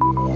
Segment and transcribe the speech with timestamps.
[0.00, 0.27] you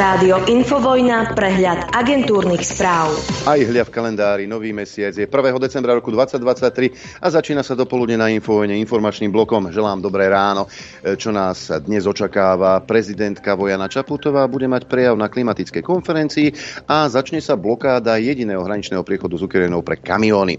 [0.00, 3.12] Rádio Infovojna, prehľad agentúrnych správ.
[3.44, 5.60] Aj hľa v kalendári, nový mesiac je 1.
[5.60, 9.68] decembra roku 2023 a začína sa dopoludne na Infovojne informačným blokom.
[9.68, 10.72] Želám dobré ráno.
[11.04, 12.80] E, čo nás dnes očakáva?
[12.80, 16.48] Prezidentka Vojana Čaputová bude mať prejav na klimatickej konferencii
[16.88, 20.56] a začne sa blokáda jediného hraničného priechodu s Ukrajinou pre kamióny.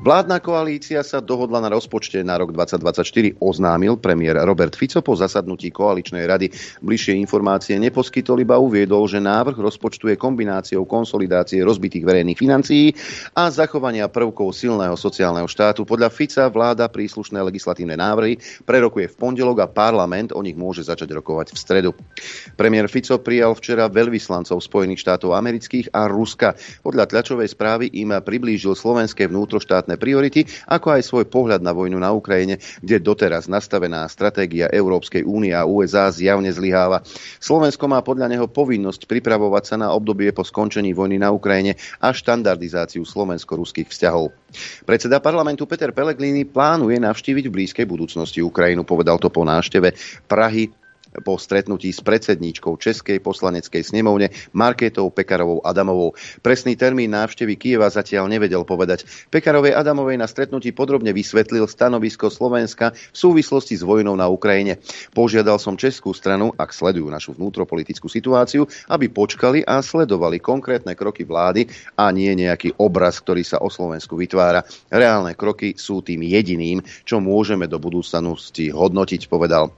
[0.00, 5.68] Vládna koalícia sa dohodla na rozpočte na rok 2024, oznámil premiér Robert Fico po zasadnutí
[5.76, 6.48] koaličnej rady.
[6.80, 12.94] Bližšie informácie neposkytol iba uviedol, že návrh rozpočtu je kombináciou konsolidácie rozbitých verejných financií
[13.34, 15.82] a zachovania prvkov silného sociálneho štátu.
[15.82, 21.10] Podľa Fica vláda príslušné legislatívne návrhy prerokuje v pondelok a parlament o nich môže začať
[21.10, 21.90] rokovať v stredu.
[22.54, 26.54] Premiér Fico prijal včera veľvyslancov Spojených štátov amerických a Ruska.
[26.86, 32.14] Podľa tlačovej správy im priblížil slovenské vnútroštátne priority, ako aj svoj pohľad na vojnu na
[32.14, 37.02] Ukrajine, kde doteraz nastavená stratégia Európskej únie a USA zjavne zlyháva.
[37.42, 42.10] Slovensko má podľa neho povinnosť pripravovať sa na obdobie po skončení vojny na Ukrajine a
[42.10, 44.34] štandardizáciu slovensko-ruských vzťahov.
[44.82, 49.94] Predseda parlamentu Peter Pellegrini plánuje navštíviť v blízkej budúcnosti Ukrajinu, povedal to po návšteve
[50.26, 50.74] Prahy
[51.24, 56.14] po stretnutí s predsedníčkou Českej poslaneckej snemovne Markétou Pekarovou Adamovou.
[56.44, 59.08] Presný termín návštevy Kieva zatiaľ nevedel povedať.
[59.32, 64.78] Pekarovej Adamovej na stretnutí podrobne vysvetlil stanovisko Slovenska v súvislosti s vojnou na Ukrajine.
[65.16, 71.24] Požiadal som Českú stranu, ak sledujú našu vnútropolitickú situáciu, aby počkali a sledovali konkrétne kroky
[71.24, 71.66] vlády
[71.96, 74.64] a nie nejaký obraz, ktorý sa o Slovensku vytvára.
[74.92, 79.72] Reálne kroky sú tým jediným, čo môžeme do budúcnosti hodnotiť, povedal.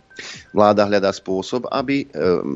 [0.51, 2.07] Vláda hľadá spôsob, aby e,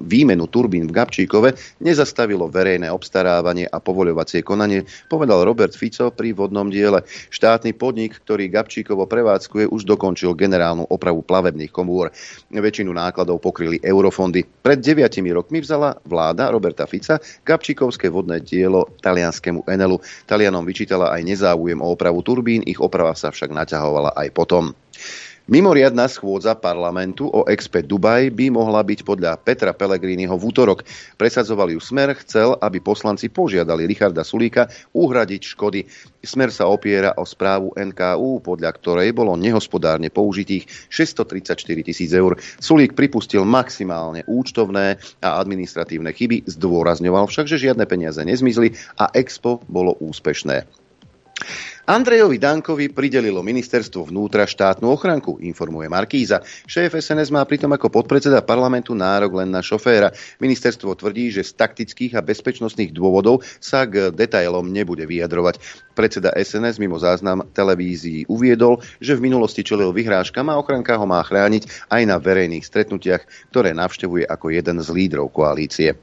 [0.04, 6.68] výmenu turbín v Gabčíkove nezastavilo verejné obstarávanie a povoľovacie konanie, povedal Robert Fico pri vodnom
[6.68, 7.06] diele.
[7.30, 12.10] Štátny podnik, ktorý Gabčíkovo prevádzkuje, už dokončil generálnu opravu plavebných komôr.
[12.50, 14.44] Väčšinu nákladov pokryli eurofondy.
[14.44, 20.02] Pred deviatimi rokmi vzala vláda Roberta Fica Gabčíkovské vodné dielo talianskému Enelu.
[20.26, 24.74] Talianom vyčítala aj nezáujem o opravu turbín, ich oprava sa však naťahovala aj potom.
[25.44, 30.88] Mimoriadná schôdza parlamentu o Expe Dubaj by mohla byť podľa Petra Pellegriniho v útorok.
[31.20, 35.84] Presadzoval ju Smer, chcel, aby poslanci požiadali Richarda Sulíka uhradiť škody.
[36.24, 41.60] Smer sa opiera o správu NKU, podľa ktorej bolo nehospodárne použitých 634
[41.92, 42.40] tisíc eur.
[42.40, 49.60] Sulík pripustil maximálne účtovné a administratívne chyby, zdôrazňoval však, že žiadne peniaze nezmizli a Expo
[49.68, 50.84] bolo úspešné.
[51.84, 56.40] Andrejovi Dankovi pridelilo ministerstvo vnútra štátnu ochranku, informuje Markíza.
[56.64, 60.08] Šéf SNS má pritom ako podpredseda parlamentu nárok len na šoféra.
[60.40, 65.60] Ministerstvo tvrdí, že z taktických a bezpečnostných dôvodov sa k detailom nebude vyjadrovať.
[65.92, 71.20] Predseda SNS mimo záznam televízii uviedol, že v minulosti čelil vyhrážkam a ochranka ho má
[71.20, 76.00] chrániť aj na verejných stretnutiach, ktoré navštevuje ako jeden z lídrov koalície.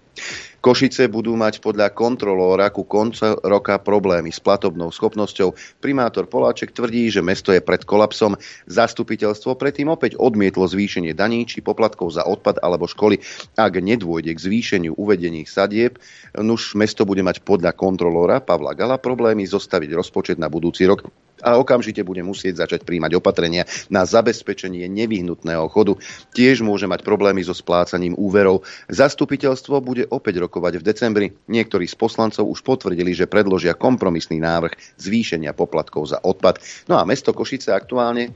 [0.62, 5.58] Košice budú mať podľa kontrolóra ku konca roka problémy s platobnou schopnosťou.
[5.82, 8.38] Primátor Poláček tvrdí, že mesto je pred kolapsom.
[8.70, 13.18] Zastupiteľstvo predtým opäť odmietlo zvýšenie daní či poplatkov za odpad alebo školy.
[13.58, 15.98] Ak nedôjde k zvýšeniu uvedených sadieb,
[16.38, 21.10] nuž mesto bude mať podľa kontrolóra Pavla Gala problémy zostaviť rozpočet na budúci rok
[21.42, 25.98] a okamžite bude musieť začať príjmať opatrenia na zabezpečenie nevyhnutného chodu.
[26.34, 28.64] Tiež môže mať problémy so splácaním úverov.
[28.88, 31.28] Zastupiteľstvo bude opäť rokovať v decembri.
[31.50, 36.62] Niektorí z poslancov už potvrdili, že predložia kompromisný návrh zvýšenia poplatkov za odpad.
[36.88, 38.32] No a mesto Košice aktuálne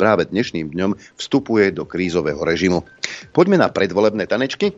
[0.00, 2.88] práve dnešným dňom vstupuje do krízového režimu.
[3.36, 4.72] Poďme na predvolebné tanečky.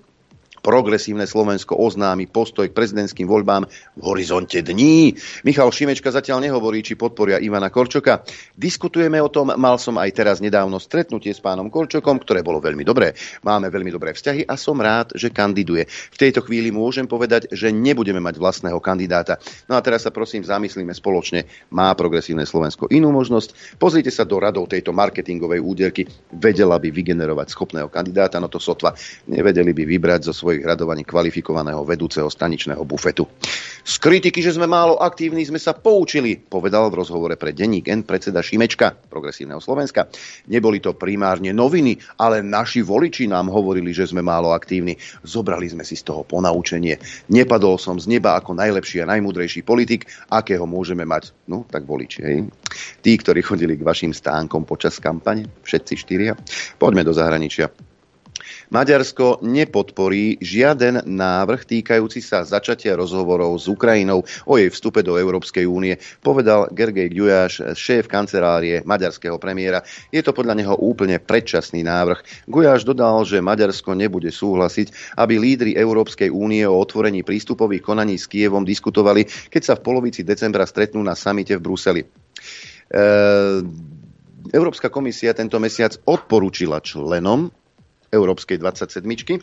[0.62, 3.66] Progresívne Slovensko oznámi postoj k prezidentským voľbám
[3.98, 5.10] v horizonte dní.
[5.42, 8.22] Michal Šimečka zatiaľ nehovorí, či podporia Ivana Korčoka.
[8.54, 12.86] Diskutujeme o tom, mal som aj teraz nedávno stretnutie s pánom Korčokom, ktoré bolo veľmi
[12.86, 13.10] dobré.
[13.42, 15.82] Máme veľmi dobré vzťahy a som rád, že kandiduje.
[15.90, 19.42] V tejto chvíli môžem povedať, že nebudeme mať vlastného kandidáta.
[19.66, 21.42] No a teraz sa prosím zamyslíme spoločne.
[21.74, 23.82] Má progresívne Slovensko inú možnosť?
[23.82, 26.06] Pozrite sa do radov tejto marketingovej úderky.
[26.30, 28.94] Vedela by vygenerovať schopného kandidáta, no to sotva.
[29.26, 33.24] Nevedeli by vybrať zo svojej svojich radovaní kvalifikovaného vedúceho staničného bufetu.
[33.80, 38.04] Z kritiky, že sme málo aktívni, sme sa poučili, povedal v rozhovore pre denník N
[38.04, 40.12] predseda Šimečka, progresívneho Slovenska.
[40.52, 45.00] Neboli to primárne noviny, ale naši voliči nám hovorili, že sme málo aktívni.
[45.24, 47.00] Zobrali sme si z toho ponaučenie.
[47.32, 51.32] Nepadol som z neba ako najlepší a najmudrejší politik, akého môžeme mať.
[51.48, 52.44] No, tak voliči, hej.
[53.00, 56.36] Tí, ktorí chodili k vašim stánkom počas kampane, všetci štyria.
[56.76, 57.72] Poďme do zahraničia.
[58.72, 65.68] Maďarsko nepodporí žiaden návrh týkajúci sa začatia rozhovorov s Ukrajinou o jej vstupe do Európskej
[65.68, 69.84] únie, povedal Gergej Gujáš, šéf kancelárie maďarského premiéra.
[70.08, 72.48] Je to podľa neho úplne predčasný návrh.
[72.48, 78.24] Gujáš dodal, že Maďarsko nebude súhlasiť, aby lídry Európskej únie o otvorení prístupových konaní s
[78.24, 82.02] Kievom diskutovali, keď sa v polovici decembra stretnú na samite v Bruseli.
[82.88, 83.92] E-
[84.50, 87.46] Európska komisia tento mesiac odporúčila členom
[88.12, 89.40] Európskej 27 Ehm,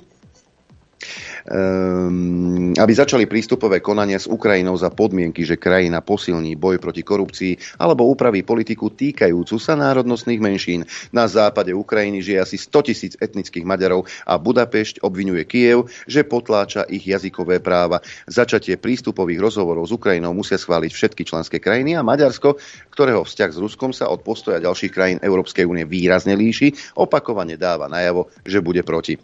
[2.80, 8.08] aby začali prístupové konania s Ukrajinou za podmienky, že krajina posilní boj proti korupcii alebo
[8.12, 10.84] upraví politiku týkajúcu sa národnostných menšín.
[11.16, 16.84] Na západe Ukrajiny žije asi 100 tisíc etnických Maďarov a Budapešť obvinuje Kiev, že potláča
[16.92, 18.04] ich jazykové práva.
[18.28, 22.60] Začatie prístupových rozhovorov s Ukrajinou musia schváliť všetky členské krajiny a Maďarsko,
[22.92, 27.88] ktorého vzťah s Ruskom sa od postoja ďalších krajín Európskej únie výrazne líši, opakovane dáva
[27.88, 29.16] najavo, že bude proti.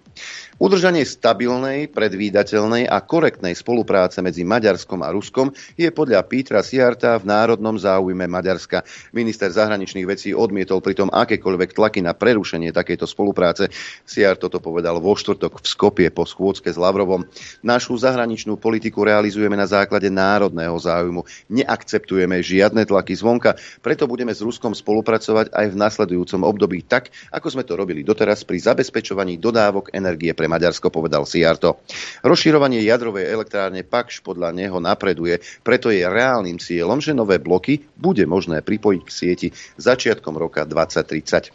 [0.56, 7.28] Udržanie stabilnej, predvídateľnej a korektnej spolupráce medzi Maďarskom a Ruskom je podľa Petra Siarta v
[7.28, 8.88] národnom záujme Maďarska.
[9.12, 13.68] Minister zahraničných vecí odmietol pritom akékoľvek tlaky na prerušenie takejto spolupráce.
[14.08, 17.28] Siart toto povedal vo štvrtok v Skopie po schôdzke s Lavrovom.
[17.60, 21.52] Našu zahraničnú politiku realizujeme na základe národného záujmu.
[21.52, 27.60] Neakceptujeme žiadne tlaky zvonka, preto budeme s Ruskom spolupracovať aj v nasledujúcom období tak, ako
[27.60, 31.82] sme to robili doteraz pri zabezpečovaní dodávok energie pre pre Maďarsko, povedal Siarto.
[32.22, 38.22] Rozširovanie jadrovej elektrárne Pakš podľa neho napreduje, preto je reálnym cieľom, že nové bloky bude
[38.30, 39.48] možné pripojiť k sieti
[39.82, 41.50] začiatkom roka 2030.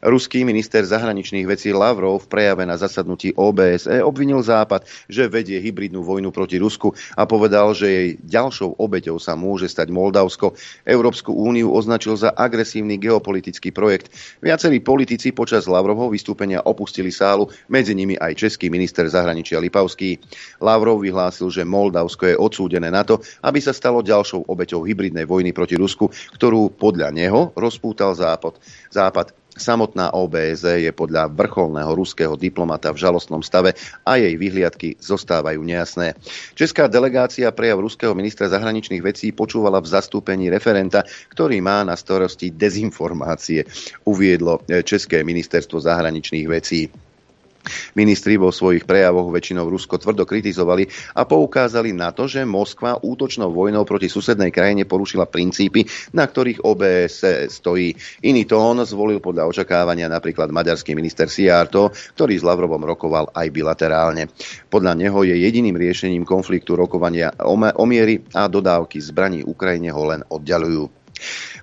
[0.00, 6.00] Ruský minister zahraničných vecí Lavrov v prejave na zasadnutí OBSE obvinil Západ, že vedie hybridnú
[6.00, 10.56] vojnu proti Rusku a povedal, že jej ďalšou obeťou sa môže stať Moldavsko.
[10.88, 14.08] Európsku úniu označil za agresívny geopolitický projekt.
[14.40, 20.16] Viacerí politici počas Lavrovho vystúpenia opustili sálu, medzi nimi aj český minister zahraničia Lipavský.
[20.64, 25.52] Lavrov vyhlásil, že Moldavsko je odsúdené na to, aby sa stalo ďalšou obeťou hybridnej vojny
[25.52, 26.08] proti Rusku,
[26.40, 28.56] ktorú podľa neho rozpútal Západ.
[28.88, 29.36] Západ.
[29.60, 33.76] Samotná OBZ je podľa vrcholného ruského diplomata v žalostnom stave
[34.08, 36.16] a jej vyhliadky zostávajú nejasné.
[36.56, 42.48] Česká delegácia prejav ruského ministra zahraničných vecí počúvala v zastúpení referenta, ktorý má na starosti
[42.48, 43.68] dezinformácie,
[44.08, 46.88] uviedlo České ministerstvo zahraničných vecí.
[47.94, 53.52] Ministri vo svojich prejavoch väčšinou Rusko tvrdo kritizovali a poukázali na to, že Moskva útočnou
[53.52, 55.84] vojnou proti susednej krajine porušila princípy,
[56.16, 57.92] na ktorých OBS stojí.
[58.24, 64.32] Iný tón zvolil podľa očakávania napríklad maďarský minister Siarto, ktorý s Lavrovom rokoval aj bilaterálne.
[64.70, 70.22] Podľa neho je jediným riešením konfliktu rokovania o miery a dodávky zbraní Ukrajine ho len
[70.26, 70.99] oddalujú.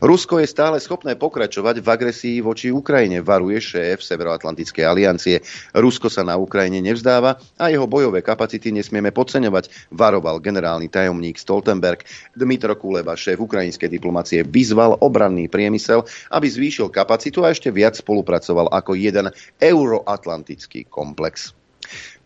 [0.01, 5.41] Rusko je stále schopné pokračovať v agresii voči Ukrajine, varuje šéf Severoatlantickej aliancie.
[5.73, 12.05] Rusko sa na Ukrajine nevzdáva a jeho bojové kapacity nesmieme podceňovať, varoval generálny tajomník Stoltenberg.
[12.37, 18.69] Dmitro Kuleba, šéf ukrajinskej diplomacie, vyzval obranný priemysel, aby zvýšil kapacitu a ešte viac spolupracoval
[18.69, 21.57] ako jeden euroatlantický komplex.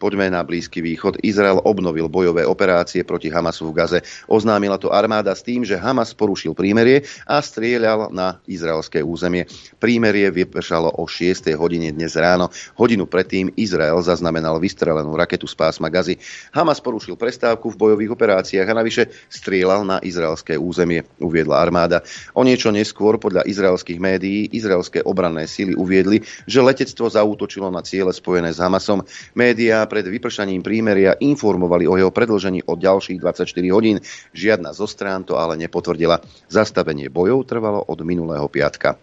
[0.01, 1.21] Poďme na Blízky východ.
[1.21, 4.00] Izrael obnovil bojové operácie proti Hamasu v Gaze.
[4.25, 9.45] Oznámila to armáda s tým, že Hamas porušil prímerie a strieľal na izraelské územie.
[9.77, 11.53] Prímerie vypršalo o 6.
[11.53, 12.50] hodine dnes ráno.
[12.81, 16.18] Hodinu predtým Izrael zaznamenal vystrelenú raketu z pásma Gazy.
[16.50, 22.01] Hamas porušil prestávku v bojových operáciách a navyše strieľal na izraelské územie, uviedla armáda.
[22.33, 28.09] O niečo neskôr podľa izraelských médií izraelské obranné síly uviedli, že letectvo zaútočilo na ciele
[28.09, 29.06] spojené s Hamasom.
[29.38, 33.43] Média pred vypršaním prímeria informovali o jeho predlžení o ďalších 24
[33.75, 34.00] hodín.
[34.31, 36.24] Žiadna zo strán to ale nepotvrdila.
[36.48, 38.95] Zastavenie bojov trvalo od minulého piatka.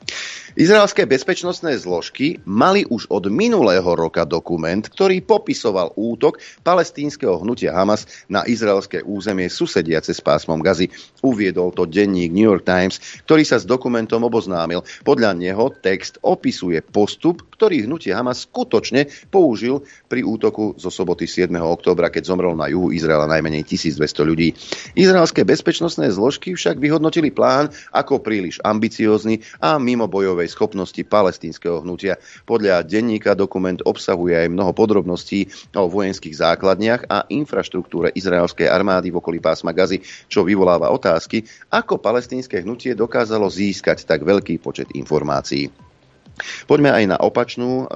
[0.57, 8.09] Izraelské bezpečnostné zložky mali už od minulého roka dokument, ktorý popisoval útok palestínskeho hnutia Hamas
[8.33, 10.89] na izraelské územie susediace s pásmom Gazy.
[11.21, 14.83] Uviedol to denník New York Times, ktorý sa s dokumentom oboznámil.
[15.05, 21.51] Podľa neho text opisuje postup, ktorý hnutie Hamas skutočne použil pri útoku zo soboty 7.
[21.59, 24.55] októbra, keď zomrel na juhu Izraela najmenej 1200 ľudí.
[24.95, 32.17] Izraelské bezpečnostné zložky však vyhodnotili plán ako príliš ambiciózny a mimo bojovej schopnosti palestínskeho hnutia.
[32.47, 39.19] Podľa denníka dokument obsahuje aj mnoho podrobností o vojenských základniach a infraštruktúre izraelskej armády v
[39.19, 41.43] okolí pásma Gazy, čo vyvoláva otázky,
[41.75, 45.88] ako palestínske hnutie dokázalo získať tak veľký počet informácií.
[46.65, 47.87] Poďme aj na opačnú um,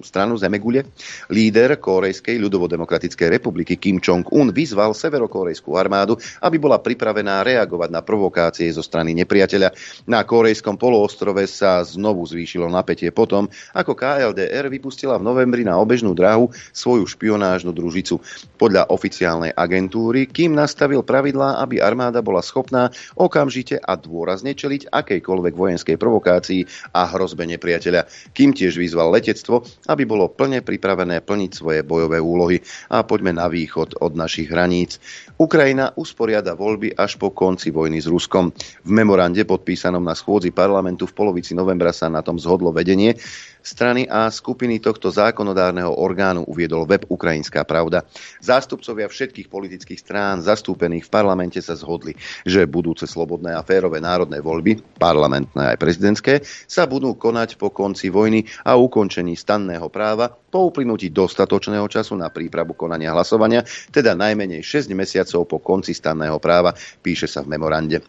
[0.00, 0.88] stranu Zemegule.
[1.28, 8.72] Líder Korejskej ľudovodemokratickej republiky Kim Jong-un vyzval severokorejskú armádu, aby bola pripravená reagovať na provokácie
[8.72, 9.68] zo strany nepriateľa.
[10.08, 13.46] Na korejskom poloostrove sa znovu zvýšilo napätie potom,
[13.76, 18.22] ako KLDR vypustila v novembri na obežnú dráhu svoju špionážnu družicu.
[18.56, 25.54] Podľa oficiálnej agentúry Kim nastavil pravidlá, aby armáda bola schopná okamžite a dôrazne čeliť akejkoľvek
[25.54, 28.30] vojenskej provokácii a hrozbe nepriateľa nepriateľa.
[28.30, 32.62] Kým tiež vyzval letectvo, aby bolo plne pripravené plniť svoje bojové úlohy.
[32.94, 35.02] A poďme na východ od našich hraníc.
[35.42, 38.54] Ukrajina usporiada voľby až po konci vojny s Ruskom.
[38.86, 43.18] V memorande podpísanom na schôdzi parlamentu v polovici novembra sa na tom zhodlo vedenie
[43.62, 48.04] strany a skupiny tohto zákonodárneho orgánu uviedol web Ukrajinská pravda.
[48.42, 54.42] Zástupcovia všetkých politických strán zastúpených v parlamente sa zhodli, že budúce slobodné a férové národné
[54.42, 56.34] voľby, parlamentné aj prezidentské,
[56.66, 62.28] sa budú konať po konci vojny a ukončení stanného práva po uplynutí dostatočného času na
[62.28, 68.04] prípravu konania hlasovania, teda najmenej 6 mesiacov po konci stanného práva, píše sa v memorande.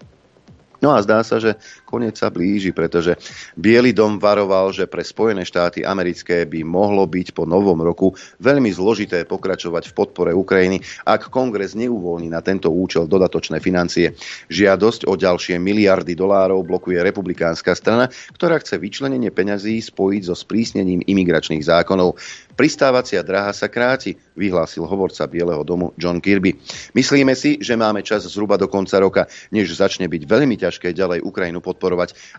[0.84, 1.56] No a zdá sa, že
[1.94, 3.14] koniec sa blíži, pretože
[3.54, 8.74] Bielý dom varoval, že pre Spojené štáty americké by mohlo byť po novom roku veľmi
[8.74, 14.18] zložité pokračovať v podpore Ukrajiny, ak kongres neuvoľní na tento účel dodatočné financie.
[14.50, 21.06] Žiadosť o ďalšie miliardy dolárov blokuje republikánska strana, ktorá chce vyčlenenie peňazí spojiť so sprísnením
[21.06, 22.18] imigračných zákonov.
[22.54, 26.54] Pristávacia dráha sa kráti, vyhlásil hovorca Bieleho domu John Kirby.
[26.94, 31.26] Myslíme si, že máme čas zhruba do konca roka, než začne byť veľmi ťažké ďalej
[31.26, 31.83] Ukrajinu podporovať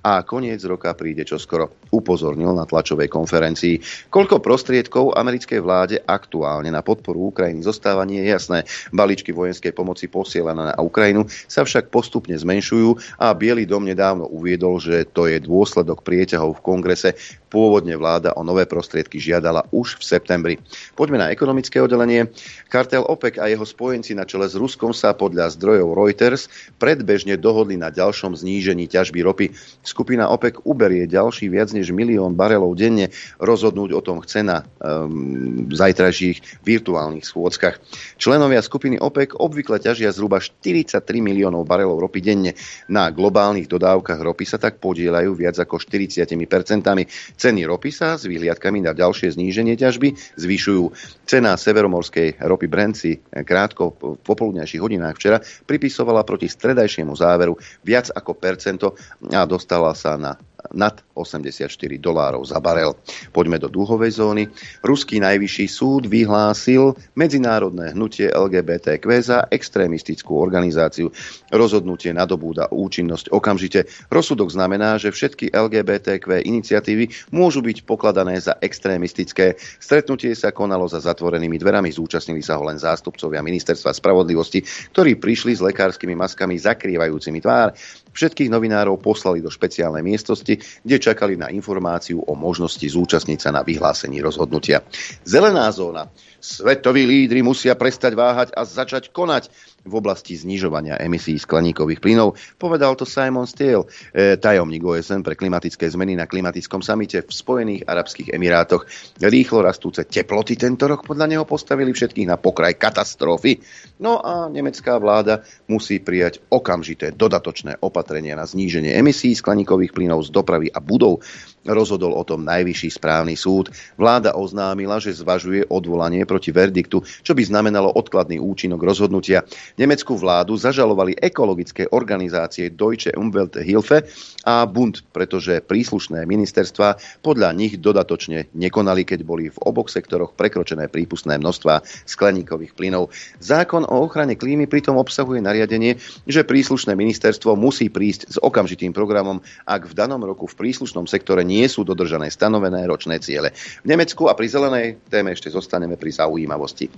[0.03, 4.11] a koniec roka príde čoskoro, upozornil na tlačovej konferencii.
[4.11, 8.59] Koľko prostriedkov americkej vláde aktuálne na podporu Ukrajiny zostáva nie je jasné.
[8.91, 14.83] Balíčky vojenskej pomoci posielané na Ukrajinu sa však postupne zmenšujú a Bielý dom nedávno uviedol,
[14.83, 17.11] že to je dôsledok prieťahov v kongrese,
[17.55, 20.55] Pôvodne vláda o nové prostriedky žiadala už v septembri.
[20.99, 22.27] Poďme na ekonomické oddelenie.
[22.67, 26.51] Kartel OPEC a jeho spojenci na čele s Ruskom sa podľa zdrojov Reuters
[26.83, 29.47] predbežne dohodli na ďalšom znížení ťažby ropy.
[29.87, 33.11] Skupina OPEC uberie ďalší viac než milión barelov denne.
[33.43, 37.83] Rozhodnúť o tom chce na um, zajtrajších virtuálnych schôdzkach.
[38.17, 42.53] Členovia skupiny OPEC obvykle ťažia zhruba 43 miliónov barelov ropy denne.
[42.87, 47.05] Na globálnych dodávkach ropy sa tak podielajú viac ako 40 percentami.
[47.35, 50.85] Ceny ropy sa s výhliadkami na ďalšie zníženie ťažby zvyšujú.
[51.27, 58.13] Cena severomorskej ropy Brent si krátko v popoludnejších hodinách včera pripisovala proti stredajšiemu záveru viac
[58.13, 58.95] ako percento
[59.33, 60.37] a dostala sa na
[60.73, 61.69] nad 84
[62.01, 62.97] dolárov za barel.
[63.31, 64.43] Poďme do dlhovej zóny.
[64.81, 71.13] Ruský najvyšší súd vyhlásil medzinárodné hnutie LGBTQ za extrémistickú organizáciu.
[71.53, 73.87] Rozhodnutie nadobúda účinnosť okamžite.
[74.09, 79.61] Rozsudok znamená, že všetky LGBTQ iniciatívy môžu byť pokladané za extrémistické.
[79.79, 85.53] Stretnutie sa konalo za zatvorenými dverami, zúčastnili sa ho len zástupcovia ministerstva spravodlivosti, ktorí prišli
[85.55, 87.77] s lekárskymi maskami zakrývajúcimi tvár.
[88.15, 90.55] Všetkých novinárov poslali do špeciálnej miestnosti,
[90.87, 94.87] kde čakali na informáciu o možnosti zúčastniť sa na vyhlásení rozhodnutia.
[95.27, 96.09] Zelená zóna.
[96.45, 99.49] Svetoví lídry musia prestať váhať a začať konať
[99.85, 105.89] v oblasti znižovania emisí skleníkových plynov, povedal to Simon Steele, e, tajomník OSN pre klimatické
[105.89, 108.89] zmeny na klimatickom samite v Spojených Arabských Emirátoch.
[109.21, 113.61] Rýchlo rastúce teploty tento rok podľa neho postavili všetkých na pokraj katastrofy.
[114.01, 120.33] No a nemecká vláda musí prijať okamžité dodatočné opatrenia na zníženie emisí skleníkových plynov z
[120.33, 121.21] dopravy a budov.
[121.65, 123.73] Rozhodol o tom najvyšší správny súd.
[123.97, 129.47] Vláda oznámila, že zvažuje odvolanie proti verdiktu, čo by znamenalo odkladný účinok rozhodnutia.
[129.79, 134.03] Nemeckú vládu zažalovali ekologické organizácie Deutsche Umwelthilfe
[134.43, 140.91] a Bund, pretože príslušné ministerstva podľa nich dodatočne nekonali, keď boli v oboch sektoroch prekročené
[140.91, 143.15] prípustné množstva skleníkových plynov.
[143.39, 149.39] Zákon o ochrane klímy pritom obsahuje nariadenie, že príslušné ministerstvo musí prísť s okamžitým programom,
[149.71, 153.55] ak v danom roku v príslušnom sektore nie sú dodržané stanovené ročné ciele.
[153.55, 156.89] V Nemecku a pri zelenej téme ešte zostaneme pri zaujímavosti.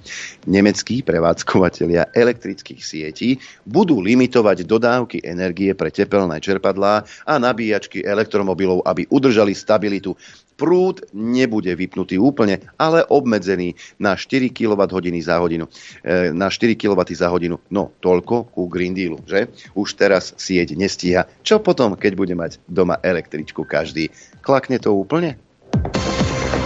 [0.46, 9.10] Nemeckí prevádzkovateľia elektrických sietí budú limitovať dodávky energie pre tepelné čerpadlá a nabíjačky elektromobilov, aby
[9.10, 10.14] udržali stabilitu
[10.56, 15.68] prúd nebude vypnutý úplne, ale obmedzený na 4 kWh za hodinu.
[16.00, 17.60] E, na 4 kW za hodinu.
[17.68, 19.52] No, toľko ku Green Dealu, že?
[19.76, 21.28] Už teraz sieť nestíha.
[21.44, 24.08] Čo potom, keď bude mať doma električku každý?
[24.40, 25.36] Klakne to úplne?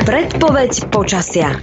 [0.06, 1.58] Predpoveď počasia.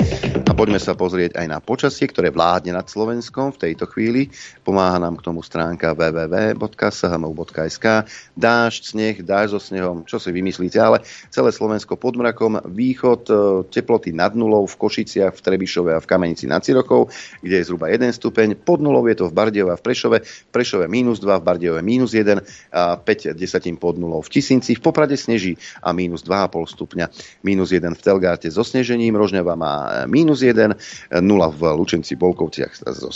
[0.58, 4.34] Poďme sa pozrieť aj na počasie, ktoré vládne nad Slovenskom v tejto chvíli.
[4.66, 7.86] Pomáha nám k tomu stránka www.sahmov.sk.
[8.34, 13.34] Dážď, sneh, dážď so snehom, čo si vymyslíte, ale celé Slovensko pod mrakom, východ, e,
[13.70, 17.06] teploty nad nulou v Košiciach, v Trebišove a v Kamenici nad Cirokou,
[17.46, 18.58] kde je zhruba 1 stupeň.
[18.58, 20.26] Pod nulou je to v Bardejove a v Prešove.
[20.26, 22.34] V Prešove minus 2, v Bardejove minus 1
[22.74, 24.74] a 5 desatín pod nulou v Tisinci.
[24.74, 25.54] V Poprade sneží
[25.86, 27.06] a minus 2,5 stupňa.
[27.46, 29.14] Minus 1 v Telgárte so snežením.
[29.14, 29.74] Rožňava má
[30.10, 33.12] minus 1, 0 v Lučenci Bolkovciach so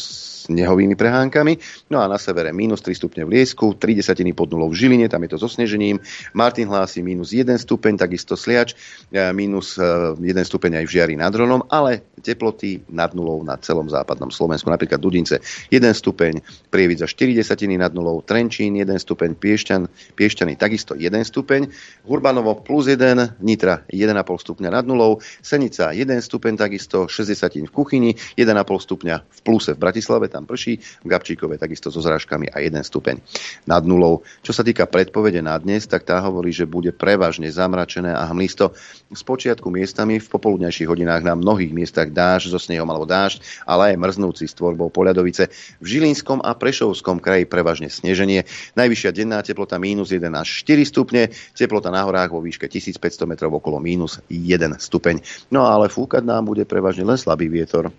[0.52, 1.58] snehovými prehánkami.
[1.88, 5.08] No a na severe minus 3 stupne v Liesku, 3 desatiny pod nulou v Žiline,
[5.08, 6.04] tam je to so snežením.
[6.36, 8.76] Martin hlási minus 1 stupeň, takisto Sliač,
[9.10, 13.58] e, minus 1 e, stupeň aj v Žiari nad Ronom, ale teploty nad nulou na
[13.58, 14.70] celom západnom Slovensku.
[14.70, 15.42] Napríklad Dudince
[15.74, 19.82] 1 stupeň, Prievidza 4 desatiny nad nulou, Trenčín 1 stupeň, Piešťan,
[20.14, 21.72] Piešťany takisto 1 stupeň,
[22.06, 28.12] Hurbanovo plus 1, Nitra 1,5 stupňa nad nulou, Senica 1 stupeň, takisto 60 v kuchyni,
[28.38, 32.82] 1,5 stupňa v pluse v Bratislave, tam prší, v Gabčíkove takisto so zrážkami a 1
[32.84, 33.20] stupeň
[33.68, 34.22] nad nulou.
[34.42, 38.74] Čo sa týka predpovede na dnes, tak tá hovorí, že bude prevažne zamračené a hmlisto.
[39.12, 43.94] Z počiatku miestami v popoludnejších hodinách na mnohých miestach dáž so snehom alebo dážď, ale
[43.94, 45.52] aj mrznúci s tvorbou poľadovice.
[45.82, 48.48] V Žilinskom a Prešovskom kraji prevažne sneženie.
[48.80, 51.22] Najvyššia denná teplota mínus 1 až 4 stupne,
[51.58, 55.20] teplota na horách vo výške 1500 metrov okolo mínus 1 stupeň.
[55.52, 57.92] No ale fúkať nám bude prevažne len slabý vietor.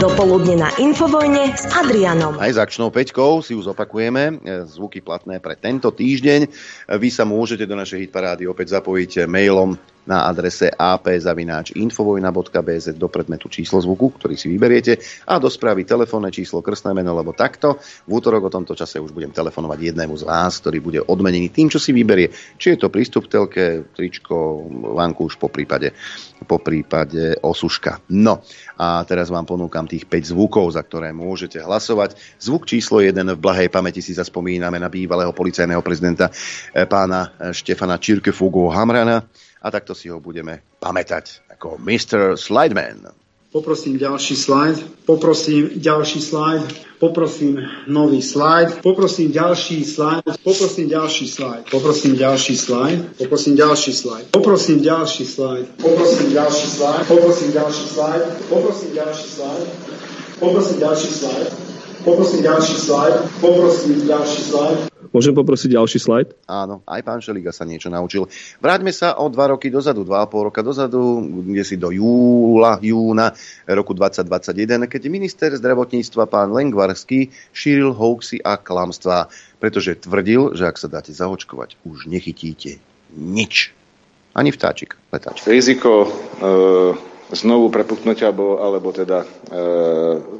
[0.00, 2.40] Dopoludne na Infovojne s Adrianom.
[2.40, 6.48] Aj s akčnou peťkou si už opakujeme e, zvuky platné pre tento týždeň.
[6.96, 13.78] Vy sa môžete do našej hitparády opäť zapojiť mailom na adrese ap.infovojna.bz do predmetu číslo
[13.78, 14.98] zvuku, ktorý si vyberiete
[15.30, 19.14] a do správy telefónne číslo krstné meno, lebo takto v útorok o tomto čase už
[19.14, 22.34] budem telefonovať jednému z vás, ktorý bude odmenený tým, čo si vyberie.
[22.58, 24.66] Či je to prístup telke, tričko,
[24.98, 25.94] vankúš, po prípade,
[26.46, 28.02] po prípade osuška.
[28.10, 28.42] No
[28.78, 32.18] a teraz vám ponúkam tých 5 zvukov, za ktoré môžete hlasovať.
[32.42, 38.02] Zvuk číslo 1 v blahej pamäti si zaspomíname na bývalého policajného prezidenta eh, pána Štefana
[38.02, 39.22] Čirkefugo Hamrana
[39.62, 42.34] a takto si ho budeme pamätať ako Mr.
[42.34, 43.14] Slideman.
[43.52, 44.76] Poprosím ďalší slajd.
[45.04, 46.62] Poprosím ďalší slajd.
[46.98, 48.80] Poprosím nový slajd.
[48.80, 50.24] Poprosím ďalší slajd.
[50.40, 51.62] Poprosím ďalší slajd.
[51.70, 53.00] Poprosím ďalší slajd.
[53.20, 54.24] Poprosím ďalší slajd.
[54.32, 55.66] Poprosím ďalší slajd.
[55.76, 57.04] Poprosím ďalší slajd.
[57.12, 58.24] Poprosím ďalší slajd.
[58.48, 59.66] Poprosím ďalší slajd.
[60.40, 61.48] Poprosím ďalší slajd.
[62.04, 63.14] Poprosím ďalší slajd.
[63.40, 64.91] Poprosím ďalší slajd.
[65.12, 66.28] Môžem poprosiť ďalší slajd?
[66.48, 68.24] Áno, aj pán Šeliga sa niečo naučil.
[68.64, 71.20] Vráťme sa o dva roky dozadu, dva a pol roka dozadu,
[71.52, 73.36] kde si do júla, júna
[73.68, 79.28] roku 2021, keď minister zdravotníctva pán Lengvarský šíril hoaxy a klamstvá,
[79.60, 82.80] pretože tvrdil, že ak sa dáte zaočkovať, už nechytíte
[83.12, 83.76] nič.
[84.32, 85.44] Ani vtáčik, letáčik.
[85.44, 89.60] Riziko e, znovu prepuknutia alebo, alebo teda e,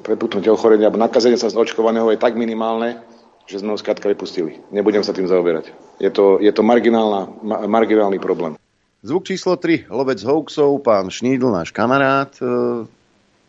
[0.01, 3.12] prepuknutia ochorenia alebo nakazenia sa z očkovaného je tak minimálne,
[3.47, 4.63] že sme ho skrátka vypustili.
[4.71, 5.75] Nebudem sa tým zaoberať.
[5.99, 6.79] Je to, je to ma,
[7.67, 8.55] marginálny problém.
[9.03, 12.31] Zvuk číslo 3, lovec hoaxov, pán Šnídl, náš kamarát.
[12.39, 12.87] E,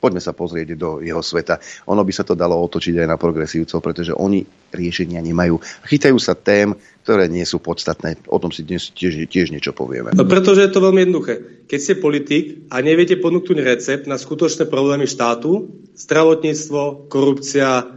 [0.02, 1.62] poďme sa pozrieť do jeho sveta.
[1.86, 4.42] Ono by sa to dalo otočiť aj na progresívcov, pretože oni
[4.74, 5.62] riešenia nemajú.
[5.86, 6.74] Chytajú sa tém,
[7.06, 8.18] ktoré nie sú podstatné.
[8.26, 10.18] O tom si dnes tiež, tiež niečo povieme.
[10.18, 11.34] No pretože je to veľmi jednoduché.
[11.70, 17.94] Keď ste politik a neviete ponúknuť recept na skutočné problémy štátu, zdravotníctvo, korupcia,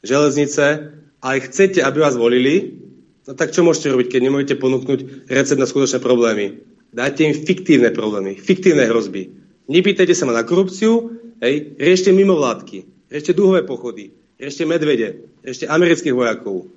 [0.00, 0.95] železnice,
[1.26, 2.78] aj chcete, aby vás volili,
[3.26, 6.62] no tak čo môžete robiť, keď nemôžete ponúknuť recept na skutočné problémy?
[6.94, 9.34] Dajte im fiktívne problémy, fiktívne hrozby.
[9.66, 16.14] Nepýtajte sa ma na korupciu, hej, riešte mimovládky, riešte duhové pochody, riešte medvede, riešte amerických
[16.14, 16.70] vojakov.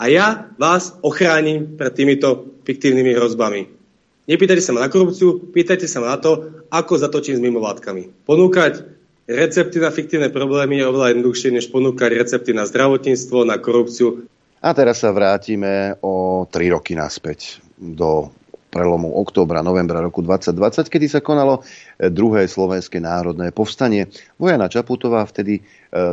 [0.00, 3.68] A ja vás ochránim pred týmito fiktívnymi hrozbami.
[4.24, 8.24] Nepýtajte sa ma na korupciu, pýtajte sa ma na to, ako zatočím s mimovládkami.
[8.24, 8.80] Ponúkať
[9.30, 14.26] Recepty na fiktívne problémy je oveľa jednoduchšie, než ponúkať recepty na zdravotníctvo, na korupciu.
[14.58, 18.34] A teraz sa vrátime o 3 roky naspäť do
[18.70, 24.06] prelomu októbra, novembra roku 2020, kedy sa konalo e, druhé slovenské národné povstanie.
[24.38, 25.62] Vojana Čaputová vtedy e,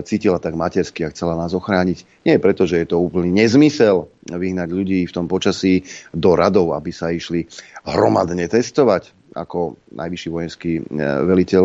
[0.05, 2.25] cítila tak matersky a chcela nás ochrániť.
[2.25, 6.89] Nie preto, že je to úplný nezmysel vyhnať ľudí v tom počasí do radov, aby
[6.89, 7.45] sa išli
[7.85, 11.63] hromadne testovať ako najvyšší vojenský e, veliteľ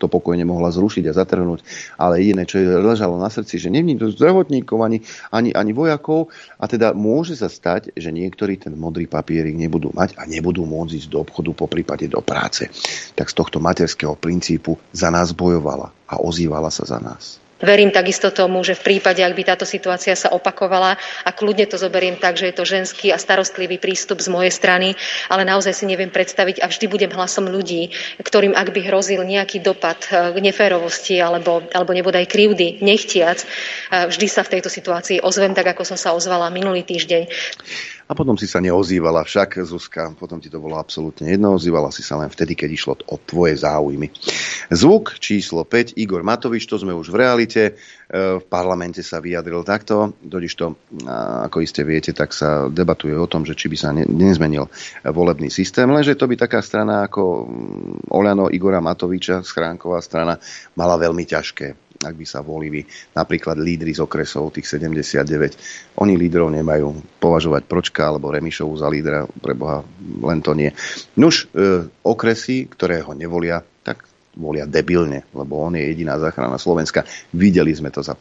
[0.00, 1.60] to pokojne mohla zrušiť a zatrhnúť.
[2.00, 4.98] Ale jediné, čo jej ležalo na srdci, že není to zdravotníkov ani,
[5.30, 10.16] ani, ani vojakov a teda môže sa stať, že niektorí ten modrý papierik nebudú mať
[10.18, 12.66] a nebudú môcť ísť do obchodu, po prípade do práce.
[13.14, 17.43] Tak z tohto materského princípu za nás bojovala a ozývala sa za nás.
[17.64, 21.80] Verím takisto tomu, že v prípade, ak by táto situácia sa opakovala, a kľudne to
[21.80, 24.92] zoberiem tak, že je to ženský a starostlivý prístup z mojej strany,
[25.32, 27.88] ale naozaj si neviem predstaviť a vždy budem hlasom ľudí,
[28.20, 33.40] ktorým ak by hrozil nejaký dopad k neférovosti alebo, alebo nebodaj krivdy, nechtiac,
[33.88, 37.22] vždy sa v tejto situácii ozvem tak, ako som sa ozvala minulý týždeň.
[38.04, 42.04] A potom si sa neozývala však, Zuzka, potom ti to bolo absolútne jedno, ozývala si
[42.04, 44.12] sa len vtedy, keď išlo o tvoje záujmy.
[44.68, 47.72] Zvuk číslo 5, Igor Matovič, to sme už v realite, e,
[48.12, 50.76] v parlamente sa vyjadril takto, totiž to,
[51.48, 54.68] ako iste viete, tak sa debatuje o tom, že či by sa nezmenil
[55.00, 60.36] volebný systém, lenže to by taká strana ako mm, Oľano Igora Matoviča, schránková strana,
[60.76, 62.84] mala veľmi ťažké ak by sa volili
[63.16, 65.98] napríklad lídry z okresov, tých 79.
[66.00, 69.82] Oni lídrov nemajú považovať Pročka alebo Remišovu za lídra, pre Boha,
[70.22, 70.70] len to nie.
[71.16, 77.06] Nuž, e, okresy, ktoré ho nevolia, tak volia debilne, lebo on je jediná záchrana Slovenska.
[77.32, 78.14] Videli sme to za,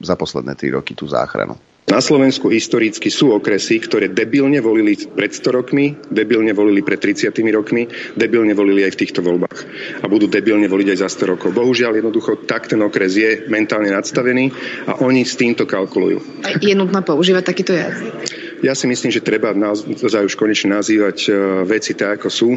[0.00, 1.56] za posledné tri roky, tú záchranu.
[1.90, 7.34] Na Slovensku historicky sú okresy, ktoré debilne volili pred 100 rokmi, debilne volili pred 30
[7.52, 7.84] rokmi,
[8.16, 9.58] debilne volili aj v týchto voľbách.
[10.00, 11.48] A budú debilne voliť aj za 100 rokov.
[11.52, 14.54] Bohužiaľ, jednoducho, tak ten okres je mentálne nadstavený
[14.88, 16.46] a oni s týmto kalkulujú.
[16.64, 18.14] Je nutné používať takýto jazyk?
[18.62, 21.30] Ja si myslím, že treba naozaj už konečne nazývať e,
[21.66, 22.48] veci tak, ako sú.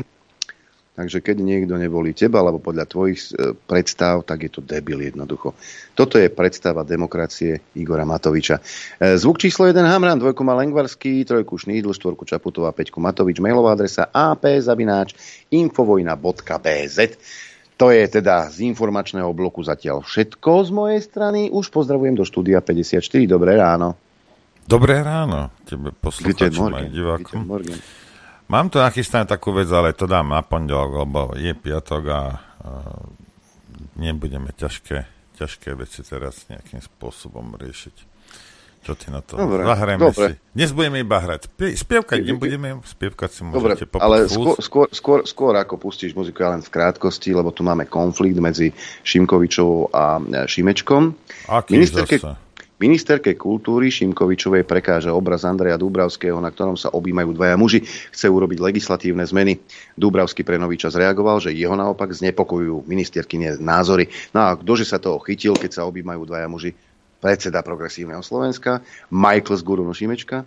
[0.96, 5.52] Takže keď niekto nevolí teba, alebo podľa tvojich e, predstav, tak je to debil jednoducho.
[5.92, 8.64] Toto je predstava demokracie Igora Matoviča.
[9.04, 13.76] E, zvuk číslo 1 Hamran, dvojku má Lengvarský, trojku Šnídl, štvorku Čaputová, peťku Matovič, mailová
[13.76, 15.20] adresa apzavináč
[15.52, 16.98] infovojna.bz.
[17.76, 21.52] To je teda z informačného bloku zatiaľ všetko z mojej strany.
[21.52, 23.04] Už pozdravujem do štúdia 54.
[23.28, 24.00] Dobré ráno.
[24.64, 27.44] Dobré ráno tebe poslucháčom aj divákom.
[28.46, 32.22] Mám tu nachystané takú vec, ale to dám na pondelok, lebo je piatok a,
[32.62, 32.72] a
[33.98, 34.98] nebudeme ťažké,
[35.42, 38.14] ťažké veci teraz nejakým spôsobom riešiť.
[38.86, 39.34] Čo ty na to?
[39.34, 40.28] Dobre, Zahrajme dobre.
[40.30, 40.34] si.
[40.54, 41.50] Dnes budeme iba hrať.
[41.58, 46.46] Spievkať nebudeme, spievkať si Dobre, môžete ale popať skôr, skôr, skôr, skôr ako pustíš muziku,
[46.46, 51.18] len v krátkosti, lebo tu máme konflikt medzi Šimkovičovou a Šimečkom.
[51.50, 52.45] Aký Ministerke, zase?
[52.76, 57.88] Ministerke kultúry Šimkovičovej prekáža obraz Andreja Dúbravského, na ktorom sa objímajú dvaja muži.
[57.88, 59.64] Chce urobiť legislatívne zmeny.
[59.96, 64.12] Dúbravský pre nový čas reagoval, že jeho naopak znepokojujú ministerkyne názory.
[64.36, 66.76] No a ktože sa toho chytil, keď sa objímajú dvaja muži?
[67.24, 70.44] Predseda Progresívneho Slovenska, Michael z Gurunu Šimečka.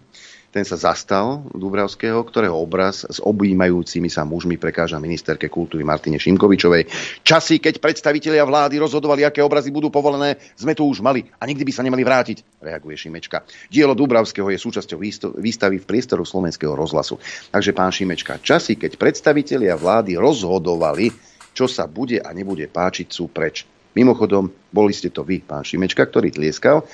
[0.49, 6.89] Ten sa zastal Dúbravského, ktorého obraz s objímajúcimi sa mužmi prekáža ministerke kultúry Martine Šimkovičovej.
[7.21, 11.69] Časy, keď predstavitelia vlády rozhodovali, aké obrazy budú povolené, sme tu už mali a nikdy
[11.69, 13.45] by sa nemali vrátiť, reaguje Šimečka.
[13.69, 14.97] Dielo Dúbravského je súčasťou
[15.37, 17.21] výstavy v priestoru slovenského rozhlasu.
[17.53, 21.13] Takže pán Šimečka, časy, keď predstavitelia vlády rozhodovali,
[21.53, 23.69] čo sa bude a nebude páčiť, sú preč.
[23.93, 26.89] Mimochodom, boli ste to vy, pán Šimečka, ktorý tlieskal,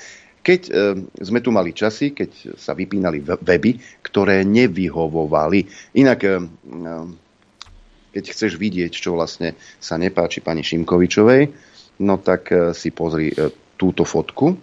[0.45, 0.71] keď e,
[1.25, 5.65] sme tu mali časy, keď sa vypínali weby, ktoré nevyhovovali.
[5.97, 6.33] Inak, e, e,
[8.13, 11.49] keď chceš vidieť, čo vlastne sa nepáči pani Šimkovičovej,
[12.05, 14.53] no tak e, si pozri e, túto fotku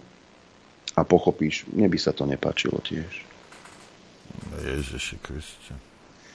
[0.95, 3.11] a pochopíš, mne by sa to nepáčilo tiež.
[4.63, 5.92] Ježiši Kriste.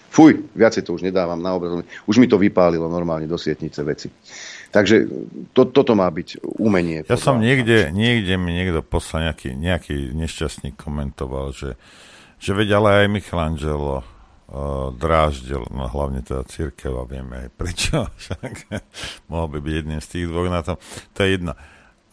[0.09, 1.85] Fuj, viacej to už nedávam na obraz.
[2.09, 4.09] Už mi to vypálilo normálne do sietnice veci.
[4.69, 5.09] Takže
[5.57, 7.05] to, toto má byť umenie.
[7.09, 11.81] Ja som niekde, niekde mi niekto poslal nejaký, nejaký nešťastník komentoval, že,
[12.37, 17.97] že veď ale aj Michelangelo uh, dráždil, no hlavne teda církev a vieme aj prečo,
[18.21, 18.69] však
[19.33, 20.77] mohol by byť jedným z tých dvoch na tom,
[21.17, 21.53] to je jedno.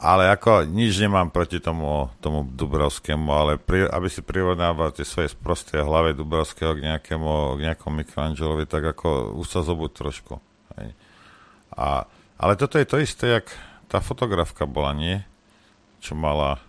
[0.05, 5.33] Ale ako nič nemám proti tomu, tomu Dubrovskému, ale pri, aby si prirovnával tie svoje
[5.33, 10.37] sprosté hlave Dubrovského k nejakému, k nejakému Michelangelovi, tak ako už sa zobud trošku.
[10.77, 10.93] Hej.
[11.73, 12.05] A,
[12.37, 13.49] ale toto je to isté, jak
[13.89, 15.25] tá fotografka bola, nie?
[16.05, 16.61] Čo mala...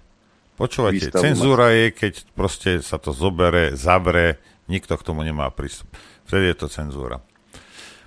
[0.56, 4.40] Počúvajte, Výstavu cenzúra je, keď proste sa to zobere, zavre,
[4.72, 5.92] nikto k tomu nemá prístup.
[6.24, 7.20] Vtedy je to cenzúra.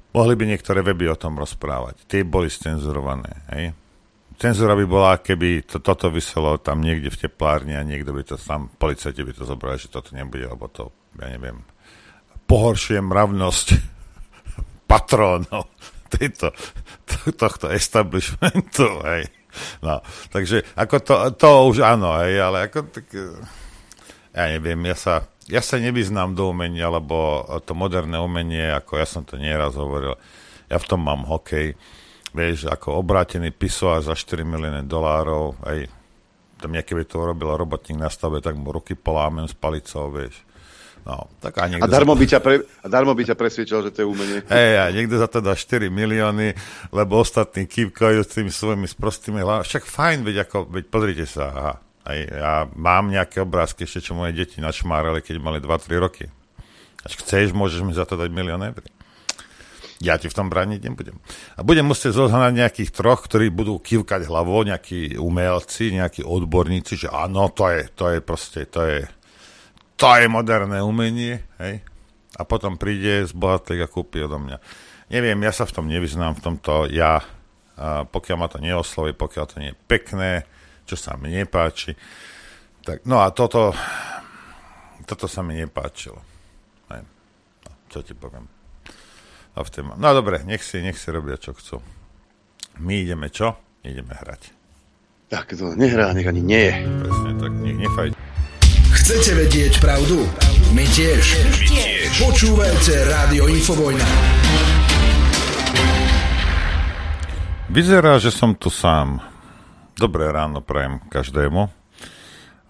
[0.09, 2.01] Mohli by niektoré weby o tom rozprávať.
[2.09, 3.77] Tie boli scenzurované, hej?
[4.39, 8.39] Cenzúra by bola, keby to, toto vyselo tam niekde v teplárni a niekto by to
[8.39, 11.60] tam, policajti by to zobrali, že toto nebude, lebo to, ja neviem,
[12.47, 13.67] pohoršuje mravnosť
[14.91, 15.67] patrónov
[16.08, 16.56] tejto,
[17.04, 19.28] to, tohto establishmentu, hej.
[19.84, 19.99] No,
[20.32, 23.12] takže ako to, to už áno, hej, ale ako tak,
[24.32, 29.08] ja neviem, ja sa, ja sa nevyznám do umenia, lebo to moderné umenie, ako ja
[29.10, 30.15] som to nieraz hovoril,
[30.71, 31.75] ja v tom mám hokej,
[32.33, 35.89] vieš, ako obrátený pisoár za 4 milióny dolárov, aj
[36.59, 40.43] tam nejaký by to urobil robotník na stave, tak mu ruky polámem s palicou, vieš.
[41.07, 44.03] No, tak a, a, darmo by ťa pre, a darmo by ťa presvedčil, že to
[44.03, 44.43] je umenie.
[44.51, 46.53] Hej, a niekto za to dá 4 milióny,
[46.91, 49.63] lebo ostatní kývkajú s tými svojimi sprostými hlavami.
[49.65, 51.73] Však fajn, veď, ako, veď pozrite sa, aha.
[52.03, 56.25] Aj, ja mám nejaké obrázky ešte, čo moje deti načmárali, keď mali 2-3 roky.
[57.05, 58.83] Až chceš, môžeš mi za to dať milión eur.
[59.99, 61.19] Ja ti v tom brániť nebudem.
[61.59, 67.07] A budem musieť zohnať nejakých troch, ktorí budú kývkať hlavou, nejakí umelci, nejakí odborníci, že
[67.12, 68.99] áno, to je, to je proste, to je,
[69.99, 71.83] to je moderné umenie, hej.
[72.39, 74.57] A potom príde z bohatlík a kúpi odo mňa.
[75.12, 77.19] Neviem, ja sa v tom nevyznám, v tomto ja,
[77.75, 80.31] a pokiaľ ma to neosloví, pokiaľ to nie je pekné,
[80.88, 81.91] čo sa mi nepáči.
[82.88, 83.75] Tak, no a toto,
[85.03, 86.23] toto sa mi nepáčilo.
[86.88, 87.03] Hej.
[87.67, 88.59] No, čo ti poviem.
[89.60, 89.91] A v tém...
[90.00, 91.84] No dobre, nech si, nech si robia, čo chcú.
[92.80, 93.60] My ideme čo?
[93.84, 94.56] Ideme hrať.
[95.28, 96.74] Tak to nehrá, nech ani nie je.
[97.04, 98.15] Presne tak, nech nefaj.
[98.95, 100.24] Chcete vedieť pravdu?
[100.72, 101.43] My tiež.
[101.43, 102.08] My tiež.
[102.24, 104.08] Počúvajte Rádio Infovojna.
[107.67, 109.19] Vyzerá, že som tu sám.
[110.00, 111.67] Dobré ráno prajem každému.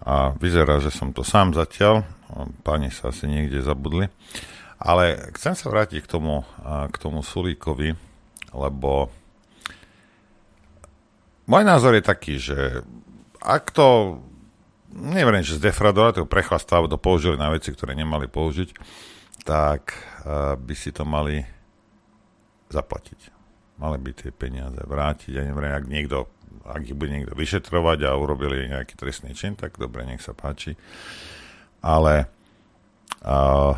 [0.02, 2.02] A vyzerá, že som tu sám zatiaľ.
[2.66, 4.10] Páni sa asi niekde zabudli.
[4.80, 7.92] Ale chcem sa vrátiť k tomu, k tomu Sulíkovi,
[8.56, 9.12] lebo
[11.44, 12.80] môj názor je taký, že
[13.44, 14.18] ak to,
[14.96, 18.72] neviem, že zdefradovať, to prechlastávo, to použili na veci, ktoré nemali použiť,
[19.44, 19.92] tak
[20.56, 21.44] by si to mali
[22.72, 23.36] zaplatiť.
[23.80, 25.32] Mali by tie peniaze vrátiť.
[25.36, 26.28] Ja neviem, ak niekto,
[26.64, 30.76] ak ich bude niekto vyšetrovať a urobili nejaký trestný čin, tak dobre, nech sa páči.
[31.80, 32.28] Ale
[33.24, 33.72] uh,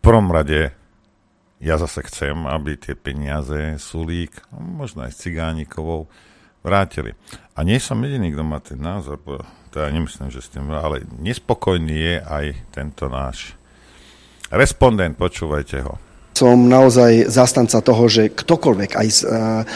[0.00, 0.72] prvom rade
[1.60, 6.08] ja zase chcem, aby tie peniaze Sulík, možno aj s Cigánikovou,
[6.64, 7.16] vrátili.
[7.56, 9.20] A nie som jediný, kto má ten názor,
[9.70, 13.56] to ja nemyslím, že s tým, ale nespokojný je aj tento náš
[14.52, 15.96] respondent, počúvajte ho.
[16.36, 19.20] Som naozaj zastanca toho, že ktokoľvek aj z,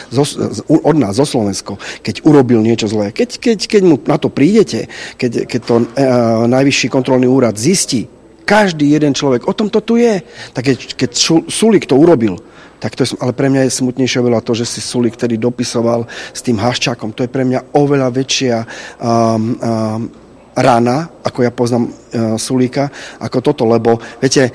[0.08, 4.16] z, z, od nás, zo Slovensko, keď urobil niečo zlé, keď, keď, keď mu na
[4.16, 4.88] to prídete,
[5.20, 5.84] keď, keď to uh,
[6.48, 8.08] najvyšší kontrolný úrad zistí,
[8.44, 10.20] každý jeden človek, o tom to tu je.
[10.52, 11.10] Tak keď, keď
[11.48, 12.38] Sulik to urobil,
[12.78, 16.04] tak to je, ale pre mňa je smutnejšie oveľa to, že si Sulik ktorý dopisoval
[16.08, 17.16] s tým Haščákom.
[17.16, 20.02] To je pre mňa oveľa väčšia um, um,
[20.52, 24.52] rána, ako ja poznám uh, Sulíka, ako toto, lebo viete,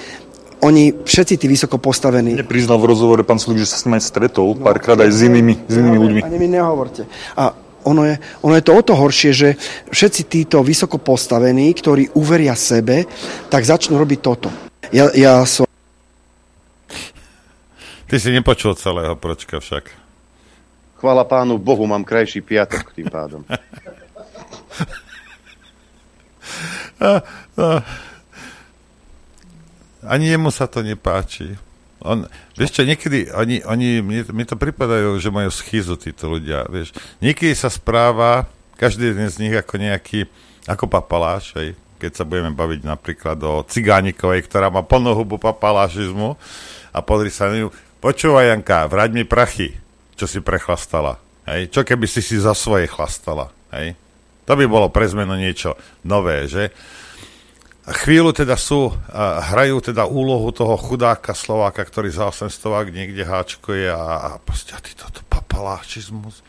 [0.59, 2.35] oni všetci tí vysoko postavení...
[2.35, 5.11] Mne priznal v rozhovore pán Sulik, že sa s ním aj stretol no, párkrát aj
[5.11, 6.21] s inými, s inými ľuďmi.
[6.23, 7.07] Ani mi nehovorte.
[7.39, 9.49] A ono je, ono je to o to horšie, že
[9.91, 13.05] všetci títo vysoko postavení, ktorí uveria sebe,
[13.47, 14.49] tak začnú robiť toto.
[14.91, 15.69] Ja, ja som...
[18.09, 19.93] Ty si nepočul celého pročka však.
[20.97, 23.45] Chvála pánu Bohu, mám krajší piatok tým pádom.
[30.03, 31.55] ani jemu sa to nepáči.
[31.99, 32.23] On,
[32.55, 36.95] vieš čo, niekedy oni, oni mi, mi to pripadajú, že majú schizu títo ľudia, vieš.
[37.19, 38.47] Niekedy sa správa
[38.79, 40.31] každý z nich ako nejaký,
[40.63, 46.39] ako papaláš, hej, keď sa budeme baviť napríklad o Cigánikovej, ktorá má plnú hubu papalášizmu
[46.95, 49.75] a podri sa na ňu, počúvaj Janka, vrať mi prachy,
[50.15, 51.19] čo si prechlastala,
[51.51, 53.99] hej, čo keby si si za svoje chlastala, hej.
[54.47, 56.73] To by bolo pre zmenu niečo nové, že?
[57.95, 58.93] Chvíľu teda sú,
[59.53, 64.79] hrajú teda úlohu toho chudáka Slováka, ktorý za 800 niekde háčkuje a, a proste a
[64.83, 66.45] ty toto papalášizmus.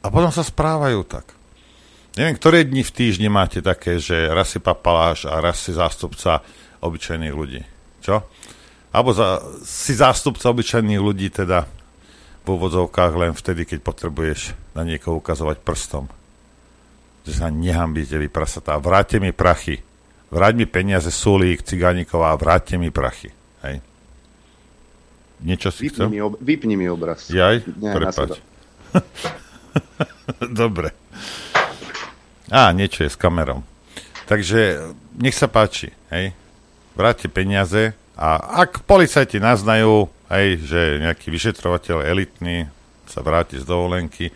[0.00, 1.36] A potom sa správajú tak.
[2.14, 6.42] Neviem, ktoré dni v týždni máte také, že raz si papaláš a raz si zástupca
[6.82, 7.62] obyčajných ľudí.
[8.02, 8.24] Čo?
[8.94, 11.66] Alebo za, si zástupca obyčajných ľudí teda
[12.42, 16.08] v úvodzovkách len vtedy, keď potrebuješ na niekoho ukazovať prstom.
[17.28, 18.80] Že sa nehambíte vy prasatá.
[18.80, 19.87] Vráte mi prachy
[20.28, 23.32] vráť mi peniaze, Sulík, Cigániková, vráťte mi prachy.
[23.64, 23.82] Hej.
[25.42, 26.06] Niečo si vypni chcel?
[26.10, 27.30] Mi ob, vypni mi obraz.
[27.30, 27.62] Jaj?
[27.78, 28.42] Prepač.
[30.60, 30.90] Dobre.
[32.48, 33.60] Á, niečo je s kamerou.
[34.28, 36.36] Takže nech sa páči, hej.
[36.98, 42.66] Vráťte peniaze a ak policajti naznajú, hej, že nejaký vyšetrovateľ elitný
[43.08, 44.34] sa vráti z dovolenky,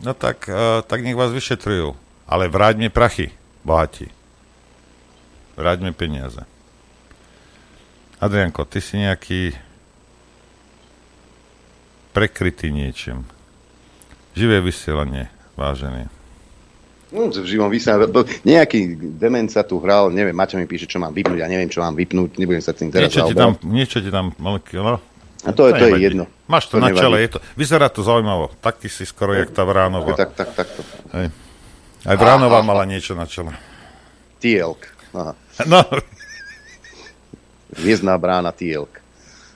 [0.00, 1.92] no tak, uh, tak nech vás vyšetrujú.
[2.24, 3.34] Ale vráť mi prachy,
[3.66, 4.08] bohatí.
[5.54, 6.42] Vráť mi peniaze.
[8.18, 9.54] Adrianko, ty si nejaký
[12.14, 13.26] prekrytý niečím.
[14.34, 16.10] Živé vysielanie, vážený.
[17.14, 18.10] No, v živom vysielaní.
[18.42, 21.78] Nejaký dement sa tu hral, neviem, Maťo mi píše, čo mám vypnúť, ja neviem, čo
[21.78, 24.58] mám vypnúť, nebudem sa tým teraz niečo ti tam, niečo ti tam, no,
[25.44, 26.24] a to, je, to je jedno.
[26.48, 27.04] Máš to, to na nevadí.
[27.04, 28.48] čele, je to, vyzerá to zaujímavo.
[28.64, 30.16] Tak ty si skoro jak tá Vránova.
[30.16, 30.68] Tak, tak, tak.
[30.72, 30.80] to.
[31.12, 31.28] Hej.
[32.08, 33.52] Aj Vránova mala niečo na čele.
[34.40, 34.88] Tielk.
[35.12, 35.36] Aha.
[35.70, 35.80] No,
[37.74, 39.02] Hviezdná brána Tielk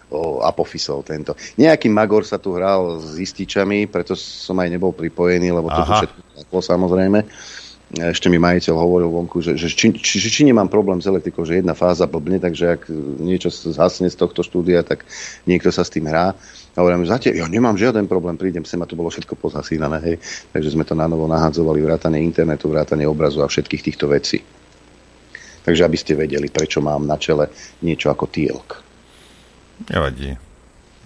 [0.09, 1.37] o Apofisov tento.
[1.61, 6.01] Nejaký Magor sa tu hral s ističami, preto som aj nebol pripojený, lebo Aha.
[6.01, 7.21] všetko taklo samozrejme.
[7.89, 11.61] Ešte mi majiteľ hovoril vonku, že, že či, či, či nemám problém s elektrikou, že
[11.61, 12.83] jedna fáza blbne, takže ak
[13.17, 15.09] niečo zhasne z tohto štúdia, tak
[15.49, 16.37] niekto sa s tým hrá.
[16.77, 20.17] A hovorím, že ja nemám žiaden problém, prídem sem a to bolo všetko pozasínané, hej.
[20.53, 24.45] Takže sme to na novo nahadzovali, vrátanie internetu, vrátanie obrazu a všetkých týchto vecí.
[25.61, 28.81] Takže aby ste vedeli, prečo mám na čele niečo ako tielk.
[29.87, 30.35] nevadí.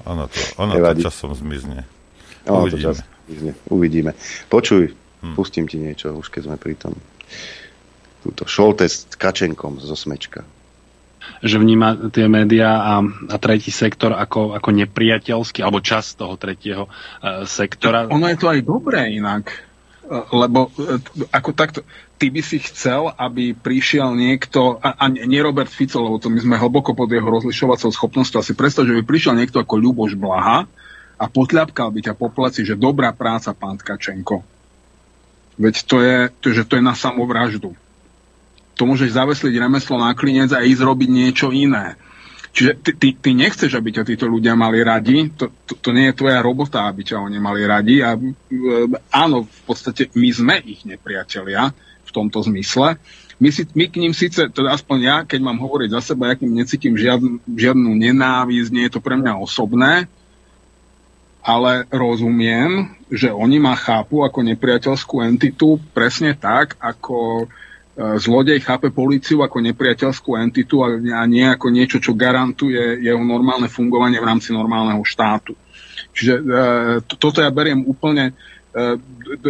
[0.02, 0.98] Ono to, ono Nevadí.
[0.98, 1.86] to časom zmizne.
[2.42, 2.82] No, to Uvidíme.
[2.82, 3.52] čas, uvidíme.
[3.68, 4.10] uvidíme.
[4.48, 4.90] Počuj,
[5.32, 6.94] pustím ti niečo, už keď sme pri tom.
[8.20, 10.42] Túto šolte s Kačenkom zo Smečka.
[11.38, 16.86] že vníma tie médiá a, a tretí sektor ako, ako nepriateľský, alebo čas toho tretieho
[16.86, 18.10] uh, sektora.
[18.10, 19.54] Ono je to aj dobré inak,
[20.02, 21.86] eh, lebo t- ako takto,
[22.22, 26.38] ty by si chcel, aby prišiel niekto, a, a nie Robert Fico, lebo to my
[26.38, 30.70] sme hlboko pod jeho rozlišovacou schopnosťou, asi predstav, že by prišiel niekto ako Ľuboš Blaha
[31.18, 34.46] a potľapkal by ťa po pleci, že dobrá práca, pán Tkačenko.
[35.58, 37.74] Veď to je, to, že to je na samovraždu.
[38.78, 41.98] To môžeš zavesliť remeslo na klinec a ísť robiť niečo iné.
[42.54, 46.06] Čiže ty, ty, ty nechceš, aby ťa títo ľudia mali radi, to, to, to nie
[46.12, 48.30] je tvoja robota, aby ťa oni mali radi a e,
[49.10, 51.72] áno, v podstate my sme ich nepriatelia
[52.12, 53.00] v tomto zmysle.
[53.40, 56.36] My, si, my k ním síce, teda aspoň ja, keď mám hovoriť za seba, ja
[56.36, 60.06] k ním necítim žiadnu, žiadnu nenávisť, nie je to pre mňa osobné,
[61.42, 67.46] ale rozumiem, že oni ma chápu ako nepriateľskú entitu presne tak, ako e,
[68.22, 74.22] zlodej chápe políciu ako nepriateľskú entitu a nie ako niečo, čo garantuje jeho normálne fungovanie
[74.22, 75.58] v rámci normálneho štátu.
[76.14, 76.42] Čiže e,
[77.10, 78.38] to- toto ja beriem úplne,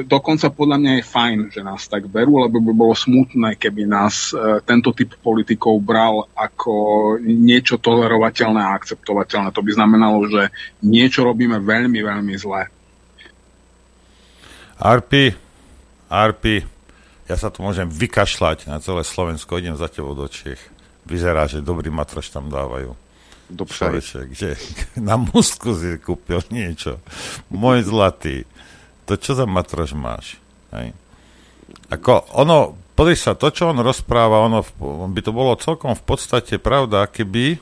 [0.06, 4.35] dokonca podľa mňa je fajn, že nás tak berú, lebo by bolo smutné, keby nás
[4.35, 6.74] e, tento typ politikov bral ako
[7.22, 9.54] niečo tolerovateľné a akceptovateľné.
[9.54, 10.50] To by znamenalo, že
[10.82, 12.66] niečo robíme veľmi, veľmi zle.
[14.82, 15.30] Arpi,
[16.11, 16.58] Arpi,
[17.30, 20.58] ja sa tu môžem vykašľať na celé Slovensko, idem za tebou do Čech.
[21.06, 22.98] Vyzerá, že dobrý matroš tam dávajú.
[23.52, 23.68] Do.
[23.68, 24.50] Človeče, kde
[25.08, 26.98] na mústku si kúpil niečo.
[27.52, 28.48] Môj zlatý,
[29.07, 30.38] to čo za matroš máš?
[30.71, 30.95] Hej.
[31.93, 34.65] Ako ono, pozri sa, to, čo on rozpráva, ono
[35.12, 37.61] by to bolo celkom v podstate pravda, keby,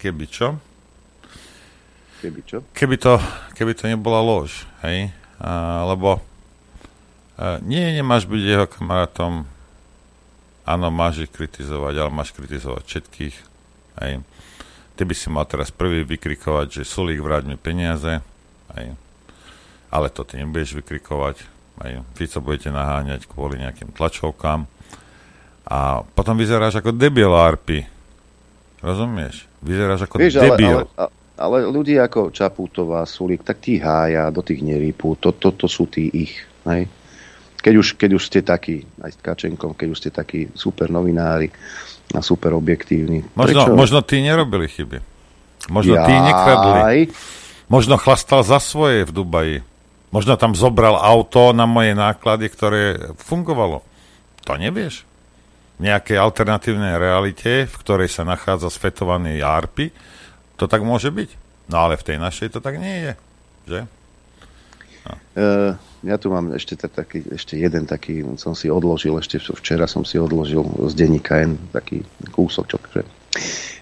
[0.00, 0.56] keby čo?
[2.18, 2.58] Keby čo?
[2.74, 3.20] Keby to,
[3.54, 5.14] keby to nebola lož, hej?
[5.38, 6.18] A, lebo
[7.38, 9.46] a, nie, nemáš byť jeho kamarátom,
[10.66, 13.36] áno, máš ich kritizovať, ale máš kritizovať všetkých,
[14.02, 14.12] hej?
[14.98, 18.18] Ty by si mal teraz prvý vykrikovať, že Sulík vráť mi peniaze,
[18.74, 18.98] hej?
[19.88, 21.36] Ale to ty nebudeš vykrikovať,
[21.84, 22.04] hej?
[22.12, 24.68] Fico budete naháňať kvôli nejakým tlačovkám
[25.68, 27.84] a potom vyzeráš ako debil, Arpi.
[28.80, 29.44] Rozumieš?
[29.60, 30.78] Vyzeráš ako ale, debil.
[30.80, 35.52] ale, a- ale ľudia ako Čaputová, Sulík, tak tí hája, do tých nerýpú, to, to,
[35.54, 36.40] to sú tí ich.
[36.64, 36.88] Hej?
[37.60, 41.52] Keď, už, keď už ste takí, aj s Kačenkom, keď už ste takí super novinári
[42.16, 43.28] a super objektívni.
[43.36, 44.98] Možno, možno tí nerobili chyby.
[45.68, 46.24] Možno tí Jaj.
[46.24, 46.76] nekradli.
[47.68, 49.56] Možno chlastal za svoje v Dubaji.
[50.08, 52.82] Možno tam zobral auto na moje náklady, ktoré
[53.20, 53.84] fungovalo.
[54.48, 55.04] To nevieš.
[55.76, 59.92] V nejakej alternatívnej realite, v ktorej sa nachádza svetovaný Arpi,
[60.56, 61.30] to tak môže byť.
[61.68, 63.12] No ale v tej našej to tak nie je.
[63.68, 63.80] Že?
[65.38, 65.72] Uh,
[66.04, 70.02] ja tu mám ešte, ta- taký, ešte jeden taký, som si odložil, ešte včera som
[70.04, 73.00] si odložil z denníka N taký kúsočok, že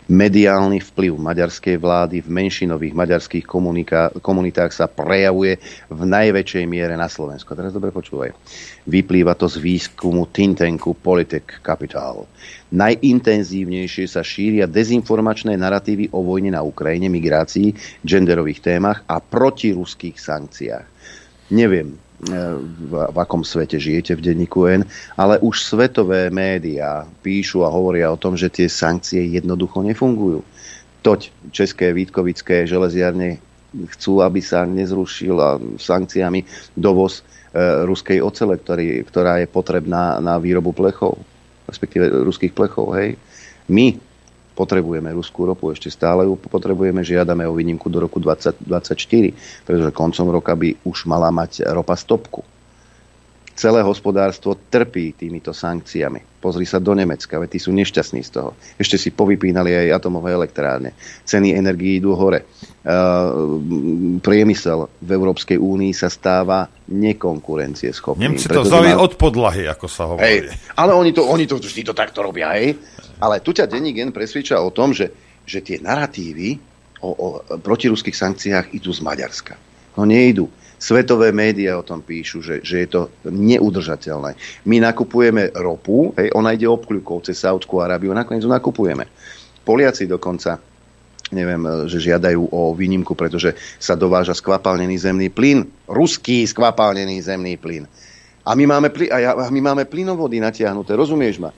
[0.07, 5.59] mediálny vplyv maďarskej vlády v menšinových maďarských komunika- komunitách sa prejavuje
[5.91, 7.59] v najväčšej miere na Slovensku.
[7.59, 8.31] Teraz dobre počúvaj.
[8.87, 12.31] Vyplýva to z výskumu think tanku Politic Capital.
[12.71, 20.87] Najintenzívnejšie sa šíria dezinformačné naratívy o vojne na Ukrajine, migrácii, genderových témach a protiruských sankciách.
[21.51, 24.83] Neviem, v, v akom svete žijete v denníku N,
[25.21, 30.41] ale už svetové médiá píšu a hovoria o tom, že tie sankcie jednoducho nefungujú.
[31.05, 33.39] Toť české Vítkovické železiarne
[33.93, 35.37] chcú, aby sa nezrušil
[35.77, 41.21] sankciami dovoz e, ruskej ocele, ktorý, ktorá je potrebná na výrobu plechov,
[41.69, 42.97] respektíve ruských plechov.
[42.97, 43.21] Hej.
[43.69, 43.93] My
[44.57, 48.65] potrebujeme ruskú ropu, ešte stále ju potrebujeme, žiadame o výnimku do roku 2024,
[49.69, 52.41] pretože koncom roka by už mala mať ropa stopku.
[53.57, 56.37] Celé hospodárstvo trpí týmito sankciami.
[56.45, 58.53] Pozri sa do Nemecka, veď tí sú nešťastní z toho.
[58.77, 60.93] Ešte si povypínali aj atomové elektrárne.
[61.25, 62.45] Ceny energií idú hore.
[62.85, 63.57] Uh,
[64.21, 68.29] priemysel v Európskej únii sa stáva nekonkurencieschopný.
[68.29, 69.01] Nemci to vzali má...
[69.01, 70.21] od podlahy, ako sa hovorí.
[70.21, 70.39] Hej,
[70.77, 72.77] ale oni to, oni to vždy to takto robia, hej.
[73.21, 75.13] Ale tu ťa denní gen presvedča o tom, že,
[75.49, 76.61] že tie narratívy
[77.01, 77.29] o, o
[77.61, 79.55] protiruských sankciách idú z Maďarska.
[79.97, 84.37] No nejdú Svetové médiá o tom píšu, že, že je to neudržateľné.
[84.69, 89.09] My nakupujeme ropu, hej, ona ide obkľukov cez Saudskú Arábiu, nakoniec ju nakupujeme.
[89.65, 90.61] Poliaci dokonca
[91.33, 91.59] neviem,
[91.91, 97.89] že žiadajú o výnimku, pretože sa dováža skvapalnený zemný plyn, ruský skvapalnený zemný plyn.
[98.47, 101.51] A my máme, ply, a, ja, a my máme plynovody natiahnuté, rozumieš ma?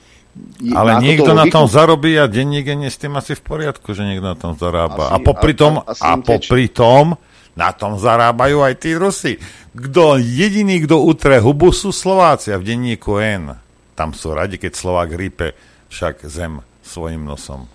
[0.74, 4.26] Ale niekto na tom zarobí a denník je s tým asi v poriadku, že niekto
[4.26, 5.10] na tom zarába.
[5.10, 7.14] Asi, a popri tom, a, a, popri tom
[7.58, 9.34] na tom zarábajú aj tí Rusi.
[9.74, 13.54] Kto jediný, kto utre hubu, sú Slováci a v denníku N.
[13.98, 15.58] Tam sú radi, keď Slovák rípe
[15.90, 17.66] však zem svojim nosom.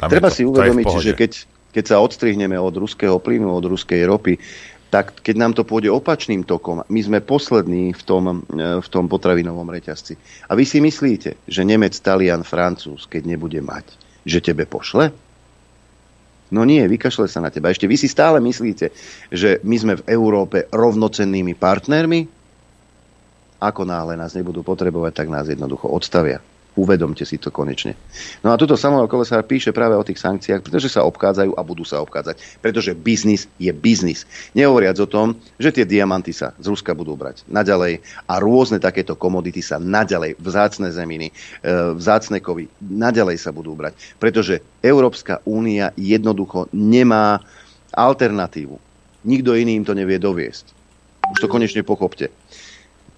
[0.00, 1.32] Tam Treba to, si uvedomiť, že keď,
[1.76, 4.40] keď sa odstrihneme od ruského plynu, od ruskej ropy,
[4.88, 9.04] tak keď nám to pôjde opačným tokom, my sme poslední v tom, e, v tom
[9.04, 10.16] potravinovom reťazci.
[10.48, 13.84] A vy si myslíte, že Nemec, Talian, Francúz, keď nebude mať,
[14.24, 15.12] že tebe pošle?
[16.48, 17.68] No nie, vykašle sa na teba.
[17.68, 18.88] Ešte vy si stále myslíte,
[19.28, 22.20] že my sme v Európe rovnocennými partnermi?
[23.60, 26.40] Ako náhle nás nebudú potrebovať, tak nás jednoducho odstavia.
[26.78, 27.98] Uvedomte si to konečne.
[28.46, 31.82] No a tuto Samuel Kolesár píše práve o tých sankciách, pretože sa obchádzajú a budú
[31.82, 32.62] sa obchádzať.
[32.62, 34.22] Pretože biznis je biznis.
[34.54, 37.98] Nehovoriac o tom, že tie diamanty sa z Ruska budú brať naďalej
[38.30, 41.34] a rôzne takéto komodity sa naďalej, vzácne zeminy, e,
[41.98, 43.98] vzácne kovy, naďalej sa budú brať.
[44.22, 47.42] Pretože Európska únia jednoducho nemá
[47.90, 48.78] alternatívu.
[49.26, 50.70] Nikto iný im to nevie doviesť.
[51.34, 52.30] Už to konečne pochopte.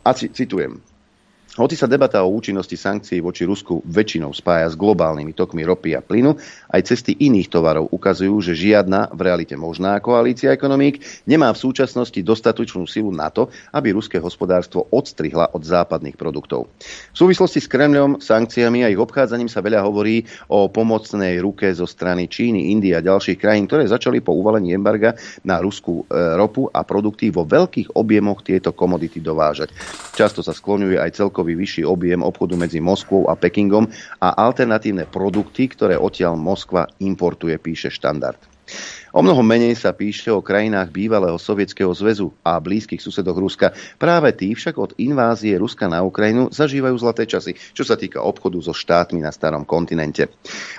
[0.01, 0.81] A citujem.
[1.59, 6.01] Hoci sa debata o účinnosti sankcií voči Rusku väčšinou spája s globálnymi tokmi ropy a
[6.01, 6.39] plynu,
[6.71, 12.23] aj cesty iných tovarov ukazujú, že žiadna v realite možná koalícia ekonomík nemá v súčasnosti
[12.23, 16.71] dostatočnú silu na to, aby ruské hospodárstvo odstrihla od západných produktov.
[17.11, 20.23] V súvislosti s Kremľom, sankciami a ich obchádzaním sa veľa hovorí
[20.55, 25.19] o pomocnej ruke zo strany Číny, Indie a ďalších krajín, ktoré začali po uvalení embarga
[25.43, 29.75] na ruskú e, ropu a produkty vo veľkých objemoch tieto komodity dovážať.
[30.15, 33.89] Často sa skloňuje aj celkom celkový vyšší objem obchodu medzi Moskvou a Pekingom
[34.21, 38.37] a alternatívne produkty, ktoré odtiaľ Moskva importuje, píše štandard.
[39.11, 43.75] O mnoho menej sa píše o krajinách bývalého Sovietskeho zväzu a blízkych susedoch Ruska.
[43.99, 48.63] Práve tí však od invázie Ruska na Ukrajinu zažívajú zlaté časy, čo sa týka obchodu
[48.63, 50.31] so štátmi na starom kontinente.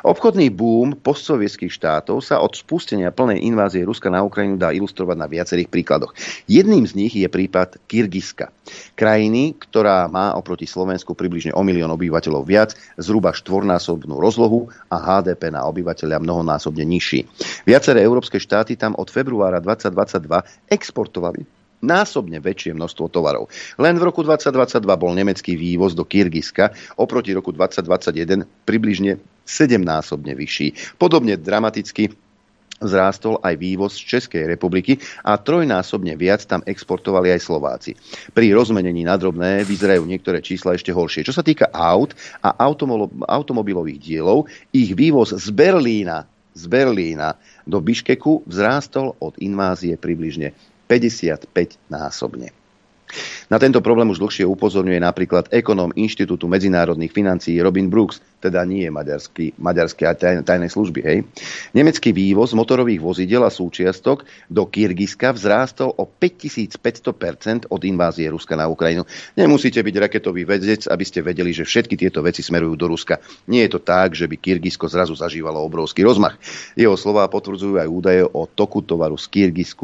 [0.08, 5.28] Obchodný boom postsovietských štátov sa od spustenia plnej invázie Ruska na Ukrajinu dá ilustrovať na
[5.28, 6.16] viacerých príkladoch.
[6.48, 8.56] Jedným z nich je prípad Kyrgyzska.
[8.96, 15.52] Krajiny, ktorá má oproti Slovensku približne o milión obyvateľov viac, zhruba štvornásobnú rozlohu a HDP
[15.52, 17.28] na obyvateľa mnohonásobne nižší.
[17.68, 21.42] Viaceré európske štáty tam od februára 2022 exportovali
[21.82, 23.50] násobne väčšie množstvo tovarov.
[23.82, 26.70] Len v roku 2022 bol nemecký vývoz do Kyrgyzska
[27.02, 31.02] oproti roku 2021 približne sedemnásobne vyšší.
[31.02, 32.14] Podobne dramaticky
[32.78, 37.98] vzrástol aj vývoz z Českej republiky a trojnásobne viac tam exportovali aj Slováci.
[38.38, 41.26] Pri rozmenení na drobné vyzerajú niektoré čísla ešte horšie.
[41.26, 42.14] Čo sa týka aut
[42.46, 42.54] a
[43.26, 50.54] automobilových dielov, ich vývoz z Berlína z Berlína do Biškeku vzrástol od invázie približne
[50.90, 51.48] 55
[51.88, 52.52] násobne.
[53.52, 58.90] Na tento problém už dlhšie upozorňuje napríklad ekonóm Inštitútu medzinárodných financií Robin Brooks, teda nie
[58.90, 60.10] maďarský, maďarské
[60.42, 61.00] tajné služby.
[61.06, 61.18] Hej.
[61.78, 68.66] Nemecký vývoz motorových vozidel a súčiastok do Kyrgyzska vzrástol o 5500% od invázie Ruska na
[68.66, 69.06] Ukrajinu.
[69.38, 73.22] Nemusíte byť raketový vedec, aby ste vedeli, že všetky tieto veci smerujú do Ruska.
[73.46, 76.42] Nie je to tak, že by Kyrgyzsko zrazu zažívalo obrovský rozmach.
[76.74, 79.30] Jeho slová potvrdzujú aj údaje o toku tovaru z,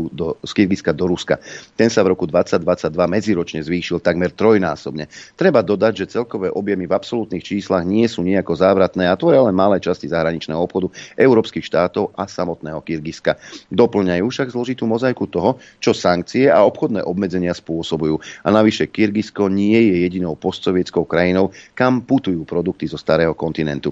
[0.10, 1.38] do, z Kyrgyzska do Ruska.
[1.78, 5.12] Ten sa v roku 2022 medziročne zvýšil takmer trojnásobne.
[5.38, 9.52] Treba dodať, že celkové objemy v absolútnych číslach nie sú nejako závratné a tvoria len
[9.52, 10.88] malé časti zahraničného obchodu
[11.20, 13.36] európskych štátov a samotného Kyrgyzska.
[13.68, 18.24] Doplňajú však zložitú mozaiku toho, čo sankcie a obchodné obmedzenia spôsobujú.
[18.24, 23.92] A navyše Kyrgyzsko nie je jedinou postsovietskou krajinou, kam putujú produkty zo starého kontinentu.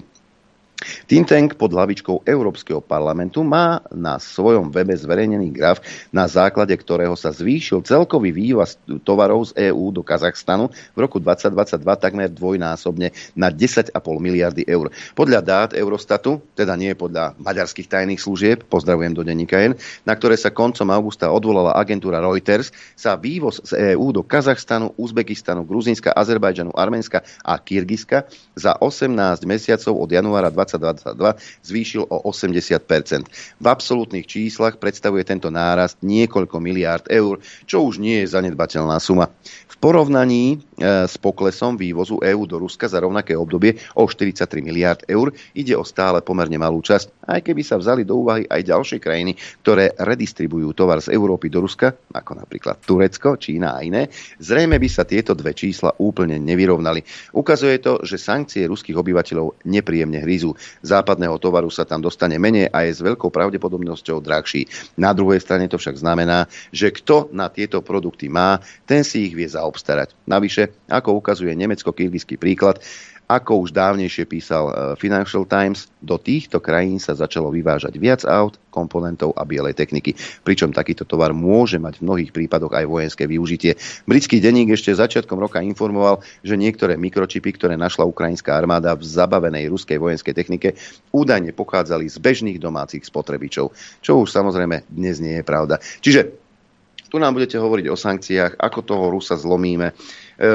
[1.06, 7.14] Think Tank pod hlavičkou Európskeho parlamentu má na svojom webe zverejnený graf, na základe ktorého
[7.18, 13.48] sa zvýšil celkový vývoz tovarov z EÚ do Kazachstanu v roku 2022 takmer dvojnásobne na
[13.50, 14.92] 10,5 miliardy eur.
[15.14, 20.38] Podľa dát Eurostatu, teda nie podľa maďarských tajných služieb, pozdravujem do denníka N, na ktoré
[20.38, 26.72] sa koncom augusta odvolala agentúra Reuters, sa vývoz z EÚ do Kazachstanu, Uzbekistanu, Gruzínska, Azerbajdžanu,
[26.76, 29.10] Arménska a Kyrgyzska za 18
[29.48, 33.26] mesiacov od januára 20 2022 zvýšil o 80%
[33.60, 39.32] V absolútnych číslach predstavuje tento nárast niekoľko miliárd eur, čo už nie je zanedbateľná suma.
[39.76, 45.04] V porovnaní e, s poklesom vývozu EÚ do Ruska za rovnaké obdobie o 43 miliárd
[45.04, 48.96] eur ide o stále pomerne malú časť, aj keby sa vzali do úvahy aj ďalšie
[48.96, 54.08] krajiny, ktoré redistribujú tovar z Európy do Ruska, ako napríklad Turecko, Čína a iné,
[54.40, 57.04] zrejme by sa tieto dve čísla úplne nevyrovnali.
[57.36, 60.56] Ukazuje to, že sankcie ruských obyvateľov nepríjemne hryzú.
[60.80, 64.64] Západného tovaru sa tam dostane menej a je s veľkou pravdepodobnosťou drahší.
[64.96, 68.56] Na druhej strane to však znamená, že kto na tieto produkty má,
[68.88, 70.14] ten si ich vie zaobstarať.
[70.30, 72.78] Navyše, ako ukazuje nemecko-kyrgyzský príklad,
[73.26, 78.54] ako už dávnejšie písal e, Financial Times, do týchto krajín sa začalo vyvážať viac aut,
[78.70, 80.14] komponentov a bielej techniky.
[80.46, 83.74] Pričom takýto tovar môže mať v mnohých prípadoch aj vojenské využitie.
[84.06, 89.74] Britský denník ešte začiatkom roka informoval, že niektoré mikročipy, ktoré našla ukrajinská armáda v zabavenej
[89.74, 90.78] ruskej vojenskej technike,
[91.10, 93.74] údajne pochádzali z bežných domácich spotrebičov.
[94.06, 95.82] Čo už samozrejme dnes nie je pravda.
[95.98, 96.45] Čiže
[97.06, 99.90] tu nám budete hovoriť o sankciách, ako toho Rusa zlomíme.
[99.90, 99.94] E,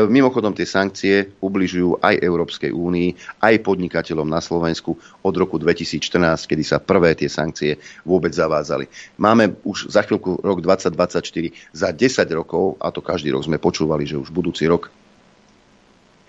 [0.08, 6.64] mimochodom, tie sankcie ubližujú aj Európskej únii, aj podnikateľom na Slovensku od roku 2014, kedy
[6.64, 8.92] sa prvé tie sankcie vôbec zavázali.
[9.18, 14.04] Máme už za chvíľku rok 2024, za 10 rokov, a to každý rok sme počúvali,
[14.04, 14.92] že už budúci rok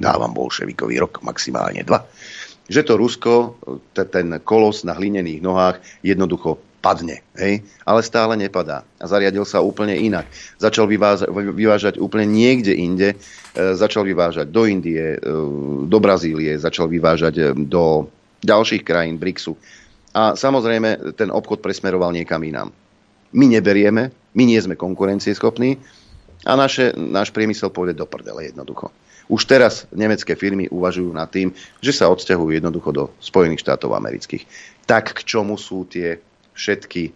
[0.03, 2.07] dávam bolševikový rok, maximálne dva,
[2.67, 3.59] že to Rusko,
[3.93, 7.63] ten kolos na hlinených nohách jednoducho padne, hej?
[7.87, 8.83] ale stále nepadá.
[8.99, 10.27] A zariadil sa úplne inak.
[10.59, 13.17] Začal vyvážať, vyvážať úplne niekde inde, e,
[13.79, 15.19] začal vyvážať do Indie, e,
[15.87, 18.11] do Brazílie, začal vyvážať e, do
[18.43, 19.55] ďalších krajín BRICSu.
[20.13, 22.75] A samozrejme ten obchod presmeroval niekam inám.
[23.33, 25.79] My neberieme, my nie sme konkurencieschopní
[26.45, 28.93] a naše, náš priemysel pôjde do prdele jednoducho.
[29.31, 34.45] Už teraz nemecké firmy uvažujú nad tým, že sa odsťahujú jednoducho do Spojených štátov amerických.
[34.85, 36.21] Tak k čomu sú tie
[36.53, 37.13] všetky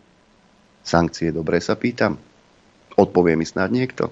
[0.87, 2.17] sankcie, dobre sa pýtam?
[2.97, 4.09] Odpovie mi snad niekto?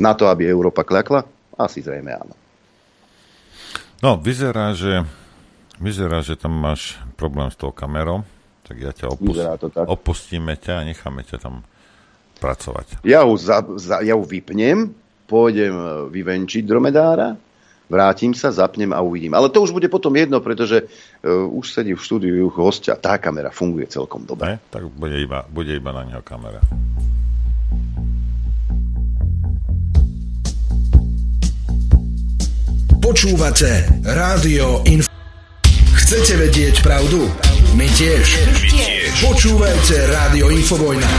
[0.00, 1.26] Na to, aby Európa klakla?
[1.54, 2.34] Asi zrejme áno.
[4.02, 5.06] No, vyzerá, že,
[5.78, 8.26] vyzerá, že tam máš problém s tou kamerou,
[8.66, 9.86] tak ja ťa opust- tak.
[9.86, 11.64] opustíme ťa a necháme ťa tam
[12.42, 13.04] pracovať.
[13.06, 14.92] Ja ju, za, za, ja ju vypnem,
[15.24, 17.38] pôjdem e, vyvenčiť dromedára
[17.88, 19.34] vrátim sa, zapnem a uvidím.
[19.36, 22.96] Ale to už bude potom jedno, pretože uh, už sedí v štúdiu hostia.
[22.96, 24.56] Tá kamera funguje celkom dobre.
[24.56, 24.56] Ne?
[24.72, 26.60] Tak bude iba, bude iba na neho kamera.
[33.04, 35.12] Počúvate Rádio Info.
[35.92, 37.28] Chcete vedieť pravdu?
[37.76, 38.26] My tiež.
[38.48, 39.12] My tiež.
[39.28, 41.10] Počúvajte Rádio Infovojna.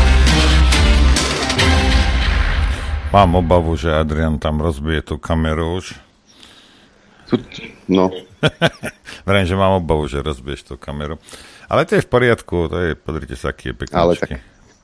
[3.13, 6.04] Mám obavu, že Adrian tam rozbije tú kameru už.
[7.89, 8.11] No.
[9.27, 11.17] Vrajím, že mám obavu, že rozbiješ tú kameru.
[11.65, 13.97] Ale to je v poriadku, to je, pozrite sa, aký je pekný.
[13.97, 14.37] Ale tak,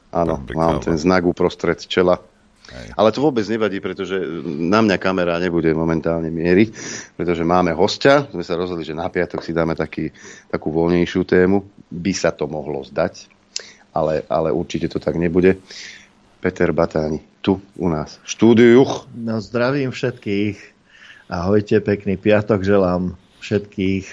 [0.10, 2.18] áno, mám ten znak uprostred čela.
[2.72, 2.88] Hej.
[2.96, 4.16] Ale to vôbec nevadí, pretože
[4.48, 6.70] na mňa kamera nebude momentálne mieriť,
[7.20, 8.26] pretože máme hostia.
[8.32, 10.10] Sme sa rozhodli, že na piatok si dáme taký,
[10.48, 11.68] takú voľnejšiu tému.
[11.92, 13.28] By sa to mohlo zdať,
[13.92, 15.60] ale, ale určite to tak nebude.
[16.42, 18.82] Peter Batáni, tu u nás v štúdiu.
[19.14, 20.81] No zdravím všetkých.
[21.32, 24.06] Ahojte, pekný piatok želám všetkých.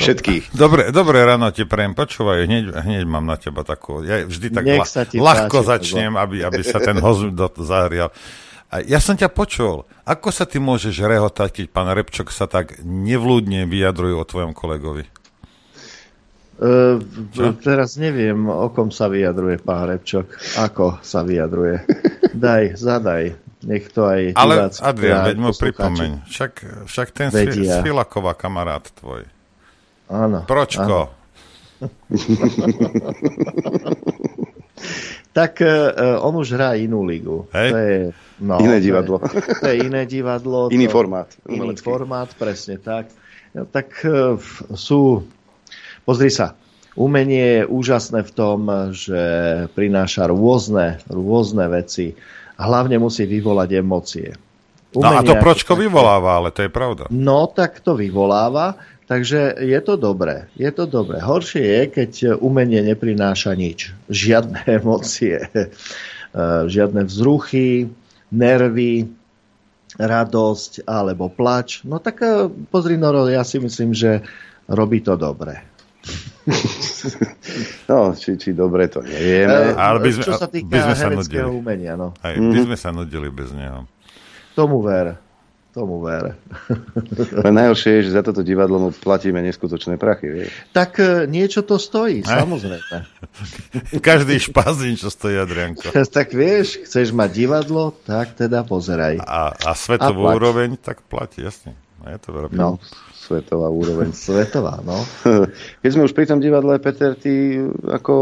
[0.00, 0.56] Všetkých.
[0.56, 1.92] Dobre, dobre ráno ti prejem.
[1.92, 4.00] Počúvaj, hneď, hneď mám na teba takú...
[4.00, 8.08] Ja vždy tak la, ľahko páči, začnem, aby, aby sa ten host zahrial.
[8.72, 9.84] A ja som ťa počul.
[10.08, 15.04] Ako sa ty môžeš rehotať, keď pán Repčok sa tak nevlúdne vyjadruje o tvojom kolegovi?
[16.58, 16.96] Uh,
[17.60, 20.32] teraz neviem, o kom sa vyjadruje pán Repčok.
[20.64, 21.84] Ako sa vyjadruje.
[22.32, 23.47] Daj, zadaj.
[23.66, 26.22] Nech to aj Ale Adrian, veď mu pripomeň.
[26.30, 27.82] Však, však ten vedia.
[27.82, 29.26] Svilaková kamarát tvoj.
[30.06, 30.46] Áno.
[30.46, 31.10] Pročko.
[31.10, 31.18] Áno.
[35.38, 37.46] tak uh, on už hrá inú ligu.
[37.54, 37.70] Hej?
[37.70, 37.98] To je,
[38.42, 39.18] no, iné divadlo.
[39.22, 40.70] To je, to je iné divadlo.
[40.70, 41.28] Iný to, formát.
[41.50, 43.10] Iný formát, presne tak.
[43.54, 44.38] No, tak uh,
[44.74, 45.26] sú...
[46.06, 46.54] Pozri sa.
[46.98, 49.22] Umenie je úžasné v tom, že
[49.70, 52.18] prináša rôzne, rôzne veci
[52.58, 54.28] hlavne musí vyvolať emócie.
[54.92, 57.06] Umenia, no a to pročko vyvoláva, ale to je pravda.
[57.12, 58.74] No tak to vyvoláva,
[59.08, 60.52] Takže je to dobré.
[60.52, 61.16] Je to dobré.
[61.16, 62.12] Horšie je, keď
[62.44, 63.96] umenie neprináša nič.
[64.12, 65.64] Žiadne emócie, e,
[66.68, 67.88] žiadne vzruchy,
[68.28, 69.08] nervy,
[69.96, 71.80] radosť alebo plač.
[71.88, 74.20] No tak e, pozri, Noro, ja si myslím, že
[74.68, 75.64] robí to dobre.
[77.88, 79.72] No, či, či dobre to nevieme.
[79.72, 81.48] Ale by sme, Čo sa týka by sme sa nudili.
[81.48, 82.12] umenia, no.
[82.20, 82.64] Aj, by mhm.
[82.68, 83.88] sme sa nudili bez neho.
[84.52, 85.16] Tomu ver.
[85.72, 86.36] Tomu ver.
[87.38, 90.28] Ale najhoršie je, že za toto divadlo mu platíme neskutočné prachy.
[90.28, 90.46] Vie?
[90.76, 92.44] Tak e, niečo to stojí, Aj.
[92.44, 92.96] samozrejme.
[94.08, 95.88] Každý špazín, čo stojí, Adrianko.
[96.18, 99.22] tak vieš, chceš mať divadlo, tak teda pozeraj.
[99.22, 101.72] A, a svetovú a úroveň, tak platí, jasne.
[102.04, 102.56] A je to veľmi.
[102.58, 102.76] No,
[103.28, 104.16] svetová úroveň.
[104.16, 105.04] Svetová, no.
[105.84, 108.14] Keď sme už pri tom divadle, Peter, ty ako,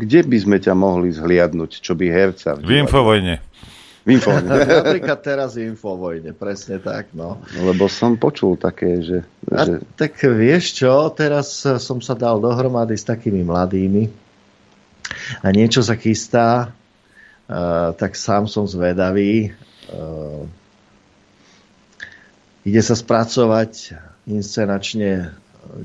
[0.00, 2.56] kde by sme ťa mohli zhliadnúť, čo by herca?
[2.56, 3.44] V, v Infovojne.
[4.08, 4.48] V Infovojne.
[4.80, 7.44] Napríklad teraz v Infovojne, presne tak, no.
[7.60, 9.18] Lebo som počul také, že...
[9.52, 9.84] A, že...
[10.00, 14.28] Tak vieš čo, teraz som sa dal dohromady s takými mladými
[15.40, 16.72] a niečo sa chystá,
[17.48, 19.52] uh, tak sám som zvedavý.
[19.88, 20.44] Uh,
[22.68, 23.96] ide sa spracovať
[24.28, 25.32] inscenačne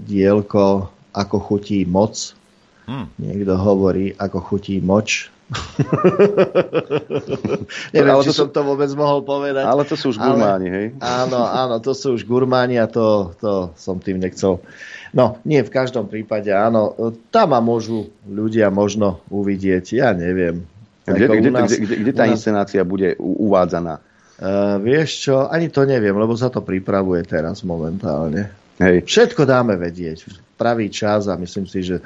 [0.04, 2.34] dielko Ako chutí moc.
[2.84, 3.08] Hmm.
[3.16, 5.32] Niekto hovorí, ako chutí moč.
[7.94, 9.64] Neviem, ale to som to vôbec mohol povedať.
[9.64, 10.88] Ale to sú už gurmáni, hej?
[10.98, 14.58] Áno, áno, to sú už gurmáni a to, to som tým nechcel.
[15.14, 16.98] No, nie v každom prípade, áno.
[17.30, 20.66] Tam ma môžu ľudia možno uvidieť, ja neviem.
[21.06, 22.40] Kde, kde, nás, kde, kde, kde tá nás...
[22.40, 24.02] inscenácia bude uvádzaná?
[24.34, 28.50] Uh, vieš čo, ani to neviem, lebo sa to pripravuje teraz momentálne.
[28.82, 29.06] Hej.
[29.06, 30.26] Všetko dáme vedieť.
[30.58, 32.02] Pravý čas a myslím si, že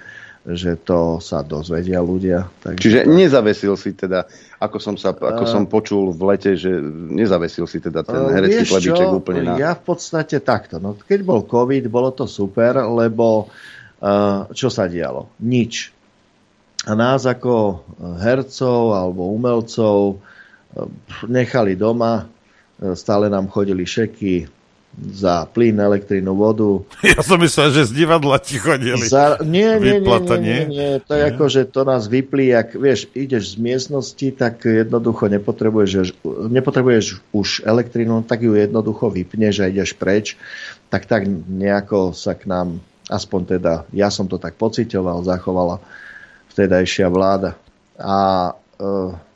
[0.48, 2.48] že to sa dozvedia ľudia.
[2.64, 3.12] Takže Čiže to...
[3.12, 4.24] nezavesil si teda,
[4.64, 6.72] ako som, sa, ako uh, som počul v lete, že
[7.12, 9.60] nezavesil si teda ten uh, herecký plebiček úplne na...
[9.60, 10.80] Ja v podstate takto.
[10.80, 13.52] No, keď bol COVID, bolo to super, lebo
[14.00, 15.36] uh, čo sa dialo?
[15.44, 15.92] Nič.
[16.88, 17.84] A nás ako
[18.24, 20.24] hercov alebo umelcov
[21.28, 22.30] nechali doma,
[22.94, 24.48] stále nám chodili šeky,
[24.98, 26.82] za plyn, elektrínu, vodu.
[27.06, 29.06] Ja som myslel, že z divadla ti chodili.
[29.06, 29.38] Za...
[29.46, 33.06] Nie, nie, nie, nie, nie, nie, to je ako, že to nás vyplí, ak vieš,
[33.14, 36.18] ideš z miestnosti, tak jednoducho nepotrebuješ,
[36.50, 40.34] nepotrebuješ už elektrínu, tak ju jednoducho vypneš a ideš preč.
[40.90, 45.78] Tak tak nejako sa k nám, aspoň teda, ja som to tak pocitoval, zachovala
[46.58, 47.54] vtedajšia vláda.
[48.02, 48.50] A
[48.82, 49.27] e,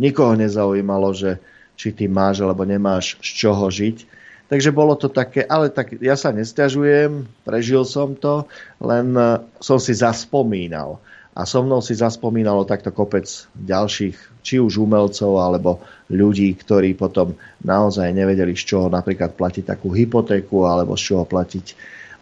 [0.00, 1.36] nikoho nezaujímalo, že
[1.76, 4.20] či ty máš alebo nemáš z čoho žiť
[4.50, 8.50] Takže bolo to také, ale tak ja sa nestiažujem, prežil som to,
[8.82, 10.98] len e, som si zaspomínal.
[11.38, 15.78] A so mnou si zaspomínalo takto kopec ďalších, či už umelcov, alebo
[16.10, 21.66] ľudí, ktorí potom naozaj nevedeli, z čoho napríklad platiť takú hypotéku, alebo z čoho platiť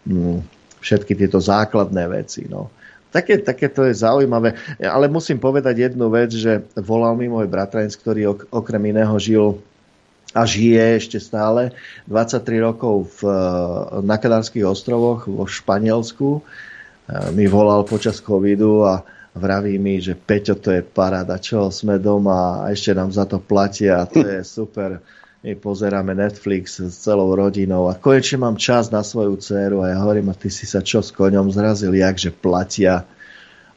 [0.05, 0.37] mm,
[0.85, 2.45] všetky tieto základné veci.
[2.45, 2.69] No.
[3.09, 4.53] Také, také to je zaujímavé.
[4.77, 9.57] Ale musím povedať jednu vec, že volal mi môj bratranec, ktorý ok, okrem iného žil
[10.29, 11.73] a žije ešte stále
[12.05, 13.33] 23 rokov v,
[14.05, 16.37] na Kanárskych ostrovoch vo Španielsku.
[16.37, 16.41] E,
[17.33, 19.01] mi volal počas covidu a
[19.33, 23.41] vraví mi, že Peťo, to je paráda, čo sme doma a ešte nám za to
[23.41, 25.01] platia, to je super.
[25.39, 29.97] My pozeráme Netflix s celou rodinou a konečne mám čas na svoju dceru a ja
[30.03, 33.07] hovorím, a ty si sa čo s koňom zrazil, jak, že platia.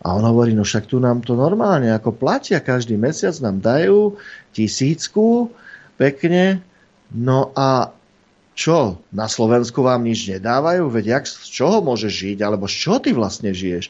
[0.03, 4.19] A on hovorí, no však tu nám to normálne ako platia, každý mesiac nám dajú
[4.51, 5.55] tisícku,
[5.95, 6.67] pekne.
[7.15, 7.95] No a
[8.59, 10.91] čo, na Slovensku vám nič nedávajú?
[10.91, 12.39] Veď jak, z čoho môžeš žiť?
[12.43, 13.87] Alebo z čoho ty vlastne žiješ?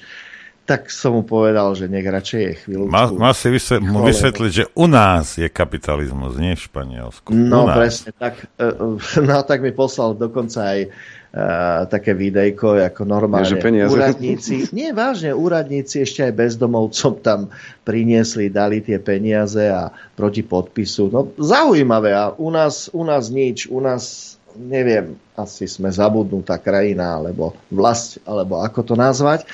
[0.62, 2.86] Tak som mu povedal, že nech radšej je chvíľu.
[2.86, 7.34] Má, má si vysvetliť, mu vysvetliť, že u nás je kapitalizmus, nie v Španielsku.
[7.34, 8.66] No presne, tak, e,
[9.18, 14.94] e, no tak mi poslal dokonca aj uh, také videjko, ako normálne ja, úradníci, nie
[14.94, 17.40] vážne, úradníci ešte aj bezdomovcom tam
[17.82, 21.10] priniesli, dali tie peniaze a proti podpisu.
[21.10, 27.20] No zaujímavé a u nás, u nás nič, u nás neviem, asi sme zabudnutá krajina,
[27.20, 29.48] alebo vlast, alebo ako to nazvať.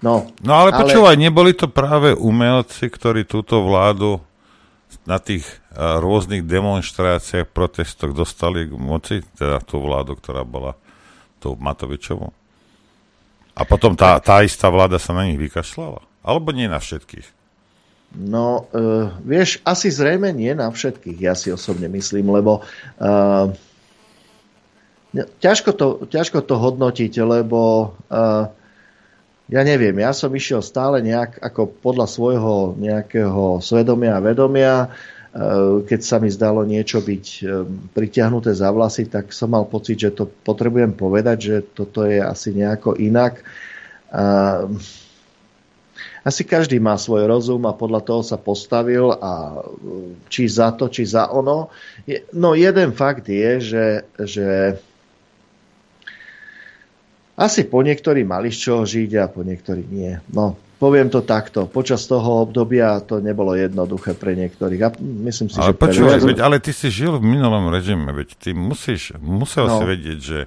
[0.00, 4.22] No, no ale, ale počúvaj, neboli to práve umelci, ktorí túto vládu
[5.04, 10.78] na tých uh, rôznych demonstráciách, protestoch dostali k moci, teda tú vládu, ktorá bola
[11.42, 12.32] tú Matovičovú.
[13.54, 16.02] A potom tá, tá istá vláda sa na nich vykašľala?
[16.24, 17.44] Alebo nie na všetkých?
[18.14, 23.50] No, uh, vieš, asi zrejme nie na všetkých, ja si osobne myslím, lebo uh,
[25.14, 28.50] ťažko, to, ťažko to hodnotiť, lebo uh,
[29.46, 34.88] ja neviem, ja som išiel stále nejak ako podľa svojho nejakého svedomia a vedomia.
[35.84, 37.26] keď sa mi zdalo niečo byť
[37.90, 42.54] pritiahnuté za vlasy, tak som mal pocit, že to potrebujem povedať, že toto je asi
[42.54, 43.42] nejako inak.
[46.24, 49.60] Asi každý má svoj rozum a podľa toho sa postavil a
[50.30, 51.68] či za to, či za ono.
[52.32, 53.86] No jeden fakt je, že,
[54.22, 54.78] že
[57.34, 60.14] asi po niektorí mali z čoho žiť a po niektorí nie.
[60.30, 61.66] No, poviem to takto.
[61.66, 64.80] Počas toho obdobia to nebolo jednoduché pre niektorých.
[64.86, 68.28] A myslím si, ale že počúvaj, veď, ale ty si žil v minulom režime, veď
[68.38, 69.82] ty musíš, musel no.
[69.82, 70.38] si vedieť, že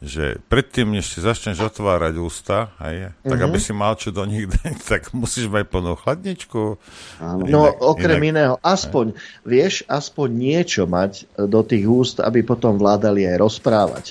[0.00, 3.44] že predtým, než si začneš otvárať ústa, hej, tak mm-hmm.
[3.52, 6.80] aby si mal čo do nich dať, tak musíš mať plnú chladničku.
[7.20, 7.44] Áno.
[7.44, 9.20] No inak, okrem inak, iného, aspoň, hej.
[9.44, 14.04] vieš, aspoň niečo mať do tých úst, aby potom vládali aj rozprávať.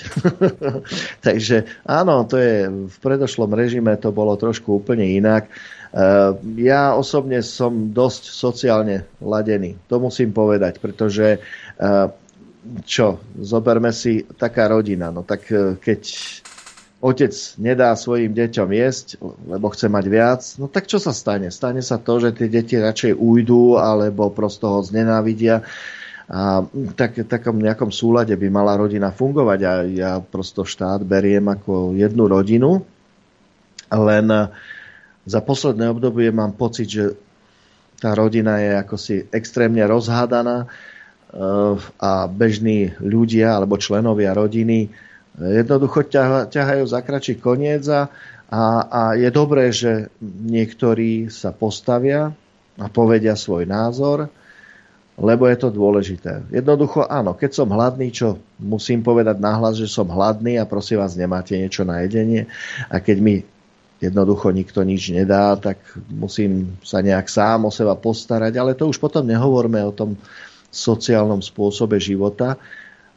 [1.25, 5.49] Takže áno, to je v predošlom režime to bolo trošku úplne inak.
[5.89, 12.13] Uh, ja osobne som dosť sociálne ladený, to musím povedať, pretože uh,
[12.85, 16.01] čo, zoberme si taká rodina, no tak e, keď
[16.99, 19.07] otec nedá svojim deťom jesť,
[19.47, 21.47] lebo chce mať viac, no tak čo sa stane?
[21.47, 25.63] Stane sa to, že tie deti radšej ujdú, alebo prosto ho znenávidia.
[26.29, 26.61] A
[26.93, 32.29] tak, takom nejakom súlade by mala rodina fungovať a ja prosto štát beriem ako jednu
[32.29, 32.85] rodinu,
[33.89, 34.25] len
[35.25, 37.17] za posledné obdobie mám pocit, že
[37.97, 40.69] tá rodina je ako si extrémne rozhádaná
[41.99, 46.09] a bežní ľudia alebo členovia rodiny eh, jednoducho
[46.49, 48.09] ťahajú za kračí koniec a,
[48.89, 52.33] a je dobré, že niektorí sa postavia
[52.81, 54.25] a povedia svoj názor,
[55.19, 56.49] lebo je to dôležité.
[56.49, 61.13] Jednoducho áno, keď som hladný, čo musím povedať nahlas, že som hladný a prosím vás,
[61.13, 62.49] nemáte niečo na jedenie
[62.89, 63.35] a keď mi
[63.99, 65.77] jednoducho nikto nič nedá, tak
[66.07, 70.15] musím sa nejak sám o seba postarať, ale to už potom nehovorme o tom
[70.69, 72.57] sociálnom spôsobe života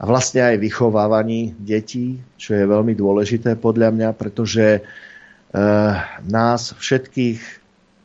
[0.01, 4.81] a vlastne aj vychovávaní detí, čo je veľmi dôležité podľa mňa, pretože e,
[6.27, 7.39] nás všetkých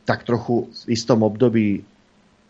[0.06, 1.84] tak trochu v istom období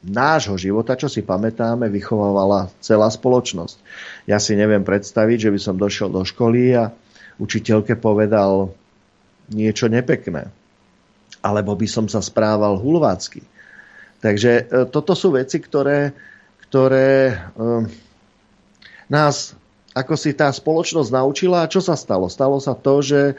[0.05, 3.82] nášho života, čo si pamätáme, vychovávala celá spoločnosť.
[4.30, 6.94] Ja si neviem predstaviť, že by som došiel do školy a
[7.42, 8.70] učiteľke povedal
[9.51, 10.46] niečo nepekné.
[11.42, 13.42] Alebo by som sa správal hulvácky.
[14.22, 16.14] Takže e, toto sú veci, ktoré
[16.69, 17.89] ktoré ehm,
[19.09, 19.57] nás
[19.97, 21.64] ako si tá spoločnosť naučila.
[21.64, 22.31] A čo sa stalo?
[22.31, 23.35] Stalo sa to, že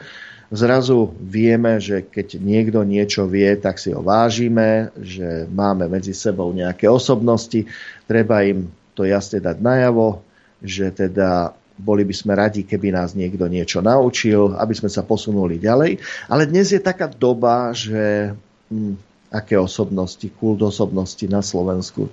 [0.52, 6.50] zrazu vieme, že keď niekto niečo vie, tak si ho vážime, že máme medzi sebou
[6.52, 7.64] nejaké osobnosti,
[8.04, 10.20] treba im to jasne dať najavo,
[10.60, 15.56] že teda boli by sme radi, keby nás niekto niečo naučil, aby sme sa posunuli
[15.56, 15.96] ďalej.
[16.28, 18.36] Ale dnes je taká doba, že
[18.68, 19.00] hm,
[19.32, 22.12] aké osobnosti, kult osobnosti na Slovensku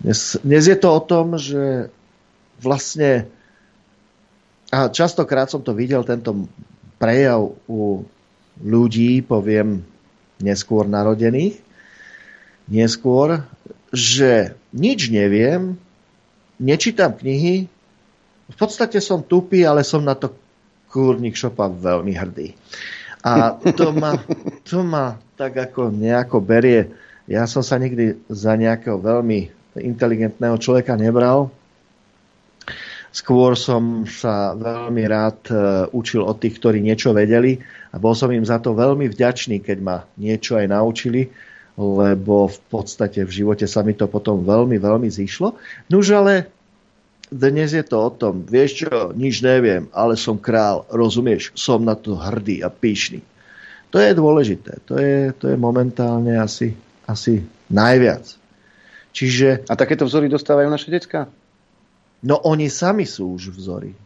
[0.00, 1.92] dnes, dnes je to o tom, že
[2.60, 3.28] vlastne
[4.70, 6.50] a častokrát som to videl, tento
[6.98, 8.02] prejav u
[8.58, 9.86] ľudí, poviem
[10.42, 11.62] neskôr narodených,
[12.66, 13.46] neskôr,
[13.94, 15.78] že nič neviem,
[16.58, 17.70] nečítam knihy,
[18.46, 20.34] v podstate som tupý, ale som na to
[20.90, 22.54] kúrnik šopa veľmi hrdý.
[23.26, 24.14] A to ma,
[24.68, 26.94] to ma tak ako nejako berie.
[27.26, 31.52] Ja som sa nikdy za nejakého veľmi inteligentného človeka nebral.
[33.16, 35.54] Skôr som sa veľmi rád e,
[35.96, 37.56] učil od tých, ktorí niečo vedeli
[37.92, 41.32] a bol som im za to veľmi vďačný, keď ma niečo aj naučili,
[41.80, 45.56] lebo v podstate v živote sa mi to potom veľmi, veľmi zišlo.
[45.88, 46.52] Nuž ale
[47.32, 51.98] dnes je to o tom, vieš čo, nič neviem, ale som král, rozumieš, som na
[51.98, 53.24] to hrdý a pyšný.
[53.90, 56.76] To je dôležité, to je, to je momentálne asi,
[57.08, 58.45] asi najviac.
[59.16, 59.64] Čiže...
[59.64, 61.32] A takéto vzory dostávajú naše decka?
[62.20, 63.96] No oni sami sú už vzory.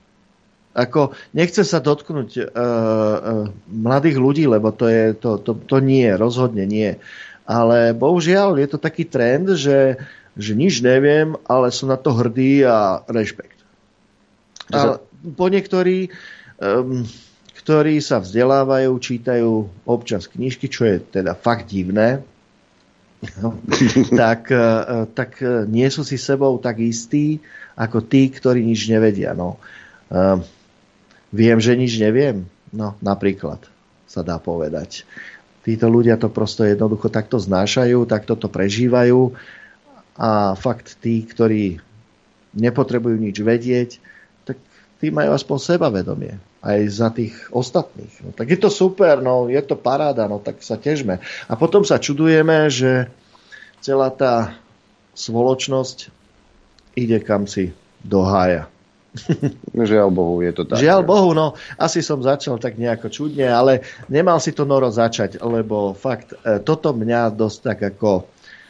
[0.70, 6.06] Ako, nechce sa dotknúť uh, uh, mladých ľudí, lebo to, je, to, to, to nie,
[6.14, 6.94] rozhodne nie.
[7.42, 9.98] Ale bohužiaľ je to taký trend, že,
[10.38, 13.58] že nič neviem, ale som na to hrdý a rešpekt.
[14.70, 15.02] A
[15.34, 16.14] po niektorí,
[16.62, 17.02] um,
[17.58, 19.50] ktorí sa vzdelávajú, čítajú
[19.90, 22.22] občas knižky, čo je teda fakt divné,
[23.40, 23.56] no,
[24.22, 24.66] tak, e,
[25.12, 27.40] tak e, nie sú si sebou tak istí,
[27.76, 29.32] ako tí, ktorí nič nevedia.
[29.32, 29.56] No.
[31.32, 32.44] Viem, že nič neviem.
[32.74, 33.62] No, napríklad
[34.04, 35.06] sa dá povedať.
[35.64, 39.32] Títo ľudia to prosto jednoducho takto znášajú, takto to prežívajú
[40.18, 41.78] a fakt tí, ktorí
[42.52, 43.90] nepotrebujú nič vedieť,
[44.44, 44.58] tak
[44.98, 48.12] tí majú aspoň sebavedomie aj za tých ostatných.
[48.20, 51.20] No, tak je to super, no, je to paráda, no tak sa težme.
[51.48, 53.08] A potom sa čudujeme, že
[53.80, 54.60] celá tá
[55.16, 56.12] spoločnosť
[57.00, 57.72] ide kam si
[58.04, 58.68] do hája.
[59.74, 60.78] Žiaľ Bohu, je to tak.
[60.78, 65.40] Žiaľ Bohu, no asi som začal tak nejako čudne, ale nemal si to Noro začať,
[65.42, 68.28] lebo fakt, e, toto mňa dosť tak ako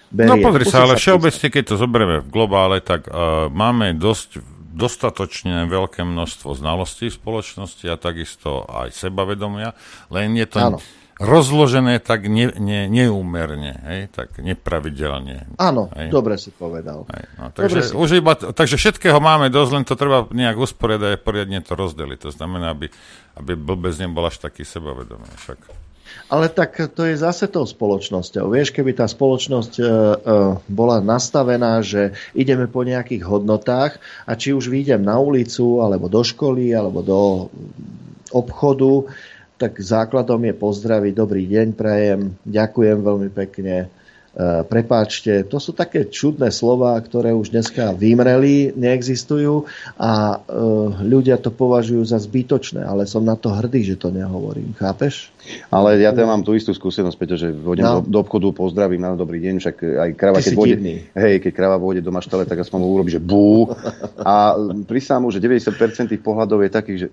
[0.09, 0.31] berie.
[0.31, 5.67] No pozri sa, ale všeobecne, keď to zoberieme v globále, tak uh, máme dosť dostatočne
[5.67, 9.75] veľké množstvo znalostí v spoločnosti a takisto aj sebavedomia,
[10.09, 10.79] len je to Áno.
[11.19, 15.51] rozložené tak ne, ne, neúmerne, hej, tak nepravidelne.
[15.59, 16.09] Áno, hej.
[16.09, 17.05] dobre si povedal.
[17.11, 20.57] Hej, no, Dobre takže, si- už iba, takže všetkého máme dosť, len to treba nejak
[20.57, 22.19] usporiadať a poriadne to rozdeliť.
[22.25, 22.89] To znamená, aby,
[23.37, 25.29] aby blbec nebol až taký sebavedomý.
[25.45, 25.59] Však.
[26.31, 28.55] Ale tak to je zase tou spoločnosťou.
[28.55, 29.89] Vieš, keby tá spoločnosť e, e,
[30.71, 36.23] bola nastavená, že ideme po nejakých hodnotách a či už vyjdem na ulicu, alebo do
[36.23, 37.21] školy, alebo do
[38.31, 39.11] obchodu,
[39.61, 43.93] tak základom je pozdraviť, dobrý deň, prajem, ďakujem veľmi pekne,
[44.63, 45.43] prepáčte.
[45.51, 49.67] To sú také čudné slova, ktoré už dneska vymreli, neexistujú
[49.99, 50.57] a e,
[51.03, 54.71] ľudia to považujú za zbytočné, ale som na to hrdý, že to nehovorím.
[54.79, 55.35] Chápeš?
[55.67, 58.05] Ale ja tam mám tú istú skúsenosť, pretože vodím No.
[58.05, 60.77] do, do obchodu, pozdravím, na dobrý deň, však aj krava, keď vôjde,
[61.11, 63.67] hej, keď krava vôjde do maštale, tak aspoň urobí, že bú.
[64.23, 64.55] A
[64.87, 67.09] prisám že 90% tých pohľadov je takých, že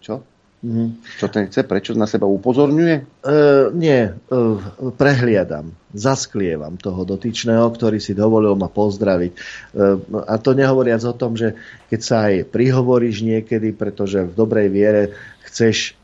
[0.00, 0.22] čo?
[0.60, 1.00] Mhm.
[1.16, 1.64] Čo ten chce?
[1.64, 3.24] Prečo na seba upozorňuje?
[3.24, 4.60] Uh, nie, uh,
[4.92, 9.32] prehliadam, zasklievam toho dotyčného, ktorý si dovolil ma pozdraviť.
[9.72, 9.96] Uh,
[10.28, 11.56] a to nehovoriac o tom, že
[11.88, 15.02] keď sa aj prihovoríš niekedy, pretože v dobrej viere
[15.48, 15.96] chceš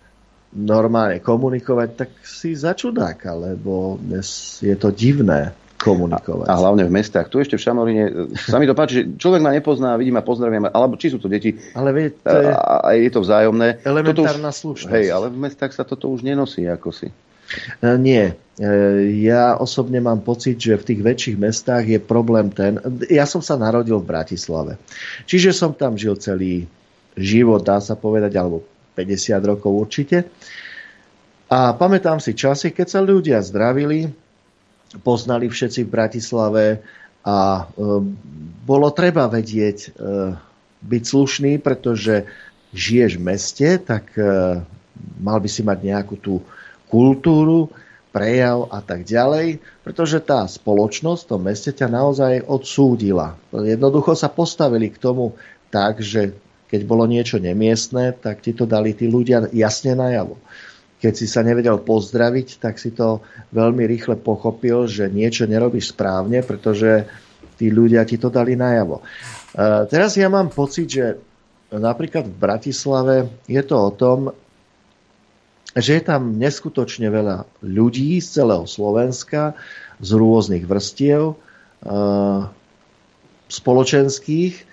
[0.57, 6.47] normálne komunikovať, tak si za čudáka, lebo dnes je to divné komunikovať.
[6.49, 7.29] A hlavne v mestách.
[7.29, 8.05] Tu ešte v Šamoríne
[8.35, 11.29] sa mi to páči, že človek ma nepozná, vidí ma, pozdravujem, alebo či sú to
[11.29, 11.55] deti.
[11.77, 13.85] Ale vie, to je a, a je to vzájomné.
[13.85, 14.93] elementárna Toto slušnosť.
[14.93, 17.09] Hej, ale v mestách sa toto už nenosí ako si.
[17.81, 18.35] E, Nie.
[18.59, 18.69] E,
[19.23, 22.81] Ja osobne mám pocit, že v tých väčších mestách je problém ten...
[23.13, 24.81] Ja som sa narodil v Bratislave.
[25.29, 26.67] Čiže som tam žil celý
[27.17, 28.65] život, dá sa povedať, alebo
[28.97, 30.29] 50 rokov určite.
[31.47, 34.11] A pamätám si časy, keď sa ľudia zdravili,
[35.03, 36.65] poznali všetci v Bratislave
[37.27, 37.63] a e,
[38.63, 39.89] bolo treba vedieť e,
[40.87, 42.29] byť slušný, pretože
[42.71, 44.63] žiješ v meste, tak e,
[45.21, 46.45] mal by si mať nejakú tú
[46.87, 47.69] kultúru,
[48.17, 53.37] prejav a tak ďalej, pretože tá spoločnosť v tom meste ťa naozaj odsúdila.
[53.53, 55.37] Jednoducho sa postavili k tomu
[55.69, 56.33] tak, že
[56.73, 60.41] keď bolo niečo nemiestné, tak ti to dali tí ľudia jasne najavo.
[60.97, 63.21] Keď si sa nevedel pozdraviť, tak si to
[63.53, 67.05] veľmi rýchle pochopil, že niečo nerobíš správne, pretože
[67.61, 69.01] tí ľudia ti to dali najavo.
[69.01, 69.05] E,
[69.89, 71.21] teraz ja mám pocit, že
[71.73, 74.19] napríklad v Bratislave je to o tom,
[75.77, 79.53] že je tam neskutočne veľa ľudí z celého Slovenska,
[80.01, 81.37] z rôznych vrstiev e,
[83.53, 84.66] spoločenských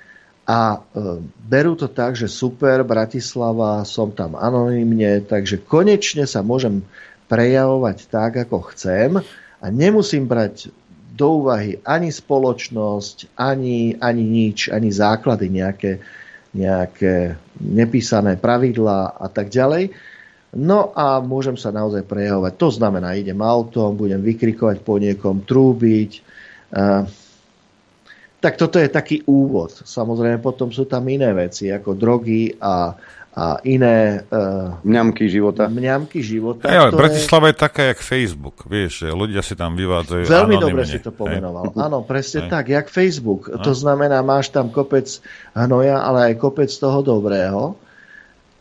[0.43, 6.83] a e, berú to tak, že super, Bratislava, som tam anonymne, takže konečne sa môžem
[7.31, 9.23] prejavovať tak, ako chcem
[9.63, 10.67] a nemusím brať
[11.13, 16.03] do úvahy ani spoločnosť, ani, ani nič, ani základy nejaké,
[16.51, 19.95] nejaké nepísané pravidlá a tak ďalej.
[20.53, 22.53] No a môžem sa naozaj prejavovať.
[22.61, 26.21] To znamená, idem autom, budem vykrikovať po niekom, trúbiť.
[28.43, 29.71] Tak toto je taký úvod.
[29.71, 32.91] Samozrejme, potom sú tam iné veci, ako drogy a,
[33.39, 35.71] a iné uh, mňamky života.
[35.71, 36.99] Mňamky života Hej, ale ktoré...
[37.07, 40.75] Bratislava je taká, jak Facebook, vieš, že ľudia si tam vyvádzajú Veľmi anonymne.
[40.75, 41.71] dobre si to pomenoval.
[41.71, 41.79] Hej.
[41.87, 42.49] Áno, presne Hej.
[42.51, 43.47] tak, jak Facebook.
[43.47, 43.63] No.
[43.63, 45.07] To znamená, máš tam kopec
[45.55, 47.79] hnoja, ale aj kopec toho dobrého.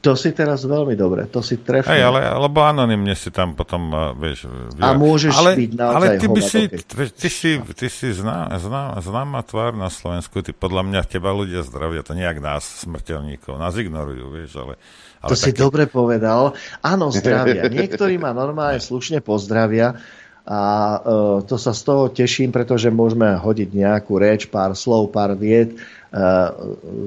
[0.03, 1.87] To si teraz veľmi dobre, to si trefil.
[1.87, 4.51] Hej, ale, lebo anonymne si tam potom, uh, vieš...
[4.83, 8.51] A môžeš ale, byť naozaj Ale ty, by si, ty, ty si, ty si zná,
[8.59, 13.55] zná, známa tvár na Slovensku, ty podľa mňa teba ľudia zdravia, to nejak nás, smrteľníkov,
[13.63, 14.75] nás ignorujú, vieš, ale...
[15.23, 16.59] ale To si také- dobre povedal.
[16.83, 17.71] Áno, zdravia.
[17.71, 20.03] Niektorí ma normálne slušne pozdravia
[20.43, 20.99] a e,
[21.47, 25.79] to sa z toho teším, pretože môžeme hodiť nejakú reč, pár slov, pár vied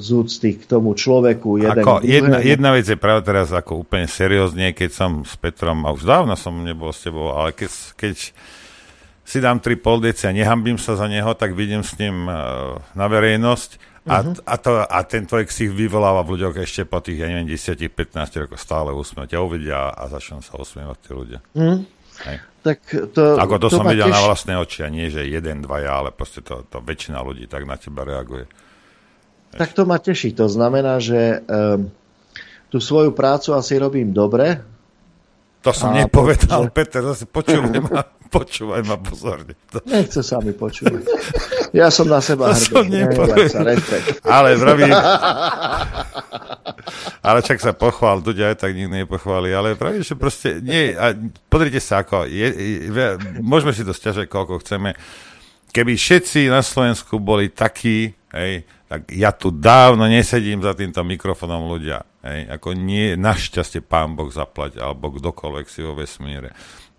[0.01, 1.62] z úcty k tomu človeku.
[1.62, 5.86] Jeden Ako, jedna, jedna vec je práve teraz ako úplne seriózne, keď som s Petrom,
[5.86, 8.16] a už dávno som nebol s tebou, ale keď, keď
[9.22, 13.06] si dám tri poldeci a nehambím sa za neho, tak vidím s ním uh, na
[13.06, 13.70] verejnosť
[14.06, 14.34] a, Mhm.
[14.45, 17.89] a, to, a ten tvoj ksich vyvoláva v ľuďoch ešte po tých, ja neviem, 10-15
[18.38, 19.26] rokoch stále úsmev.
[19.26, 21.39] Ťa uvidia a začnú sa usmievať tí ľudia.
[21.58, 21.78] Hm?
[22.26, 22.38] Hej.
[22.62, 22.78] Tak
[23.14, 24.26] to, Ako to, to som videl na teší.
[24.26, 27.78] vlastné oči a nie, že jeden, dvaja, ale proste to, to väčšina ľudí tak na
[27.78, 28.45] teba reaguje.
[29.56, 30.32] Tak to ma teší.
[30.34, 31.88] To znamená, že um,
[32.68, 34.60] tú svoju prácu asi robím dobre.
[35.62, 39.58] To som A nepovedal, pretože- Peter, zase počúvaj ma, počúvaj ma pozorne.
[39.72, 41.01] To, Nechce sa mi počúvať.
[41.72, 43.01] Ja som na seba to som hrdý.
[43.01, 43.38] nepovedal.
[43.41, 43.97] Nehovať sa.
[44.22, 44.93] Ale vravím,
[47.22, 51.18] ale čak sa pochvál, Duďa aj tak nikto nepochváli, ale pravím, že proste nie, a
[51.47, 52.47] pozrite sa, ako, je,
[52.86, 53.06] je,
[53.39, 54.93] môžeme si to stiažať, koľko chceme,
[55.72, 61.65] keby všetci na Slovensku boli takí, hej, tak ja tu dávno nesedím za týmto mikrofónom
[61.65, 62.05] ľudia.
[62.21, 66.53] Hej, ako nie, našťastie pán Boh zaplať, alebo kdokoľvek si vo vesmíre.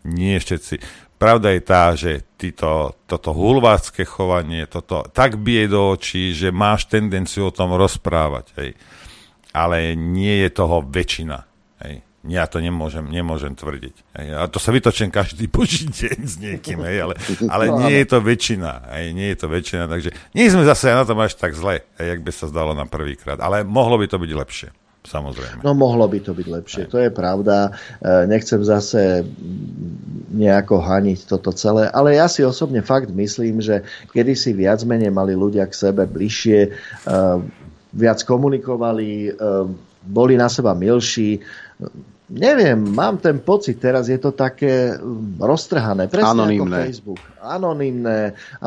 [0.07, 1.07] Nie všetci.
[1.17, 6.91] Pravda je tá, že títo, toto hulvácké chovanie, toto tak bije do očí, že máš
[6.91, 8.47] tendenciu o tom rozprávať.
[8.61, 8.71] Hej.
[9.57, 11.56] Ale nie je toho väčšina.
[12.27, 13.95] Ja to nemôžem, nemôžem tvrdiť.
[14.19, 14.27] Hej.
[14.35, 17.15] A to sa vytočím každý boží deň s niekým, hej, ale,
[17.55, 18.91] ale No, nie je to väčšina.
[18.99, 22.07] Hej, nie je to väčšina, takže nie sme zase na tom až tak zle, hej,
[22.17, 23.39] jak by sa zdalo na prvýkrát.
[23.39, 24.69] Ale mohlo by to byť lepšie,
[25.07, 25.63] samozrejme.
[25.63, 27.71] No mohlo by to byť lepšie, to je pravda.
[28.03, 29.23] E, Nechcem zase
[30.35, 35.33] nejako haniť toto celé, ale ja si osobne fakt myslím, že kedysi viac menej mali
[35.39, 36.71] ľudia k sebe bližšie, e,
[37.97, 39.57] viac komunikovali, e,
[40.07, 41.43] boli na seba milší.
[42.27, 46.83] Neviem, mám ten pocit, teraz je to také mm, roztrhané, presne Anonymné.
[46.83, 47.21] ako Facebook.
[47.39, 48.67] Anonymné a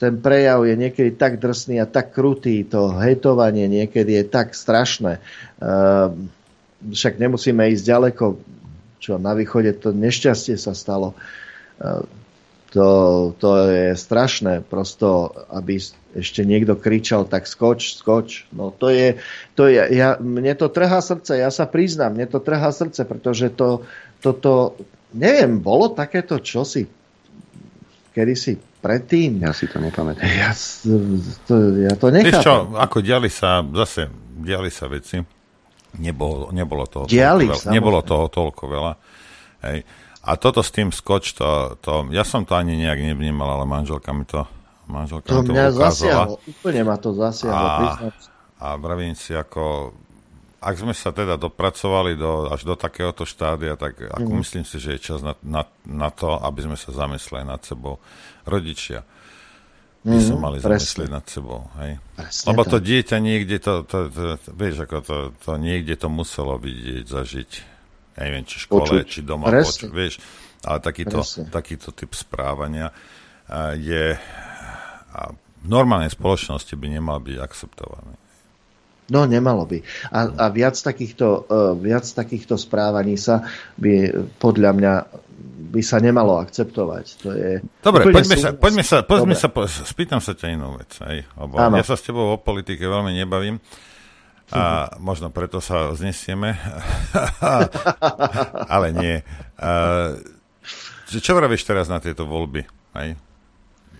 [0.00, 5.20] ten prejav je niekedy tak drsný a tak krutý, to hejtovanie niekedy je tak strašné.
[5.60, 6.32] Ehm,
[6.80, 8.24] však nemusíme ísť ďaleko,
[8.98, 11.12] čo na východe to nešťastie sa stalo.
[11.78, 12.08] Ehm,
[12.74, 12.88] to,
[13.38, 15.78] to je strašné, prosto, aby
[16.18, 18.50] ešte niekto kričal, tak skoč, skoč.
[18.50, 19.22] No to je,
[19.54, 23.54] to je ja, mne to trhá srdce, ja sa priznám, mne to trhá srdce, pretože
[23.54, 23.86] to,
[24.18, 24.74] toto,
[25.14, 26.90] neviem, bolo takéto čosi
[28.10, 29.46] kedysi predtým.
[29.46, 30.26] Ja si to nepamätám.
[30.26, 30.50] Ja,
[31.46, 32.82] to, ja to Vieš čo, nechápem.
[32.82, 35.22] ako diali sa, zase diali sa veci,
[36.02, 37.70] nebolo, nebolo toho Diali, toľko veľa.
[37.70, 38.92] Nebolo toho toľko veľa.
[39.70, 39.78] Hej.
[40.24, 41.46] A toto s tým skoč, to,
[41.78, 44.48] to, ja som to ani nejak nevnímal, ale manželka mi to,
[44.86, 45.84] manželka To mi to mňa ukázala.
[45.86, 48.30] zasiahlo, úplne ma to zasiahlo, A- priznám sa.
[48.56, 49.92] A vravím si, ako,
[50.58, 54.40] ak sme sa teda dopracovali do, až do takéhoto štádia, tak ako Mhm.
[54.40, 58.00] myslím si, že je čas na, na, na to, aby sme sa zamysleli nad sebou.
[58.42, 59.04] Rodičia
[60.02, 61.68] by sa Mhm, mali zamyslieť nad sebou.
[61.78, 62.00] Hej?
[62.14, 62.84] Presne Lebo to tak.
[62.86, 67.50] dieťa niekde, to, to, to, to, vieš, ako to, to niekde to muselo vidieť, zažiť.
[68.14, 69.06] Ja neviem, či škole, Počuť.
[69.10, 69.94] či doma, počuť, Presne.
[69.94, 70.14] vieš.
[70.64, 71.50] Ale takýto, Presne.
[71.50, 72.94] takýto typ správania
[73.50, 74.14] a, je
[75.14, 78.14] a v normálnej spoločnosti by nemal byť akceptovaný.
[79.12, 79.84] No, nemalo by.
[80.16, 83.44] A, a viac, takýchto, uh, viac takýchto správaní sa
[83.76, 84.08] by
[84.40, 84.94] podľa mňa
[85.74, 87.04] by sa nemalo akceptovať.
[87.26, 87.50] To je
[87.82, 89.66] Dobre, poďme sa, poďme sa, poďme Dobre.
[89.68, 90.94] sa, spýtam sa ťa inú vec.
[91.02, 93.58] Hej, lebo ja sa s tebou o politike veľmi nebavím
[94.52, 96.58] a možno preto sa znesieme,
[98.74, 99.16] ale nie.
[99.56, 100.14] A,
[101.08, 102.64] čo, vravíš teraz na tieto voľby?
[102.96, 103.16] Hej?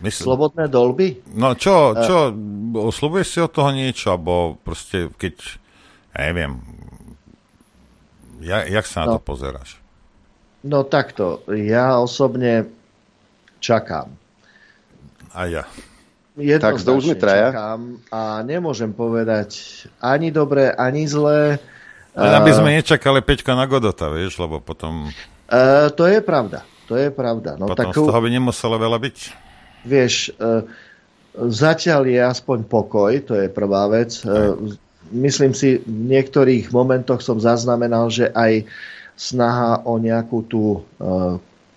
[0.03, 1.23] Mysl- Slobodné dolby?
[1.33, 2.35] No čo, čo,
[2.91, 5.35] slúbuješ si od toho niečo, alebo proste keď,
[6.13, 6.53] ja neviem,
[8.43, 9.13] ja, jak sa na No.
[9.17, 9.81] to pozeráš?
[10.65, 12.69] No takto, ja osobne
[13.61, 14.13] čakám.
[15.33, 15.65] A ja.
[16.35, 17.49] Tak, to už sme Jednoznačne traja.
[17.55, 17.81] Čakám
[18.11, 19.51] a nemôžem povedať
[20.03, 21.63] ani dobre, ani zlé.
[22.15, 25.15] Len aby Eh, sme nečakali Peťka na Godota, vieš, lebo potom,
[25.47, 26.67] eh, to je pravda.
[26.89, 27.57] To je pravda.
[27.57, 29.17] No potom tak z toho by nemuselo veľa byť.
[29.85, 30.65] vieš, e,
[31.49, 34.21] zatiaľ je aspoň pokoj, to je prvá vec.
[34.25, 38.65] E, Myslím si, v niektorých momentoch som zaznamenal, že aj
[39.21, 40.81] snaha o nejakú tú e,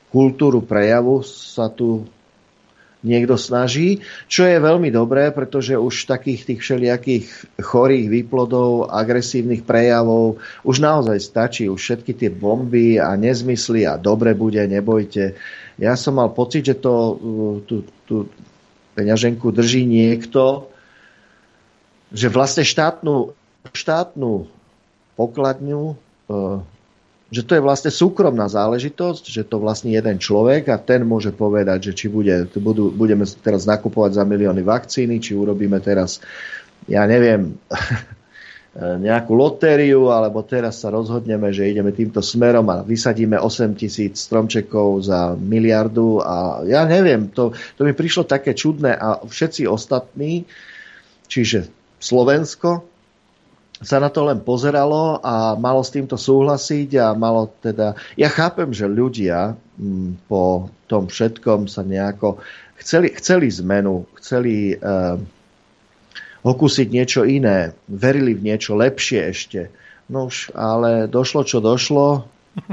[0.08, 2.08] kultúru prejavu sa tu
[3.08, 7.26] niekto snaží, čo je veľmi dobré, pretože už takých tých všelijakých
[7.64, 11.66] chorých výplodov, agresívnych prejavov už naozaj stačí.
[11.72, 15.34] Už všetky tie bomby a nezmysly a dobre bude, nebojte.
[15.80, 18.30] Ja som mal pocit, že to, uh, tú, tú
[18.94, 20.70] peňaženku drží niekto,
[22.12, 23.36] že vlastne štátnu,
[23.72, 24.48] štátnu
[25.16, 26.62] pokladňu uh,
[27.28, 31.92] že to je vlastne súkromná záležitosť, že to vlastne jeden človek a ten môže povedať,
[31.92, 36.24] že či bude, budú, budeme teraz nakupovať za milióny vakcíny, či urobíme teraz,
[36.88, 37.60] ja neviem,
[38.78, 45.02] nejakú lotériu, alebo teraz sa rozhodneme, že ideme týmto smerom a vysadíme 8 tisíc stromčekov
[45.04, 50.46] za miliardu a ja neviem, to, to mi prišlo také čudné a všetci ostatní,
[51.26, 51.68] čiže
[51.98, 52.86] Slovensko,
[53.78, 57.94] sa na to len pozeralo a malo s týmto súhlasiť a malo teda...
[58.18, 62.42] Ja chápem, že ľudia m, po tom všetkom sa nejako
[62.82, 65.22] chceli, chceli zmenu, chceli uh,
[66.42, 69.62] okúsiť niečo iné, verili v niečo lepšie ešte.
[70.08, 72.26] No už, ale došlo, čo došlo.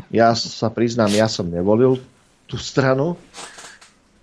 [0.08, 2.00] Ja sa priznám, ja som nevolil
[2.48, 3.20] tú stranu.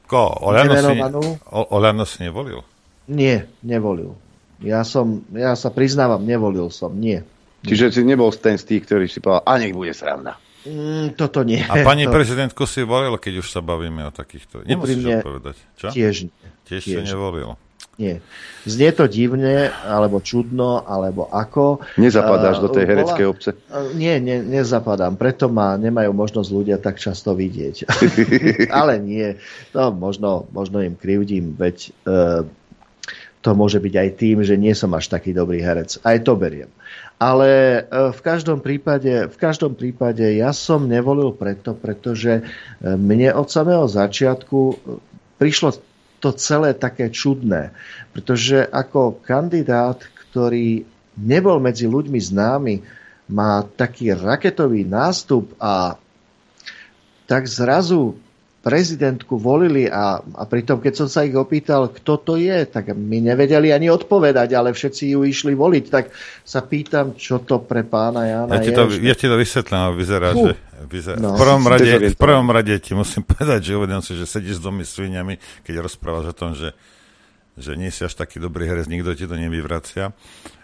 [0.10, 0.34] Ko?
[0.42, 0.98] Oľano si,
[1.46, 2.66] o, si nevolil?
[3.12, 4.18] Nie, nevolil.
[4.62, 7.26] Ja som, ja sa priznávam, nevolil som, nie.
[7.62, 10.38] Čiže si nebol ten z tých, ktorý si povedal, a nech bude sranda.
[10.62, 11.62] Mm, toto nie.
[11.62, 14.62] A pani to, prezidentku si volil, keď už sa bavíme o takýchto...
[14.62, 15.56] Nemusíš Úprimne, odpovedať.
[15.76, 15.88] Čo?
[15.90, 16.48] Tiež nie.
[16.66, 17.06] Tiež si Tiež.
[17.08, 17.58] nevolil.
[17.98, 18.18] Nie.
[18.64, 21.86] Znie to divne, alebo čudno, alebo ako.
[21.98, 23.50] Nezapadáš Eh, do tej bola- hereckej obce.
[23.54, 25.18] Eh, Nie, nie, nezapadám.
[25.18, 27.86] Preto ma nemajú možnosť ľudia tak často vidieť.
[28.74, 29.38] Ale nie.
[29.74, 31.92] No, možno, možno im krivdím, veď e,
[33.42, 35.98] to môže byť aj tým, že nie som až taký dobrý herec.
[36.06, 36.70] Aj to beriem.
[37.18, 37.82] Ale e,
[38.14, 42.44] v každom prípade, v každom prípade ja som nevolil preto, pretože e,
[42.82, 44.76] mne od samého začiatku e,
[45.42, 45.78] prišlo
[46.22, 47.74] to celé také čudné.
[48.14, 49.98] Pretože ako kandidát,
[50.30, 50.86] ktorý
[51.18, 52.76] nebol medzi ľuďmi známy,
[53.34, 55.98] má taký raketový nástup a
[57.26, 58.22] tak zrazu
[58.62, 63.18] prezidentku volili a, a pritom, keď som sa ich opýtal, kto to je, tak mi
[63.18, 65.86] nevedeli ani odpovedať, ale všetci ju išli voliť.
[65.90, 68.78] Tak sa pýtam, čo to pre pána Ja Jana ti je.
[68.78, 70.46] to, ja ti to vysvetlím, vyzerá, Fú.
[70.48, 70.54] že...
[70.82, 71.34] Vyzerá, No.
[71.34, 74.64] v, prvom rade, v prvom rade ti musím povedať, že uvedom si, že sedíš s
[74.64, 76.74] dvomi sviniami, keď rozprávaš o tom, že,
[77.54, 80.14] že nie si až taký dobrý herec, nikto ti to nevyvracia.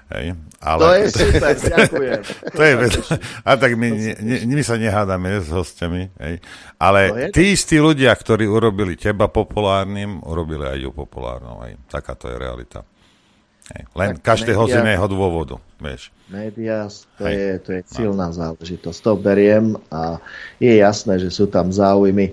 [0.08, 0.80] Hej, ale...
[0.80, 2.22] To je super, ďakujem.
[2.58, 2.94] to je vec.
[3.44, 6.16] A tak my, ne, ne, my sa nehádame s hostiami.
[6.16, 6.40] Hej.
[6.80, 11.60] Ale je tí istí ľudia, ktorí urobili teba populárnym, urobili aj ju populárnou.
[11.68, 11.76] Hej.
[11.92, 12.88] Taká to je realita.
[13.76, 13.84] Hej.
[14.00, 15.56] Len Tak každého z médiá- iného dôvodu.
[15.78, 16.16] Vieš.
[16.32, 16.88] Média,
[17.20, 17.36] to Hej.
[17.36, 19.00] je, to je silná záležitosť.
[19.04, 20.24] To beriem a
[20.58, 22.32] je jasné, že sú tam záujmy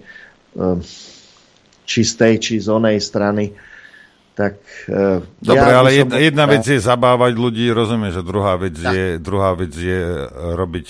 [0.54, 0.78] um,
[1.84, 3.50] či z tej, či z onej strany.
[4.34, 4.58] Tak,
[4.90, 8.74] uh, Dobre, ja ale som jedna, jedna vec je zabávať ľudí, rozumieš, že druhá vec,
[8.74, 10.26] je, druhá vec je eh,
[10.58, 10.86] robiť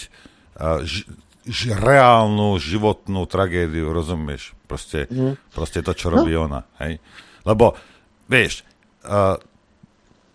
[0.57, 1.05] uh, ž,
[1.45, 4.57] ž, reálnu životnú tragédiu, rozumieš?
[4.65, 5.53] Proste, Mhm.
[5.53, 6.25] proste to, čo No.
[6.25, 6.65] robí ona.
[6.81, 7.05] Hej?
[7.45, 7.77] Lebo,
[8.25, 8.65] vieš,
[9.05, 9.37] uh,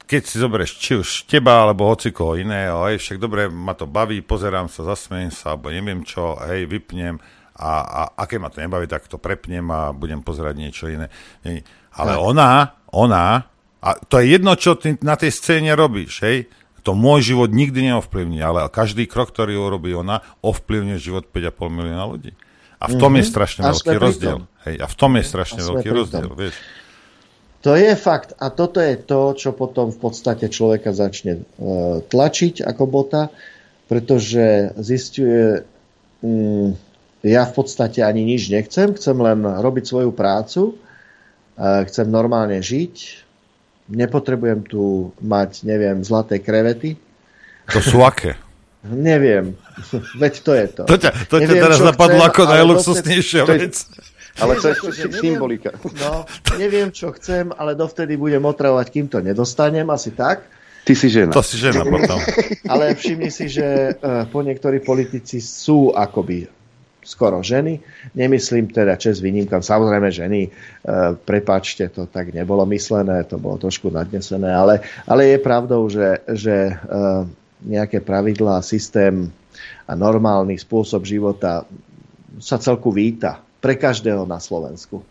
[0.05, 3.85] keď si zoberieš či už teba, alebo hoci koho iného, hej, však dobre, ma to
[3.85, 7.17] baví, pozerám sa, zasmejem sa, alebo neviem čo, hej, vypnem
[7.57, 11.09] a, a, a keď ma to nebaví, tak to prepnem a budem pozerať niečo iné.
[11.91, 12.21] Ale Tak.
[12.21, 12.49] ona,
[12.91, 13.47] ona,
[13.79, 16.51] a to je jedno, čo ty na tej scéne robíš, hej,
[16.83, 22.05] to môj život nikdy neovplyvní, ale každý krok, ktorý urobí ona, ovplyvňuje život 5,5 milióna
[22.07, 22.31] ľudí.
[22.79, 23.19] A v tom Mhm.
[23.19, 24.37] je strašne A veľký rozdiel.
[24.63, 26.55] Hej, a v tom je strašne veľký rozdiel, vieš.
[27.67, 28.31] To je fakt.
[28.39, 33.27] A toto je to, čo potom v podstate človeka začne uh, tlačiť ako bota,
[33.91, 35.67] pretože zistuje,
[36.23, 36.67] mm,
[37.27, 40.79] ja v podstate ani nič nechcem, chcem len robiť svoju prácu,
[41.59, 43.27] chcem normálne žiť,
[43.89, 46.95] nepotrebujem tu mať, neviem, zlaté krevety.
[47.73, 48.37] To sú aké?
[48.79, 49.59] Neviem.
[50.23, 50.83] Veď to je to.
[50.87, 53.75] To ťa, to ťa Neviem, teraz čo napadlo ako ale najluxusnejšia vec.
[54.39, 55.75] Ale to je symbolika.
[55.99, 56.23] No,
[56.55, 60.47] neviem, čo chcem, ale dovtedy budem otravovať, kým to nedostanem, asi tak.
[60.87, 61.35] Ty si žena.
[61.35, 62.15] To si žena potom.
[62.71, 66.47] Ale všimni si, že eh, po niektorí politici sú akoby
[67.09, 67.81] skoro ženy.
[68.13, 70.49] Nemyslím teda čes výnimkám, samozrejme ženy, e,
[71.25, 76.69] prepačte, to tak nebolo myslené, to bolo trošku nadnesené, ale, ale je pravdou, že, že
[76.69, 76.73] e,
[77.65, 79.33] nejaké pravidlá, systém
[79.89, 81.65] a normálny spôsob života
[82.37, 85.01] sa celku víta pre každého na Slovensku.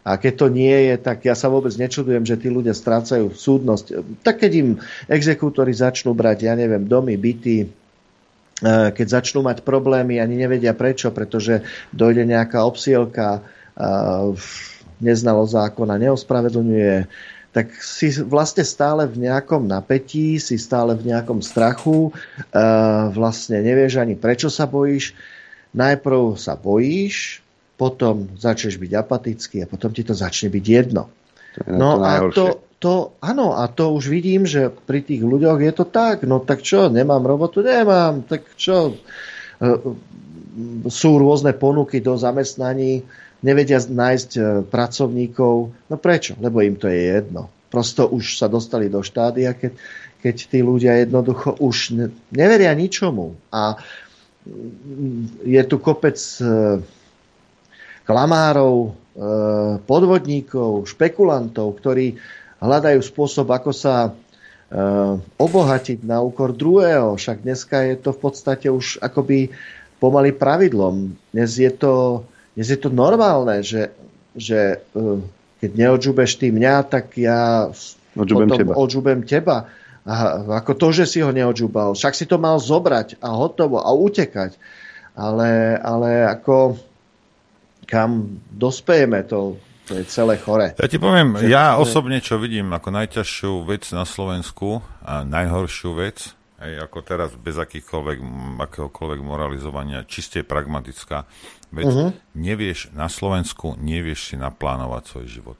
[0.00, 4.00] A keď to nie je, tak ja sa vôbec nečudujem, že tí ľudia strácajú súdnosť.
[4.24, 4.68] Tak keď im
[5.12, 7.68] exekútory začnú brať, ja neviem, domy, byty,
[8.60, 11.64] keď začnú mať problémy, ani nevedia prečo, pretože
[11.96, 13.86] dojde nejaká obsielka, e,
[15.00, 17.08] neznalo zákona, neospravedlňuje,
[17.50, 22.62] tak si vlastne stále v nejakom napätí, si stále v nejakom strachu, e,
[23.10, 25.16] vlastne nevieš ani prečo sa bojíš.
[25.74, 27.42] Najprv sa bojíš,
[27.80, 31.08] potom začneš byť apatický a potom ti to začne byť jedno.
[31.66, 32.44] No to a to,
[32.80, 36.24] to, áno, a to už vidím, že pri tých ľuďoch je to tak.
[36.24, 37.60] No tak čo, nemám robotu?
[37.60, 38.24] Nemám.
[38.24, 38.96] Tak čo?
[39.60, 39.68] E,
[40.88, 43.04] Sú rôzne ponuky do zamestnaní,
[43.44, 45.54] nevedia nájsť e, pracovníkov.
[45.92, 46.40] No prečo?
[46.40, 47.52] Lebo im to je jedno.
[47.68, 49.76] Prosto už sa dostali do štádia, keď,
[50.24, 53.36] keď tí ľudia jednoducho už ne, neveria ničomu.
[53.52, 53.76] A
[54.48, 56.80] mm, je tu kopec e,
[58.08, 58.96] klamárov,
[59.84, 62.16] podvodníkov, špekulantov, ktorí
[62.60, 64.10] hľadajú spôsob, ako sa e,
[65.40, 67.16] obohatiť na úkor druhého.
[67.16, 69.50] Však dneska je to v podstate už akoby
[69.98, 71.16] pomaly pravidlom.
[71.32, 73.90] Dnes je to, dnes je to normálne, že,
[74.36, 75.02] že e,
[75.60, 77.72] keď neodžubeš ty mňa, tak ja
[78.16, 78.72] Odžubem potom teba.
[78.76, 79.56] odžubem teba.
[80.08, 81.92] A ako to, že si ho neodžubal.
[81.92, 84.56] Však si to mal zobrať a hotovo a utekať.
[85.12, 86.80] ale, ale ako
[87.84, 89.58] kam dospejeme, to,
[89.90, 90.70] to je celé chore.
[90.78, 95.90] Ja ti poviem, že, ja osobne, čo vidím ako najťažšiu vec na Slovensku a najhoršiu
[95.98, 96.30] vec,
[96.62, 98.18] aj ako teraz bez akýchkoľvek,
[98.62, 101.26] akéhokoľvek moralizovania, čiste pragmatická
[101.74, 102.14] vec, uh-huh.
[102.38, 105.58] nevieš na Slovensku, nevieš si naplánovať svoj život.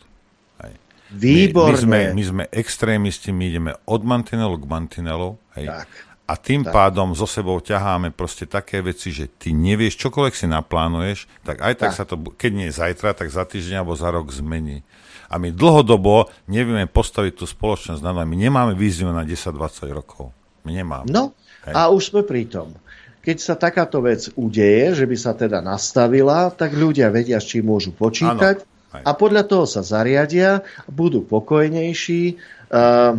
[0.63, 0.79] Hej.
[1.11, 1.75] Výborné.
[1.75, 5.35] My, my, sme, my sme extrémisti, my ideme od mantinelu k mantinelu.
[5.59, 5.67] Hej.
[5.75, 5.89] Tak.
[6.31, 6.71] A tým tak.
[6.71, 11.75] pádom so sebou ťaháme proste také veci, že ty nevieš, čokoľvek si naplánuješ, tak aj
[11.75, 14.87] tak, tak sa to, keď nie zajtra, tak za týždeň alebo za rok zmení.
[15.27, 20.31] A my dlhodobo nevieme postaviť tú spoločnosť na My nemáme víziu na 10-20 rokov.
[20.63, 21.11] My nemáme.
[21.11, 21.35] No,
[21.67, 21.75] Hej.
[21.75, 22.79] a už sme pri tom.
[23.27, 27.75] Keď sa takáto vec udeje, že by sa teda nastavila, tak ľudia vedia, s čím
[27.75, 29.03] môžu počítať ano.
[29.03, 32.39] a podľa toho sa zariadia, budú pokojnejší.
[32.71, 33.19] Uh,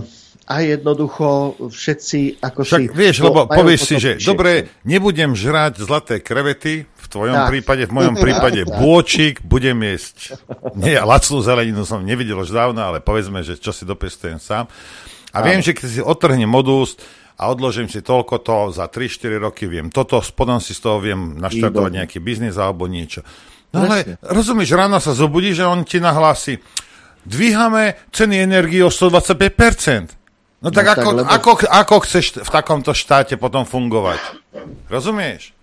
[0.50, 2.98] a jednoducho všetci ako Však si...
[2.98, 7.50] vieš, lebo povieš si, že dobre, nebudem žrať zlaté krevety, v tvojom tak.
[7.54, 10.40] prípade, v mojom prípade bôčik, budem jesť.
[10.74, 14.66] Nie, lacnú zeleninu som nevidel už dávno, ale povedzme, že čo si dopestujem sám.
[15.32, 17.00] A viem, že keď si otrhnem od úst
[17.40, 21.40] a odložím si toľko to, za 3-4 roky viem toto, spodom si z toho viem
[21.40, 23.24] naštartovať nejaký biznis alebo niečo.
[23.72, 26.60] No ale rozumieš, ráno sa zobudíš, že on ti nahlási,
[27.24, 30.21] dvíhame ceny energie o 125%.
[30.62, 31.28] No tak, no, ako, tak lebo...
[31.28, 34.22] ako, ako chceš v takomto štáte potom fungovať?
[34.94, 35.58] Rozumieš?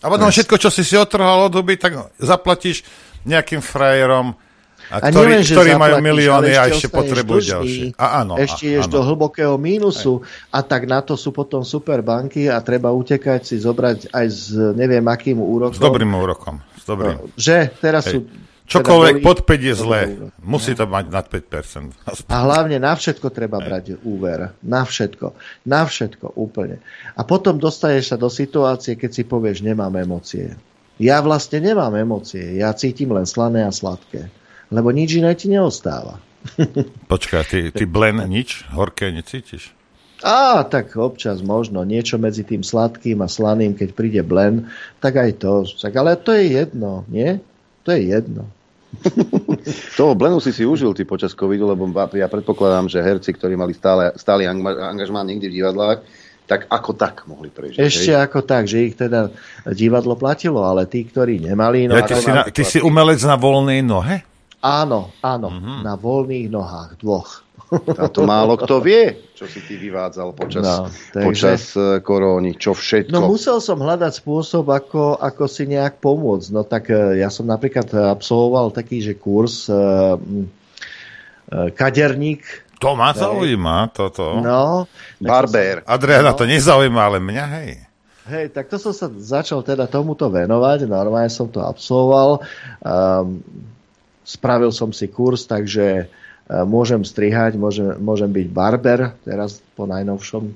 [0.00, 0.38] A potom yes.
[0.38, 2.86] všetko, čo si si otrhal od huby, tak zaplatíš
[3.26, 4.38] nejakým frajerom,
[4.86, 7.98] a, a ktorý, neviem, ktorí majú milióny a ešte potrebujú ďalšie.
[7.98, 10.54] A áno, ešte ješ do hlbokého mínusu aj.
[10.54, 14.54] a tak na to sú potom super banky a treba utekať si zobrať aj s
[14.78, 15.74] neviem akým úrokom.
[15.74, 16.62] S dobrým úrokom.
[16.78, 17.18] S dobrým.
[17.18, 18.12] No, že teraz Hej.
[18.14, 18.18] sú
[18.66, 20.00] Čokoľvek teda pod 5 je zlé.
[20.42, 21.94] Musí to mať nad 5%.
[22.26, 24.50] A hlavne na všetko treba brať úver.
[24.58, 25.38] Na všetko.
[25.70, 26.82] Na všetko úplne.
[27.14, 30.58] A potom dostaneš sa do situácie, keď si povieš, nemám emócie.
[30.98, 32.58] Ja vlastne nemám emócie.
[32.58, 34.26] Ja cítim len slané a sladké.
[34.74, 36.18] Lebo nič iné ti neostáva.
[37.12, 38.66] Počkaj, ty, ty blen nič?
[38.74, 39.76] Horké necítiš?
[40.24, 44.66] Á, tak občas možno niečo medzi tým sladkým a slaným, keď príde blen,
[44.98, 45.68] tak aj to.
[45.68, 47.36] Tak, ale to je jedno, nie?
[47.84, 48.48] To je jedno.
[49.98, 53.72] Toho Blenu si si užil ty počas covidu, lebo ja predpokladám, že herci, ktorí mali
[53.74, 55.98] stále, stály angažmán niekde v divadlách,
[56.46, 57.82] tak ako tak mohli prežiť.
[57.82, 58.22] Ešte hej?
[58.22, 59.34] ako tak, že ich teda
[59.74, 61.90] divadlo platilo, ale tí, ktorí nemali...
[61.90, 64.22] No ja, ty, si na, ty si umelec na voľnej nohe?
[64.62, 65.78] Áno, áno, mm-hmm.
[65.82, 67.45] na voľných nohách, dvoch.
[67.72, 71.26] A to málo kto vie, čo si ty vyvádzal počas, no, takže...
[71.26, 73.10] počas e, koróny, čo všetko.
[73.10, 76.48] No musel som hľadať spôsob, ako, ako si nejak pomôcť.
[76.54, 80.14] No tak e, ja som napríklad absolvoval taký, že kurz uh,
[81.50, 82.42] kaderník.
[82.78, 84.38] To ma zaujíma, toto.
[84.38, 84.86] No.
[85.18, 85.82] Barber.
[85.88, 86.38] Adriana no.
[86.38, 87.70] to nezaujíma, ale mňa hej.
[88.26, 92.42] Hej, tak to som sa začal teda tomuto venovať, normálne som to absolvoval.
[92.82, 93.38] Um,
[94.26, 96.10] spravil som si kurz, takže
[96.46, 100.54] môžem strihať, môžem, môžem byť barber, teraz po najnovšom.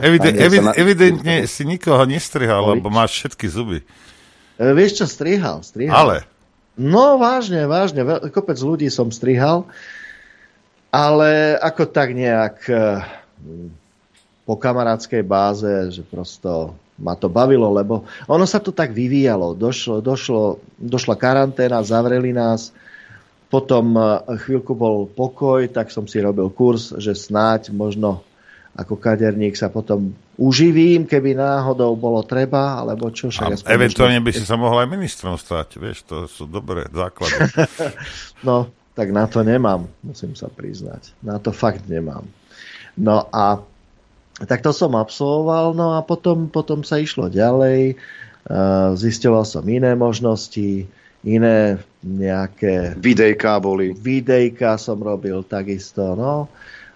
[0.00, 3.78] Evide, evid, evidentne si nikoho nestrihal, lebo máš všetky zuby.
[4.56, 5.94] E, vieš čo, strihal, strihal.
[5.94, 6.16] Ale?
[6.78, 9.68] No vážne, vážne, kopec ľudí som strihal,
[10.88, 13.02] ale ako tak nejak e,
[14.48, 19.54] po kamarádskej báze, že prosto ma to bavilo, lebo ono sa to tak vyvíjalo.
[19.54, 22.74] Došlo, došlo, došla karanténa, zavreli nás,
[23.48, 24.00] potom e,
[24.44, 28.24] chvíľku bol pokoj, tak som si robil kurz, že snáď možno
[28.78, 33.66] ako kaderník sa potom uživím, keby náhodou bolo treba, alebo čo však.
[33.66, 37.42] A eventuálne by si sa mohol aj ministrom stať, vieš, to sú dobré základy.
[38.46, 41.10] no, tak na to nemám, musím sa priznať.
[41.26, 42.22] Na to fakt nemám.
[42.94, 43.58] No a
[44.46, 49.98] tak to som absolvoval, no a potom, potom sa išlo ďalej, uh, zisťoval som iné
[49.98, 50.86] možnosti,
[51.26, 52.94] iné nejaké...
[52.98, 53.94] Videjka boli.
[53.94, 56.46] Videjka som robil takisto, no.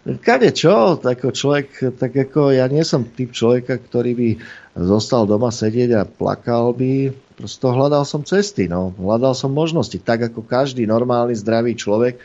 [0.03, 4.29] Kade čo, ako človek, tak ako ja nie som typ človeka, ktorý by
[4.75, 7.15] zostal doma sedieť a plakal by.
[7.39, 8.91] Prosto hľadal som cesty, no.
[8.99, 12.19] Hľadal som možnosti, tak ako každý normálny, zdravý človek,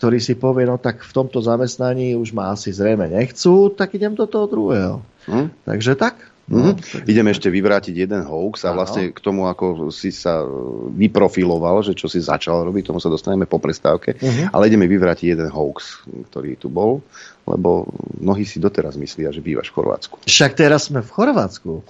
[0.00, 4.16] ktorý si povie, no tak v tomto zamestnaní už ma asi zrejme nechcú, tak idem
[4.16, 4.96] do toho druhého.
[5.28, 5.52] Hm?
[5.68, 6.29] Takže tak.
[6.50, 7.06] No, mm-hmm.
[7.06, 10.42] Ideme ešte vyvrátiť jeden hoax a vlastne k tomu, ako si sa
[10.90, 14.50] vyprofiloval, že čo si začal robiť, tomu sa dostaneme po prestávke, mm-hmm.
[14.50, 16.02] ale ideme vyvrátiť jeden hoax,
[16.34, 17.06] ktorý tu bol,
[17.46, 17.86] lebo
[18.18, 20.14] mnohí si doteraz myslia, že bývaš v Chorvátsku.
[20.26, 21.86] Však teraz sme v Chorvátsku.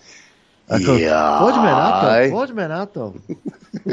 [0.71, 1.43] Ako, Jaj.
[1.43, 3.05] poďme na to, poďme na to.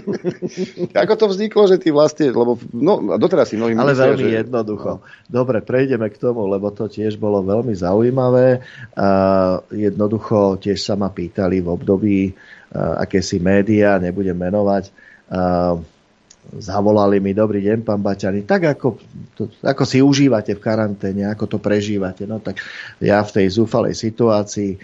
[1.02, 4.38] Ako to vzniklo, že ty vlastne, lebo no, doteraz si mnohí Ale myslia, veľmi že...
[4.46, 4.92] jednoducho.
[5.26, 8.62] Dobre, prejdeme k tomu, lebo to tiež bolo veľmi zaujímavé.
[8.94, 14.94] Uh, jednoducho tiež sa ma pýtali v období uh, akési médiá, nebudem menovať,
[15.34, 15.82] uh,
[16.56, 19.02] zavolali mi, dobrý deň, pán Baťani, tak ako,
[19.36, 22.24] to, ako si užívate v karanténe, ako to prežívate.
[22.24, 22.64] No tak
[23.04, 24.80] ja v tej zúfalej situácii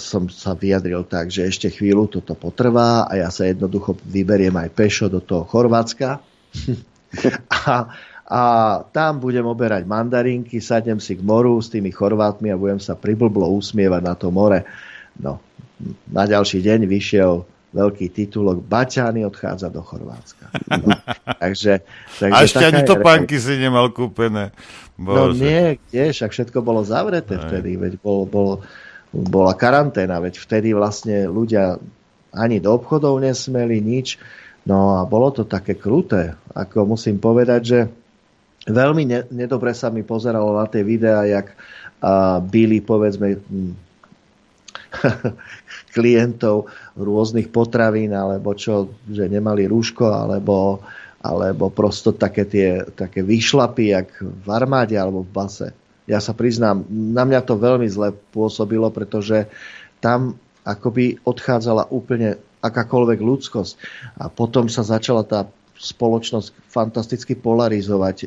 [0.00, 4.68] som sa vyjadril tak, že ešte chvíľu toto potrvá a ja sa jednoducho vyberiem aj
[4.72, 6.16] pešo do toho Chorvátska.
[7.68, 7.74] a,
[8.24, 8.40] a
[8.88, 13.52] tam budem oberať mandarinky, sadnem si k moru s tými Chorvátmi a budem sa priblblo
[13.60, 14.64] usmievať na to more.
[15.20, 15.36] No,
[16.08, 20.50] na ďalší deň vyšiel veľký titulok Baťány odchádza do Chorvátska.
[20.74, 20.90] No,
[21.42, 21.86] takže,
[22.18, 24.50] takže A ešte ani topánky si nemal kúpené.
[25.00, 25.40] No Bože.
[25.40, 27.46] nie, kde, však všetko bolo zavreté Aj.
[27.46, 28.60] vtedy, veď bol, bol,
[29.10, 31.78] bola karanténa, veď vtedy vlastne ľudia
[32.30, 34.22] ani do obchodov nesmeli nič,
[34.70, 37.80] no a bolo to také kruté, ako musím povedať, že
[38.70, 41.58] veľmi ne, nedobre sa mi pozeralo na tie videá, jak
[42.46, 43.36] byli povedzme
[45.94, 50.80] klientov rôznych potravín, alebo čo, že nemali rúško, alebo,
[51.20, 55.68] alebo prosto také tie také vyšlapy, jak v armáde alebo v base.
[56.10, 59.46] Ja sa priznám, na mňa to veľmi zle pôsobilo, pretože
[60.02, 60.34] tam
[60.66, 62.34] akoby odchádzala úplne
[62.66, 63.72] akákoľvek ľudskosť.
[64.18, 65.46] A potom sa začala tá
[65.78, 68.26] spoločnosť fantasticky polarizovať.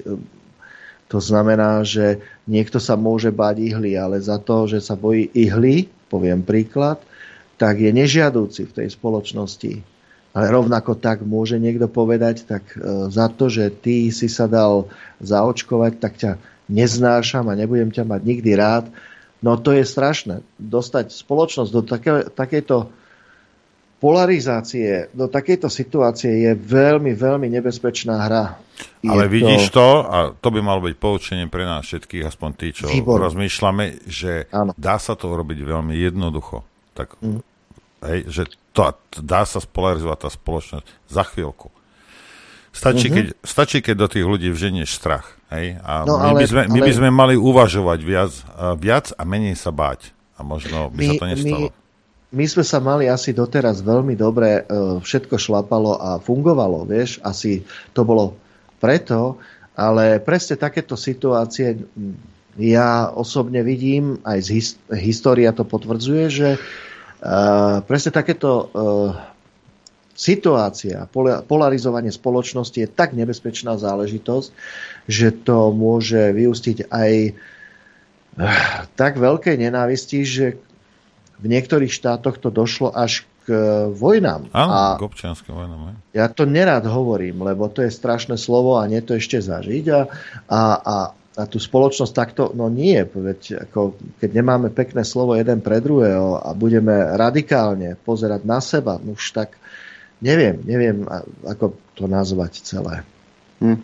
[1.11, 5.91] To znamená, že niekto sa môže báť ihly, ale za to, že sa bojí ihly,
[6.07, 7.03] poviem príklad,
[7.60, 9.84] tak je nežiadúci v tej spoločnosti.
[10.34, 14.89] Ale rovnako tak môže niekto povedať, tak e, za to, že ty si sa dal
[15.22, 16.31] zaočkovať, tak ťa
[16.68, 18.85] neznášam a nebudem ťa mať nikdy rád.
[19.40, 20.40] No to je strašné.
[20.56, 22.88] Dostať spoločnosť do také, takejto
[23.99, 28.60] polarizácie, do takejto situácie je veľmi, veľmi nebezpečná hra.
[28.99, 32.68] Je Ale vidíš to, a to by malo byť poučenie pre nás všetkých, aspoň tí,
[32.76, 33.31] čo Výborné.
[33.31, 34.76] rozmýšľame, že Áno.
[34.76, 36.68] dá sa to urobiť veľmi jednoducho.
[36.91, 37.40] Tak, Mm.
[38.03, 41.72] hej, že to, dá sa spolarizovať tá spoločnosť za chvíľku.
[42.73, 43.14] Stačí, Mhm.
[43.14, 45.38] keď, stačí, keď do tých ľudí vženieš strach.
[45.54, 45.78] Hej?
[45.80, 49.14] A No, my, by ale- sme, my by ale- sme mali uvažovať viac, a viac
[49.14, 50.10] a menej sa báť.
[50.34, 51.68] A možno by sa to nestalo.
[51.70, 51.82] My,
[52.34, 54.62] my sme sa mali asi doteraz veľmi dobre, e,
[54.98, 57.62] všetko šlapalo a fungovalo, vieš, asi
[57.94, 58.34] to bolo
[58.82, 59.38] preto,
[59.78, 61.78] ale presne takéto situácie
[62.54, 66.60] ja osobne vidím, aj z his, história to potvrdzuje, že e,
[67.86, 68.66] presne takéto e,
[70.14, 74.50] situácia, pola- polarizovanie spoločnosti je tak nebezpečná záležitosť,
[75.08, 77.36] že to môže vyústiť aj eh,
[78.96, 80.46] tak veľkej nenávisti, že
[81.44, 83.62] v niektorých štátoch to došlo až k eh,
[83.92, 84.52] vojnám.
[84.56, 86.00] Áno, a k občianským vojnám.
[86.16, 89.86] ja to nerád hovorím, lebo to je strašné slovo a nie to ešte zažiť.
[89.92, 90.02] A,
[90.48, 95.60] a, a, a tú spoločnosť takto, no nie, veď ako, keď nemáme pekné slovo jeden
[95.60, 99.60] pre druhého a budeme radikálne pozerať na seba, no už tak
[100.24, 101.04] neviem, neviem,
[101.44, 103.04] ako to nazvať celé.
[103.60, 103.84] Hm.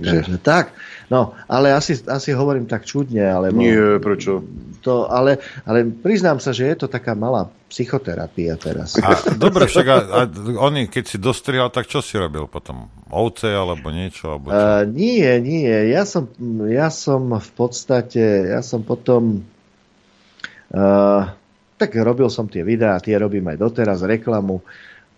[0.00, 0.40] Takže...
[0.40, 0.72] Tak.
[1.12, 3.60] No, ale asi, asi hovorím tak čudne, alebo...
[3.60, 4.40] Nie, prečo?
[4.80, 8.96] To, ale, ale priznám sa, že je to taká malá psychoterapia teraz.
[8.96, 10.20] A, dobre, však a, a
[10.56, 12.88] oni, keď si dostrihal, tak čo si robil potom?
[13.12, 14.34] Ovce alebo niečo?
[14.34, 14.56] Alebo čo?
[14.56, 15.92] Uh, nie, nie.
[15.92, 16.32] Ja som,
[16.64, 19.44] ja som v podstate, ja som potom
[20.72, 21.22] uh,
[21.82, 24.62] tak robil som tie videá, tie robím aj doteraz, reklamu.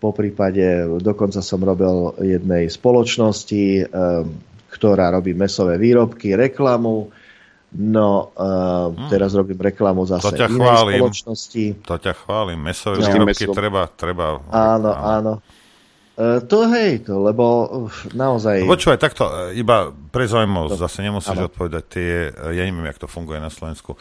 [0.01, 4.33] Po prípade dokonca som robil jednej spoločnosti, um,
[4.75, 7.15] ktorá robí mesové výrobky, reklamu.
[7.75, 10.99] No, uh, teraz robím reklamu zase To ťa inej chválim.
[11.03, 11.65] spoločnosti.
[11.83, 12.59] To ťa chválim.
[12.63, 13.07] Mesové No.
[13.11, 13.55] výrobky Mesom.
[13.55, 14.25] treba, treba...
[14.51, 15.33] Áno, áno.
[16.15, 18.63] Uh, to hej, to, lebo uh, naozaj...
[18.63, 21.51] Počúvaj, takto, e, iba pre zaujímavosť, zase nemusíš Áno.
[21.51, 23.99] odpovedať tie, ja neviem, jak to funguje na Slovensku.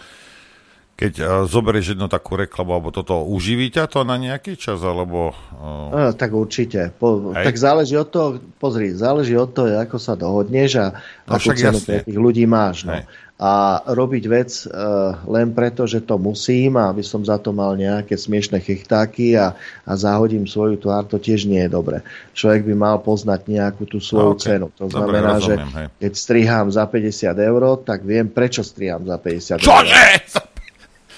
[0.93, 5.33] Keď uh, zoberieš jednu takú reklamu, alebo toto, uživí ťa to na nejaký čas, alebo...
[5.57, 6.93] Uh, No, tak určite.
[6.93, 7.49] Po, Hej.
[7.49, 10.85] tak záleží od toho, pozri, záleží od toho, ako sa dohodneš a
[11.25, 11.87] No akú cenu jasne.
[11.87, 12.85] pre tých ľudí máš.
[12.85, 12.93] No.
[12.93, 13.09] Hej.
[13.35, 13.51] A
[13.83, 18.13] robiť vec uh, len preto, že to musím a aby som za to mal nejaké
[18.13, 22.05] smiešné chechtáky a, a zahodím svoju tvár, to tiež nie je dobre.
[22.31, 24.39] Človek by mal poznať nejakú tú svoju OK.
[24.39, 24.67] cenu.
[24.77, 25.87] To Dobre, znamená, že rozumiem, hej.
[25.97, 29.65] keď strihám za 50 eur, tak viem, prečo strihám za 50 eur.
[29.65, 30.03] Čože?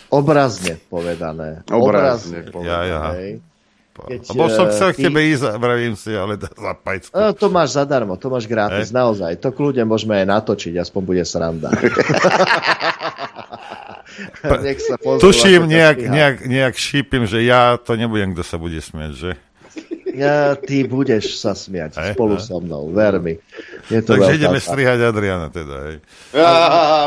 [0.10, 1.64] Obrazne povedané.
[1.70, 2.70] Obrazne povedané.
[2.70, 3.02] Ja, ja.
[3.96, 7.16] Keď, Lebo som eh, chcel k ty- tebe ísť, vravím si, ale za pajcku.
[7.16, 8.96] No, to máš zadarmo, to máš gratis, Hej.
[8.96, 9.32] naozaj.
[9.40, 11.72] To kľudne môžeme aj natočiť, aspoň bude sranda.
[14.66, 18.80] Nech sa pozrú, Tuším, nejak, nejak, nejak šípim, že ja to nebudem, kto sa bude
[18.80, 19.32] smieť, že?
[20.16, 22.48] Ja, ty budeš sa smiať Hej, spolu hej.
[22.48, 23.36] so mnou, ver mi.
[23.88, 25.96] Je to Takže ideme tá- strihať Adriana teda, hej.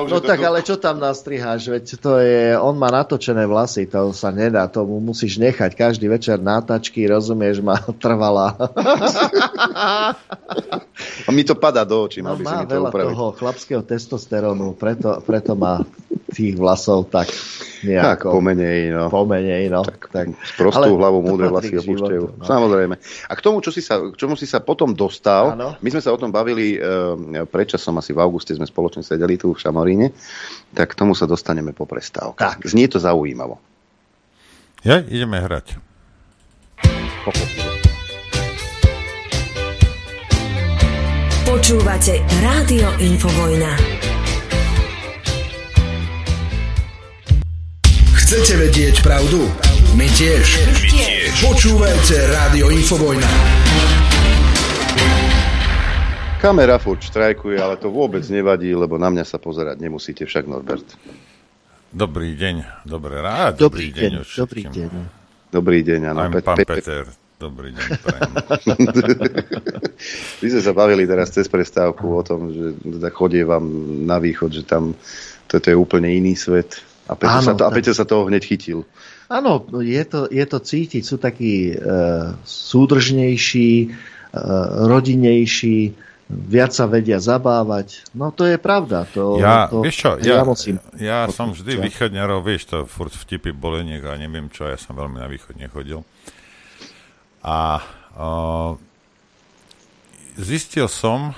[0.05, 4.31] No tak ale čo tam nastriháš, veď to je, on má natočené vlasy, to sa
[4.31, 8.55] nedá, tomu musíš nechať každý večer nátačky, rozumieš, má trvalá.
[11.25, 13.11] A mi to padá do očí, No, by si má mi to veľa upraviť.
[13.11, 15.83] toho chlapského testosterónu, preto, preto má
[16.29, 17.87] tých vlasov tak Tak
[18.21, 18.27] nejako.
[18.33, 19.05] pomenej, no.
[19.09, 19.81] Pomenej, no.
[19.83, 20.27] Tak, tak.
[20.55, 22.23] Prostú Ale hlavu to múdre vlasy opúšťajú.
[22.35, 22.45] no.
[22.45, 22.95] Samozrejme.
[23.25, 25.73] A k tomu, čo si sa, k čomu si sa potom dostal, Áno.
[25.75, 29.55] my sme sa o tom bavili e, predčasom, asi v auguste sme spoločne sedeli tu
[29.55, 30.13] v Šamoríne,
[30.77, 32.43] tak k tomu sa dostaneme po prestávke.
[32.43, 32.69] Tak.
[32.69, 33.57] Znie to zaujímavo.
[34.85, 35.81] Ja, ideme hrať.
[41.49, 43.73] Počúvate Rádio Infovojna.
[48.15, 49.49] Chcete vedieť pravdu?
[49.97, 50.45] My tiež.
[50.69, 51.33] My tiež.
[51.41, 53.25] Počúvajte Rádio Infovojna.
[56.39, 60.87] Kamera furt štrajkuje, ale to vôbec nevadí, lebo na mňa sa pozerať nemusíte však, Norbert.
[61.91, 63.59] Dobrý deň, dobré rád.
[63.59, 64.91] Dobrý deň, už dobrý deň.
[65.51, 66.31] Dobrý deň, áno.
[66.39, 67.11] Pán Pet- Peter,
[67.43, 67.89] dobrý deň.
[70.41, 73.67] My sme sa bavili teraz cez prestávku o tom, že teda chodie vám
[74.07, 74.95] na východ, že tam
[75.49, 76.79] toto je úplne iný svet.
[77.09, 77.73] A Peťo, Áno, sa, to, a.
[77.73, 78.85] Peťo sa toho hneď chytil.
[79.33, 81.75] Áno, je to, je to cítiť, sú takí e,
[82.45, 83.89] súdržnejší, e,
[84.85, 85.97] rodinnejší,
[86.29, 88.05] viac sa vedia zabávať.
[88.13, 89.09] No to je pravda.
[89.17, 90.77] To, Ja, to, vieš čo, ja, ja, musím.
[91.01, 95.17] ja som vždy východňarov, vieš, to furt vtipy boleniek a neviem čo, ja som veľmi
[95.17, 96.05] na východ nechodil.
[97.41, 97.81] A
[98.13, 98.77] o,
[100.37, 101.33] zistil som,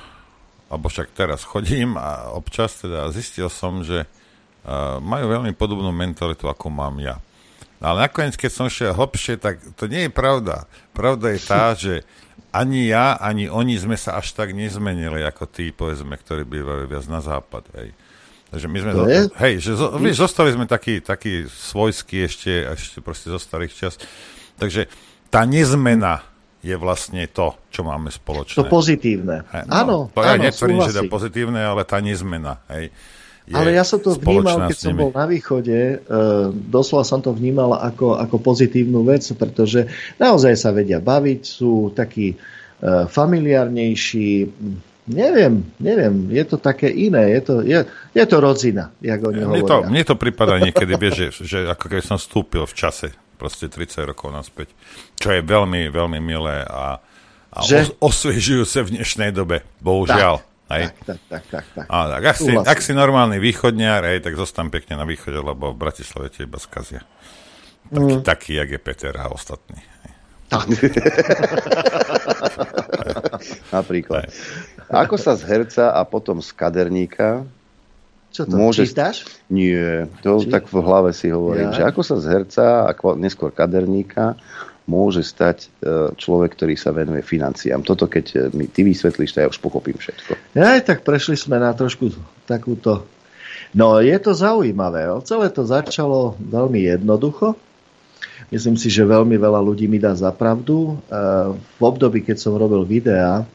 [0.67, 6.47] alebo však teraz chodím a občas teda zistil som, že uh, majú veľmi podobnú mentalitu,
[6.47, 7.19] ako mám ja.
[7.83, 10.69] No ale nakoniec, keď som šiel hlbšie, tak to nie je pravda.
[10.93, 12.07] Pravda je tá, že
[12.51, 17.07] ani ja, ani oni sme sa až tak nezmenili, ako tí, povedzme, ktorí bývajú viac
[17.07, 17.65] na západ.
[17.79, 17.95] Hej.
[18.51, 19.21] Takže my sme, je?
[19.31, 23.95] hej, že zo, vieš, zostali sme takí, takí svojskí ešte, ešte proste zo starých čas.
[24.59, 24.91] Takže
[25.31, 26.27] tá nezmena
[26.61, 28.59] je vlastne to, čo máme spoločné.
[28.59, 29.47] To pozitívne.
[29.55, 32.59] Hej, no, áno, to ja áno, netvrdím, že to je pozitívne, ale tá nezmena.
[32.67, 32.91] Hej,
[33.51, 35.97] Ale ja som to vnímal, keď som bol na východe, e,
[36.71, 39.91] doslova som to vnímal ako, ako pozitívnu vec, pretože
[40.23, 42.37] naozaj sa vedia baviť, sú takí e,
[43.11, 44.31] familiárnejší,
[45.11, 47.81] neviem, neviem, je to také iné, je to, je,
[48.15, 51.85] je to rodzina, jak oni Mne to, mne to prípada niekedy, vieš, že, že ako
[51.91, 54.71] keby som vstúpil v čase, proste 30 rokov naspäť,
[55.19, 57.03] čo je veľmi, veľmi milé a,
[57.51, 57.99] a Že?
[57.99, 60.45] os, osviežujúce v dnešnej dobe, bohužiaľ.
[60.71, 60.95] Hej.
[61.03, 61.87] Tak, tak, tak, tak.
[61.87, 65.71] A, tak ak, si, ak si normálny východňar, hej, tak zostan pekne na východe, lebo
[65.71, 67.03] v Bratislave tie iba skazia.
[67.03, 67.19] Taký,
[67.91, 68.23] Mm.
[68.23, 69.83] taký, jak je Peter a ostatní.
[73.71, 74.31] Napríklad.
[74.87, 77.47] Ako sa z herca a potom z kaderníka
[78.31, 78.87] Čo to, môže...
[78.87, 79.27] čítaš?
[79.47, 81.77] Nie, to Či- tak v hlave si hovorím, Ja?
[81.77, 84.39] že ako sa z herca a neskôr kaderníka
[84.91, 85.69] môže stať e,
[86.19, 87.87] človek, ktorý sa venuje financiám.
[87.87, 90.59] Toto keď e, mi ty vysvetlíš, to ja už pochopím všetko.
[90.59, 92.11] Aj tak prešli sme na trošku
[92.51, 93.07] takúto...
[93.71, 95.07] No, je to zaujímavé.
[95.23, 97.55] Celé to začalo veľmi jednoducho.
[98.51, 100.99] Myslím si, že veľmi veľa ľudí mi dá za pravdu.
[101.07, 101.15] E,
[101.55, 103.47] V období, keď som robil videá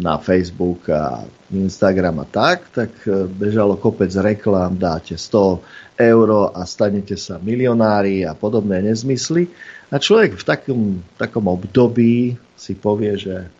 [0.00, 2.94] na Facebook a Instagram a tak, tak
[3.36, 5.60] bežalo kopec reklám, dáte 100
[6.00, 9.52] eur a stanete sa milionári a podobné nezmysly.
[9.90, 10.82] A človek v takom,
[11.18, 13.50] takom období si povie, že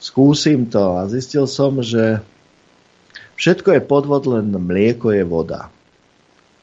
[0.00, 2.24] skúsim to a zistil som, že
[3.36, 5.68] všetko je podvod, len mlieko je voda.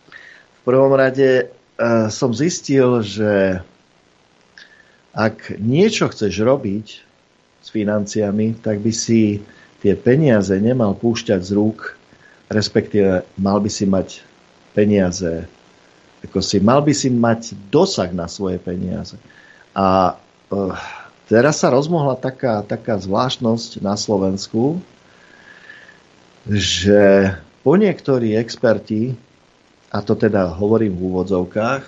[0.10, 1.46] V prvom rade e,
[2.10, 3.62] som zistil, že
[5.14, 6.88] ak niečo chceš robiť
[7.62, 9.46] s financiami, tak by si
[9.86, 11.94] tie peniaze nemal púšťať z rúk,
[12.50, 14.26] respektíve mal by si mať
[14.74, 15.46] peniaze,
[16.28, 19.16] ako si, mal by si mať dosah na svoje peniaze.
[19.72, 20.20] A
[20.52, 20.76] uh,
[21.32, 24.84] teraz sa rozmohla taká, taká zvláštnosť na Slovensku,
[26.48, 27.32] že
[27.64, 29.16] po niektorí experti,
[29.92, 31.84] a to teda hovorím v úvodzovkách,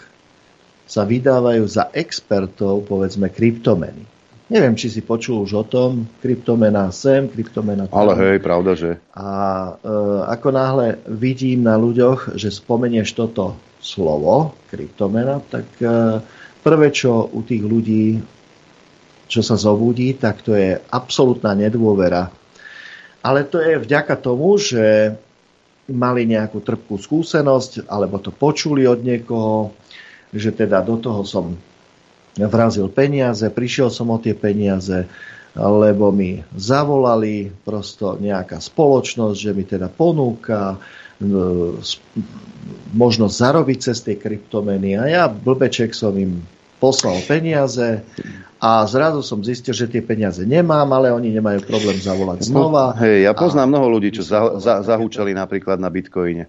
[0.89, 4.03] sa vydávajú za expertov, povedzme, kryptomeny.
[4.49, 8.01] Neviem, či si počul už o tom, kryptomena sem, kryptomena tam.
[8.01, 9.29] Ale hej, pravda, že A
[9.77, 9.93] e,
[10.25, 15.87] ako náhle vidím na ľuďoch, že spomenieš toto slovo, kryptomena, tak e,
[16.59, 18.19] prvé, čo u tých ľudí,
[19.29, 22.27] čo sa zobudí, tak to je absolútna nedôvera.
[23.19, 25.15] Ale to je vďaka tomu, že
[25.89, 29.73] mali nejakú trpkú skúsenosť, alebo to počuli od niekoho,
[30.29, 31.57] že teda do toho som
[32.37, 35.09] vrazil peniaze, prišiel som o tie peniaze,
[35.57, 40.77] lebo mi zavolali prosto nejaká spoločnosť, že mi teda ponúka
[42.93, 46.41] možnosť zarobiť cez tie kryptomeny a ja blbeček som im
[46.79, 48.01] poslal peniaze
[48.59, 52.91] a zrazu som zistil, že tie peniaze nemám, ale oni nemajú problém zavolať znova.
[52.99, 53.71] Hej, ja poznám a...
[53.71, 56.43] mnoho ľudí, čo za, za, zahúčali napríklad na bitcoine.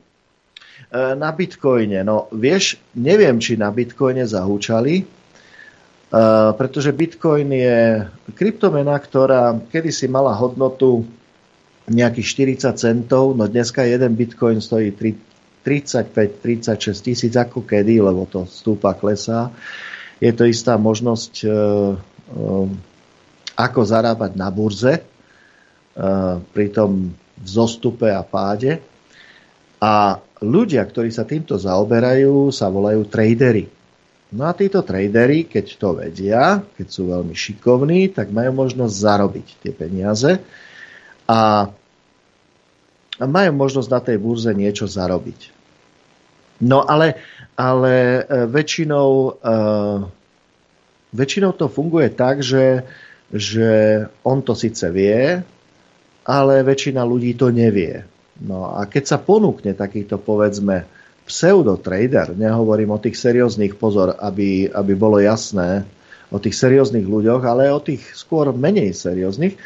[0.90, 7.78] E, na bitcoine, no vieš, neviem, či na bitcoine zahúčali, uh, pretože bitcoin je
[8.34, 11.06] kryptomena, ktorá kedysi mala hodnotu
[11.90, 14.94] nejakých 40 centov, no dneska jeden bitcoin stojí
[15.64, 19.52] 35-36 tisíc ako kedy, lebo to stúpa, klesá.
[20.20, 21.96] Je to istá možnosť, uh,
[22.36, 22.68] uh,
[23.56, 28.80] ako zarábať na burze uh, pri tom vzostupe a páde.
[29.80, 33.68] A ľudia, ktorí sa týmto zaoberajú, sa volajú tradery.
[34.30, 39.46] No a títo tradery, keď to vedia, keď sú veľmi šikovní, tak majú možnosť zarobiť
[39.58, 40.38] tie peniaze
[41.26, 41.70] a
[43.28, 45.52] majú možnosť na tej burze niečo zarobiť.
[46.60, 47.16] No ale,
[47.56, 49.08] ale e, väčšinou,
[49.40, 50.04] uh,
[51.16, 52.84] väčšinou to funguje tak, že,
[53.32, 55.40] že on to síce vie,
[56.28, 58.04] ale väčšina ľudí to nevie.
[58.40, 60.84] No a keď sa ponúkne takýto, povedzme,
[61.24, 65.84] pseudotrader, nehovorím o tých serióznych, pozor, aby, aby bolo jasné,
[66.30, 69.58] o tých serióznych ľuďoch, ale o tých skôr menej serióznych,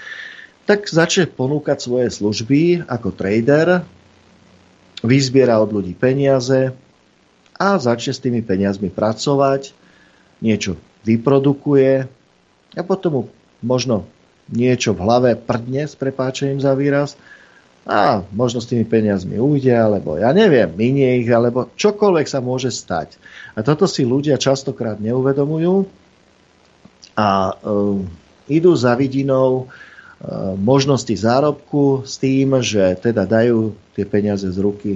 [0.64, 3.84] tak začne ponúkať svoje služby ako trader,
[5.04, 6.72] vyzbiera od ľudí peniaze
[7.54, 9.76] a začne s tými peniazmi pracovať,
[10.40, 12.08] niečo vyprodukuje
[12.74, 13.22] a potom mu
[13.60, 14.08] možno
[14.48, 17.16] niečo v hlave prdne s prepáčením za výraz
[17.84, 22.72] a možno s tými peniazmi ujde, alebo ja neviem, minie ich, alebo čokoľvek sa môže
[22.72, 23.20] stať.
[23.52, 25.84] A toto si ľudia častokrát neuvedomujú
[27.12, 28.00] a uh,
[28.48, 29.68] idú za vidinou
[30.56, 34.92] možnosti zárobku s tým, že teda dajú tie peniaze z ruky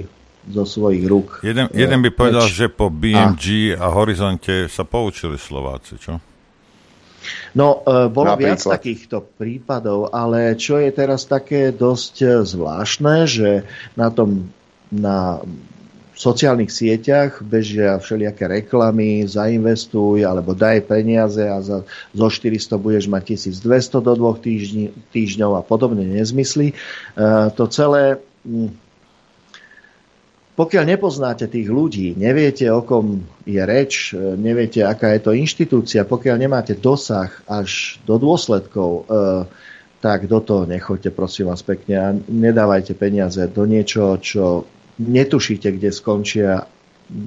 [0.48, 1.44] zo svojich rúk.
[1.44, 6.16] Jeden, jeden by povedal, že po BMG a, a Horizonte sa poučili Slováci, čo?
[7.52, 8.56] No, e, bolo Napríklad.
[8.56, 13.68] viac takýchto prípadov, ale čo je teraz také dosť e, zvláštne, že
[13.98, 14.48] na tom
[14.88, 15.44] na
[16.18, 23.38] sociálnych sieťach bežia všelijaké reklamy, zainvestuj alebo daj peniaze a za, zo 400 budeš mať
[23.38, 26.74] 1200 do dvoch týždň, týždňov a podobne nezmysly.
[26.74, 27.24] E,
[27.54, 28.18] to celé
[30.58, 36.34] pokiaľ nepoznáte tých ľudí, neviete, o kom je reč, neviete, aká je to inštitúcia, pokiaľ
[36.34, 39.46] nemáte dosah až do dôsledkov, eh,
[40.02, 44.66] tak do toho nechoďte, prosím vás pekne, a nedávajte peniaze do niečoho, čo
[44.98, 46.66] netušíte, kde skončia.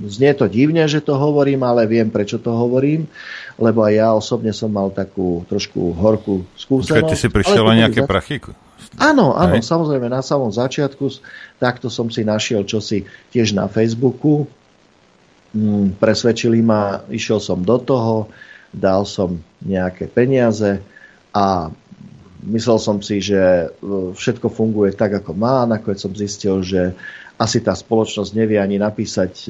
[0.06, 3.10] Znie to divne, že to hovorím, ale viem, prečo to hovorím,
[3.58, 7.02] lebo aj ja osobne som mal takú trošku horkú skúsenosť.
[7.02, 8.38] Keď ty si prišiel o nejaké prachy?
[9.02, 9.66] Áno, áno, Hej.
[9.66, 11.10] samozrejme, na samom začiatku
[11.58, 14.46] takto som si našiel čosi tiež na Facebooku.
[15.56, 18.30] Mm, presvedčili ma, išiel som do toho,
[18.70, 20.80] dal som nejaké peniaze
[21.32, 21.72] a
[22.48, 23.68] myslel som si, že e,
[24.16, 25.64] všetko funguje tak, ako má.
[25.68, 26.98] Nakoniec som zistil, že
[27.42, 29.34] asi tá spoločnosť nevie ani napísať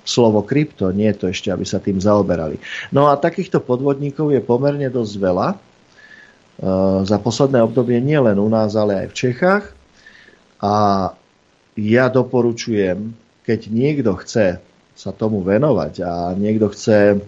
[0.00, 2.56] slovo krypto, nie je to ešte, aby sa tým zaoberali.
[2.88, 5.48] No a takýchto podvodníkov je pomerne dosť veľa
[6.62, 9.64] Eh, za posledné obdobie nielen u nás, ale aj v Čechách.
[10.62, 10.74] A
[11.74, 14.62] ja doporučujem, keď niekto chce
[14.94, 17.18] sa tomu venovať a niekto chce,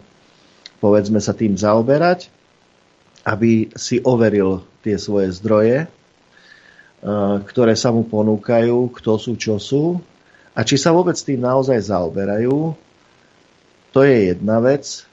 [0.79, 2.31] povedzme, sa tým zaoberať,
[3.27, 5.91] aby si overil tie svoje zdroje,
[7.45, 10.01] ktoré sa mu ponúkajú, kto sú, čo sú
[10.57, 12.73] a či sa vôbec tým naozaj zaoberajú.
[13.93, 15.05] To je jedna vec.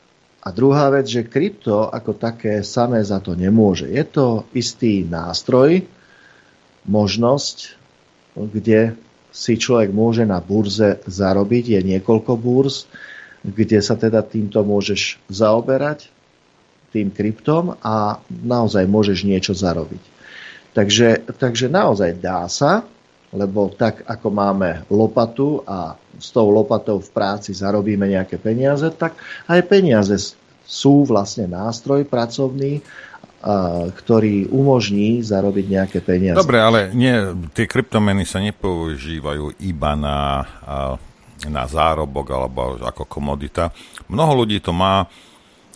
[0.41, 3.85] A druhá vec, že krypto ako také samé za to nemôže.
[3.85, 5.85] Je to istý nástroj,
[6.89, 7.77] možnosť,
[8.34, 8.97] kde
[9.30, 11.77] si človek môže na burze zarobiť.
[11.77, 12.89] Je niekoľko burz,
[13.45, 16.09] kde sa teda týmto môžeš zaoberať,
[16.91, 20.20] tým kryptom a naozaj môžeš niečo zarobiť.
[20.72, 22.88] Takže, takže naozaj dá sa,
[23.31, 29.15] lebo tak ako máme lopatu a s tou lopatou v práci zarobíme nejaké peniaze, tak
[29.48, 30.35] aj peniaze
[30.68, 32.80] sú vlastne nástroj pracovný,
[33.98, 36.38] ktorý umožní zarobiť nejaké peniaze.
[36.38, 37.11] Dobre, ale nie,
[37.57, 40.45] tie kryptomeny sa nepoužívajú iba na,
[41.49, 43.73] na zárobok alebo ako komodita.
[44.07, 45.10] Mnoho ľudí to má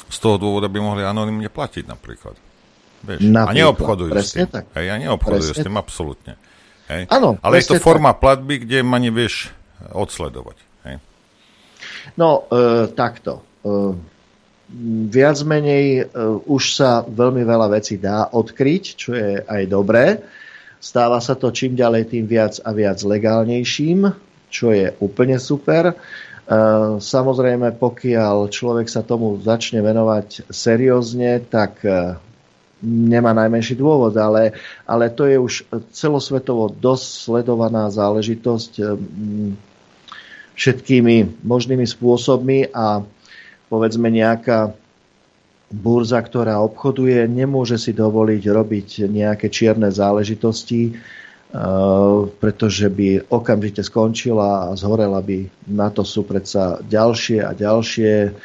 [0.06, 2.38] z toho dôvodu, aby mohli anonimne platiť napríklad.
[3.06, 3.22] Vieš?
[3.30, 4.50] A neobchodujú s tým.
[4.50, 4.74] Tak.
[4.74, 5.62] Hej, a neobchodujú presne.
[5.62, 6.34] s tým absolútne.
[6.90, 7.02] Hej?
[7.10, 9.54] Áno, Ale je to presne forma platby, kde ma nevieš
[9.94, 10.58] odsledovať.
[10.86, 10.96] Hej?
[12.18, 13.42] No, e, takto.
[13.42, 13.94] E,
[15.10, 16.04] viac menej e,
[16.46, 20.22] už sa veľmi veľa vecí dá odkryť, čo je aj dobré.
[20.78, 24.06] Stáva sa to čím ďalej tým viac a viac legálnejším,
[24.54, 25.98] čo je úplne super.
[27.02, 31.82] Samozrejme, pokiaľ človek sa tomu začne venovať seriózne, tak
[32.86, 34.54] nemá najmenší dôvod, ale,
[34.86, 35.54] ale to je už
[35.92, 38.84] celosvetovo dosť sledovaná záležitosť e,
[40.56, 43.04] všetkými možnými spôsobmi a
[43.68, 44.72] povedzme nejaká
[45.74, 50.96] burza, ktorá obchoduje, nemôže si dovoliť robiť nejaké čierne záležitosti,
[52.40, 55.48] pretože by okamžite skončila a zhorela by.
[55.72, 58.36] Na to sú predsa ďalšie a ďalšie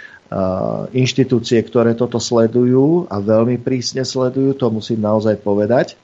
[0.94, 5.98] inštitúcie, ktoré toto sledujú a veľmi prísne sledujú, to musím naozaj povedať.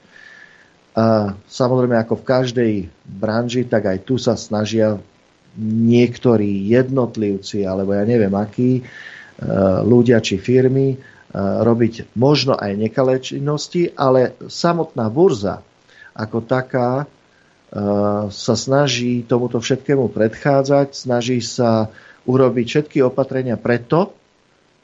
[1.46, 2.72] Samozrejme, ako v každej
[3.06, 4.98] branži, tak aj tu sa snažia
[5.62, 8.82] niektorí jednotlivci, alebo ja neviem akí,
[9.86, 10.98] ľudia či firmy
[11.36, 15.60] robiť možno aj nekalé činnosti, ale samotná burza
[16.16, 17.04] ako taká
[18.32, 21.92] sa snaží tomuto všetkému predchádzať, snaží sa
[22.26, 24.12] urobiť všetky opatrenia preto,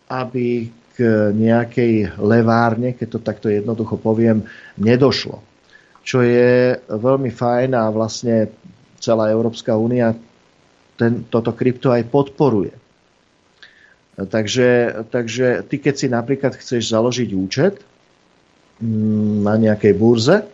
[0.09, 0.99] aby k
[1.33, 4.45] nejakej levárne, keď to takto jednoducho poviem,
[4.77, 5.41] nedošlo.
[6.03, 8.51] Čo je veľmi fajn a vlastne
[9.03, 10.15] celá Európska únia
[11.33, 12.75] toto krypto aj podporuje.
[14.13, 17.81] Takže, takže ty, keď si napríklad chceš založiť účet
[18.79, 20.45] mm, na nejakej burze,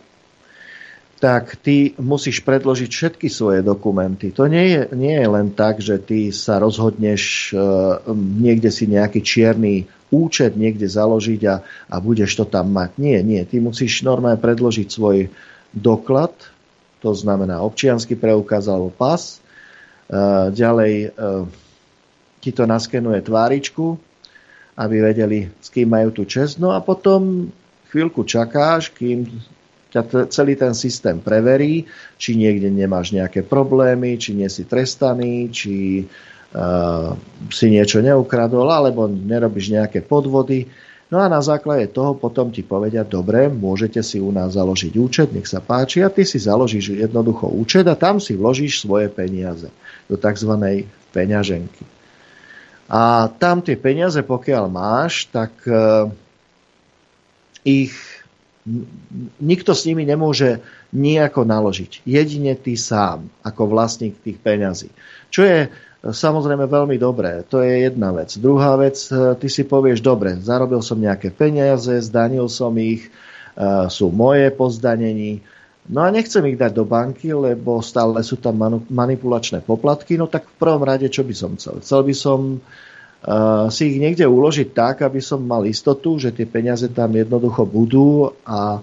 [1.19, 4.31] tak ty musíš predložiť všetky svoje dokumenty.
[4.39, 9.19] To nie je, nie je len tak, že ty sa rozhodneš uh, niekde si nejaký
[9.19, 11.55] čierny účet niekde založiť a,
[11.91, 12.95] a budeš to tam mať.
[12.97, 13.43] Nie, nie.
[13.43, 15.27] Ty musíš normálne predložiť svoj
[15.75, 16.33] doklad,
[17.03, 19.43] to znamená občianský preukaz alebo pas.
[20.09, 21.45] Uh, ďalej uh,
[22.39, 23.99] ti to naskenuje tváričku,
[24.79, 26.63] aby vedeli, s kým majú tú čest.
[26.63, 27.51] No a potom
[27.91, 29.27] chvíľku čakáš, kým
[29.89, 31.89] ťa celý ten systém preverí,
[32.21, 37.17] či niekde nemáš nejaké problémy, či nie si trestaný, či uh,
[37.49, 40.69] si niečo neukradol, alebo nerobíš nejaké podvody.
[41.09, 45.33] No a na základe toho potom ti povedia, dobre, môžete si u nás založiť účet,
[45.33, 49.73] nech sa páči, a ty si založíš jednoducho účet a tam si vložíš svoje peniaze
[50.05, 50.53] do tzv.
[51.09, 51.81] peňaženky.
[52.89, 56.09] A tam tie peniaze, pokiaľ máš, tak uh,
[57.65, 57.93] ich
[59.39, 60.59] nikto s nimi nemôže
[60.91, 62.03] nejako naložiť.
[62.03, 64.89] Jedine ty sám, ako vlastník tých peňazí.
[65.31, 65.69] Čo je e,
[66.09, 67.45] samozrejme veľmi dobré.
[67.49, 68.35] To je jedna vec.
[68.37, 73.09] Druhá vec, e, ty si povieš, dobre, zarobil som nejaké peniaze, zdanil som ich, e,
[73.87, 75.41] sú moje po zdanení,
[75.89, 78.59] no a nechcem ich dať do banky, lebo stále sú tam
[78.91, 81.81] manipulačné poplatky, no tak v prvom rade, čo by som chcel?
[81.81, 82.39] Chcel by som
[83.69, 88.31] si ich niekde uložiť tak, aby som mal istotu, že tie peniaze tam jednoducho budú
[88.47, 88.79] a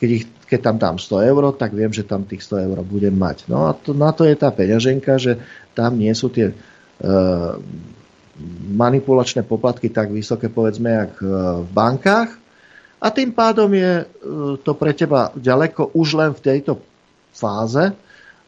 [0.00, 3.12] keď, ich, keď tam dám 100 eur, tak viem, že tam tých 100 eur budem
[3.12, 3.48] mať.
[3.52, 5.40] No a to, na to je tá peňaženka, že
[5.76, 7.56] tam nie sú tie uh,
[8.72, 12.32] manipulačné poplatky tak vysoké, povedzme, jak uh, v bankách.
[12.96, 14.08] A tým pádom je
[14.64, 16.80] to pre teba ďaleko už len v tejto
[17.28, 17.92] fáze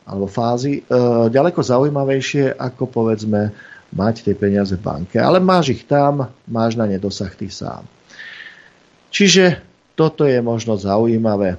[0.08, 0.80] alebo fázi
[1.28, 3.52] ďaleko zaujímavejšie ako povedzme
[3.92, 5.16] mať tie peniaze v banke.
[5.16, 7.84] Ale máš ich tam, máš na ne dosah ty sám.
[9.08, 9.64] Čiže
[9.96, 11.56] toto je možno zaujímavé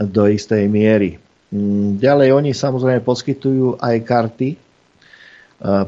[0.00, 1.18] do istej miery.
[1.50, 4.58] Mm, ďalej oni samozrejme poskytujú aj karty, e,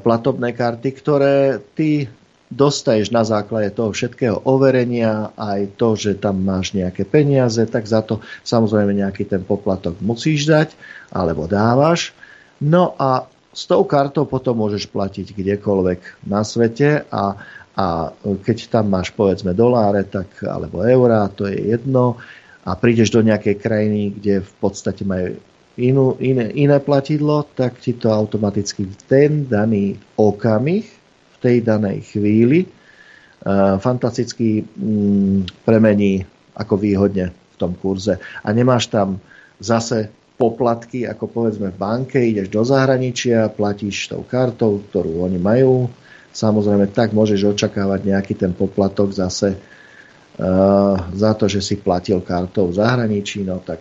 [0.03, 2.11] platobné karty, ktoré ty
[2.53, 8.05] dostaješ na základe toho všetkého overenia, aj to, že tam máš nejaké peniaze, tak za
[8.05, 10.69] to samozrejme nejaký ten poplatok musíš dať,
[11.09, 12.13] alebo dávaš.
[12.61, 17.37] No a s tou kartou potom môžeš platiť kdekoľvek na svete a,
[17.77, 17.87] a
[18.25, 22.17] keď tam máš povedzme doláre tak, alebo eurá, to je jedno
[22.65, 25.37] a prídeš do nejakej krajiny, kde v podstate majú
[25.77, 30.85] inú, iné, iné platidlo, tak ti to automaticky v ten daný okamih,
[31.33, 36.25] v tej danej chvíli uh, fantasticky um, premení
[36.57, 38.21] ako výhodne v tom kurze.
[38.45, 39.19] A nemáš tam
[39.59, 40.13] zase
[40.43, 45.87] poplatky, ako povedzme v banke, ideš do zahraničia, platíš tou kartou, ktorú oni majú.
[46.35, 52.75] Samozrejme, tak môžeš očakávať nejaký ten poplatok zase uh, za to, že si platil kartou
[52.75, 53.47] v zahraničí.
[53.47, 53.79] No tak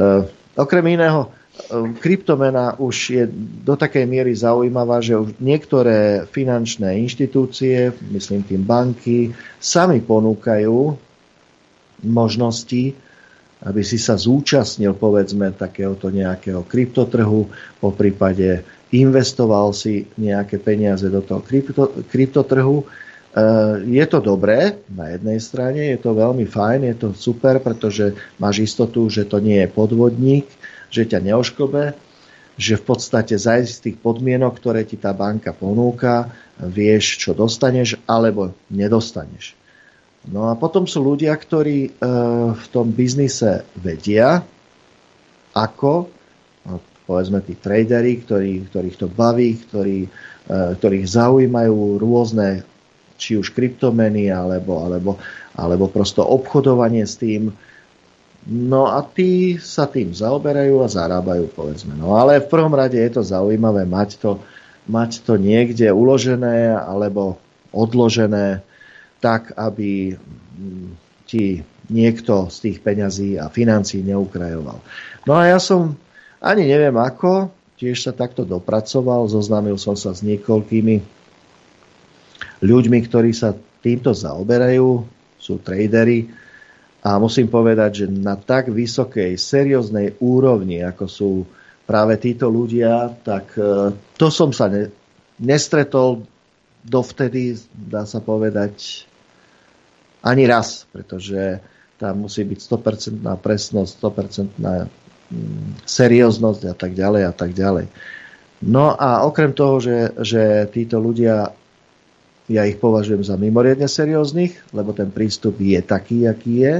[0.00, 0.24] uh,
[0.56, 3.24] okrem iného, uh, kryptomena už je
[3.60, 10.96] do takej miery zaujímavá, že už niektoré finančné inštitúcie, myslím tým banky, sami ponúkajú
[12.08, 13.04] možnosti
[13.64, 17.48] aby si sa zúčastnil povedzme takéhoto nejakého kryptotrhu,
[17.80, 18.60] po prípade
[18.92, 22.84] investoval si nejaké peniaze do toho krypto, kryptotrhu.
[22.84, 22.84] E,
[23.88, 28.62] je to dobré na jednej strane, je to veľmi fajn, je to super, pretože máš
[28.62, 30.46] istotu, že to nie je podvodník,
[30.92, 31.96] že ťa neoškobe,
[32.54, 36.30] že v podstate za istých podmienok, ktoré ti tá banka ponúka,
[36.60, 39.58] vieš, čo dostaneš alebo nedostaneš.
[40.24, 41.90] No a potom sú ľudia, ktorí e,
[42.56, 44.40] v tom biznise vedia,
[45.52, 46.08] ako,
[46.64, 50.10] no, povedzme tí tradery, ktorí, ktorých to baví, ktorí, e,
[50.48, 52.64] ktorých zaujímajú rôzne,
[53.20, 55.20] či už kryptomeny, alebo, alebo,
[55.54, 57.52] alebo prosto obchodovanie s tým.
[58.48, 61.96] No a tí sa tým zaoberajú a zarábajú, povedzme.
[61.96, 64.40] No ale v prvom rade je to zaujímavé mať to,
[64.88, 67.40] mať to niekde uložené alebo
[67.72, 68.60] odložené,
[69.20, 70.88] tak, aby mm,
[71.24, 74.78] ti niekto z tých peňazí a financí neukrajoval.
[75.28, 75.96] No a ja som
[76.40, 80.96] ani neviem ako, tiež sa takto dopracoval, zoznámil som sa s niekoľkými
[82.64, 83.52] ľuďmi, ktorí sa
[83.84, 85.04] týmto zaoberajú,
[85.36, 86.32] sú tradery
[87.04, 91.30] a musím povedať, že na tak vysokej, serióznej úrovni, ako sú
[91.84, 94.88] práve títo ľudia, tak e, to som sa ne,
[95.36, 96.24] nestretol
[96.84, 99.08] dovtedy, dá sa povedať,
[100.24, 101.60] ani raz, pretože
[102.00, 107.88] tam musí byť 100% presnosť, 100% mm, serióznosť a tak ďalej a tak ďalej.
[108.64, 111.52] No a okrem toho, že, že títo ľudia,
[112.48, 116.74] ja ich považujem za mimoriadne serióznych, lebo ten prístup je taký, aký je,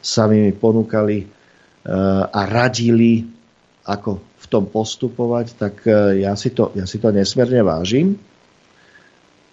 [0.00, 3.28] sami mi ponúkali uh, a radili,
[3.84, 8.16] ako v tom postupovať, tak uh, ja si to, ja si to nesmierne vážim.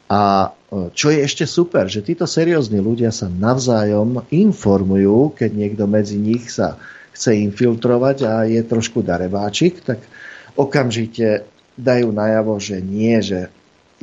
[0.08, 0.52] A
[0.96, 6.52] čo je ešte super, že títo seriózni ľudia sa navzájom informujú, keď niekto medzi nich
[6.52, 6.76] sa
[7.16, 10.04] chce infiltrovať a je trošku darebáčik, tak
[10.60, 11.48] okamžite
[11.80, 13.48] dajú najavo, že nie, že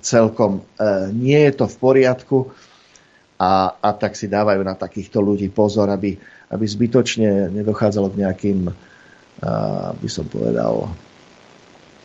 [0.01, 2.39] celkom e, nie je to v poriadku
[3.39, 6.18] a, a tak si dávajú na takýchto ľudí pozor, aby,
[6.51, 8.72] aby zbytočne nedochádzalo k nejakým, e,
[9.94, 10.90] by som povedal,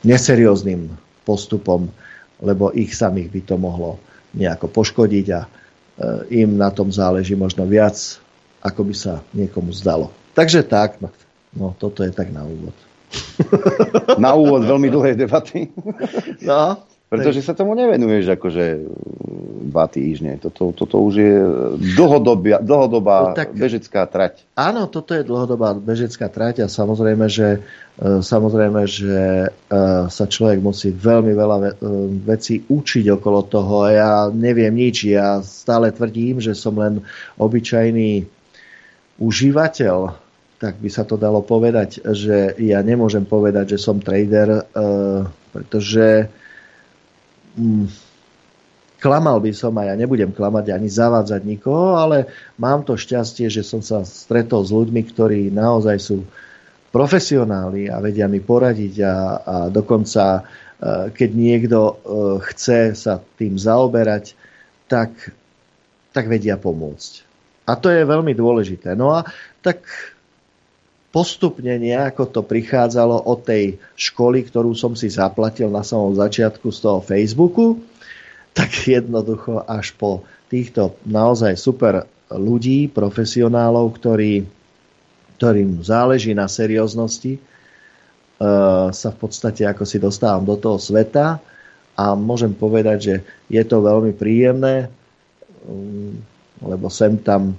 [0.06, 0.94] neserióznym
[1.26, 1.90] postupom
[2.40, 4.00] lebo ich samých by to mohlo
[4.34, 5.50] nejako poškodiť a e,
[6.44, 7.96] im na tom záleží možno viac,
[8.64, 10.12] ako by sa niekomu zdalo.
[10.36, 11.10] Takže tak, no,
[11.56, 12.76] no toto je tak na úvod.
[14.22, 15.74] Na úvod veľmi dlhej debaty.
[16.46, 18.66] No, pretože sa tomu nevenuješ akože
[19.70, 20.38] dva týždne.
[20.38, 21.34] Toto, toto už je
[21.98, 24.46] dlhodobia, dlhodobá no, tak, bežecká trať.
[24.54, 27.66] Áno, toto je dlhodobá bežecká trať a samozrejme, že,
[27.98, 29.48] e, samozrejme, že e,
[30.06, 31.66] sa človek musí veľmi veľa e,
[32.30, 33.90] vecí učiť okolo toho.
[33.90, 35.10] Ja neviem nič.
[35.10, 37.02] Ja stále tvrdím, že som len
[37.42, 38.26] obyčajný
[39.18, 40.30] užívateľ
[40.60, 44.68] tak by sa to dalo povedať, že ja nemôžem povedať, že som trader,
[45.56, 46.28] pretože
[47.58, 47.88] mm,
[49.00, 52.28] klamal by som a ja nebudem klamať ani zavádzať nikoho, ale
[52.60, 56.28] mám to šťastie, že som sa stretol s ľuďmi, ktorí naozaj sú
[56.92, 60.42] profesionáli a vedia mi poradiť a, a dokonca e,
[61.14, 61.94] keď niekto e,
[62.52, 64.36] chce sa tým zaoberať,
[64.90, 65.14] tak,
[66.12, 67.12] tak vedia pomôcť.
[67.70, 68.98] A to je veľmi dôležité.
[68.98, 69.22] No a
[69.62, 69.86] tak
[71.10, 76.80] postupne nejako to prichádzalo od tej školy, ktorú som si zaplatil na samom začiatku z
[76.86, 77.82] toho Facebooku,
[78.54, 84.46] tak jednoducho až po týchto naozaj super ľudí, profesionálov, ktorí,
[85.38, 87.42] ktorým záleží na serióznosti, e,
[88.94, 91.42] sa v podstate ako si dostávam do toho sveta
[91.98, 93.16] a môžem povedať, že
[93.50, 94.94] je to veľmi príjemné,
[95.66, 96.14] mm,
[96.70, 97.58] lebo sem tam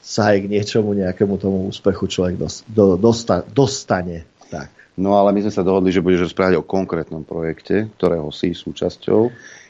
[0.00, 4.24] sa aj k niečomu, nejakému tomu úspechu človek do, dosta, dostane.
[4.48, 4.72] Tak.
[5.00, 9.20] No ale my sme sa dohodli, že budeš rozprávať o konkrétnom projekte, ktorého si súčasťou.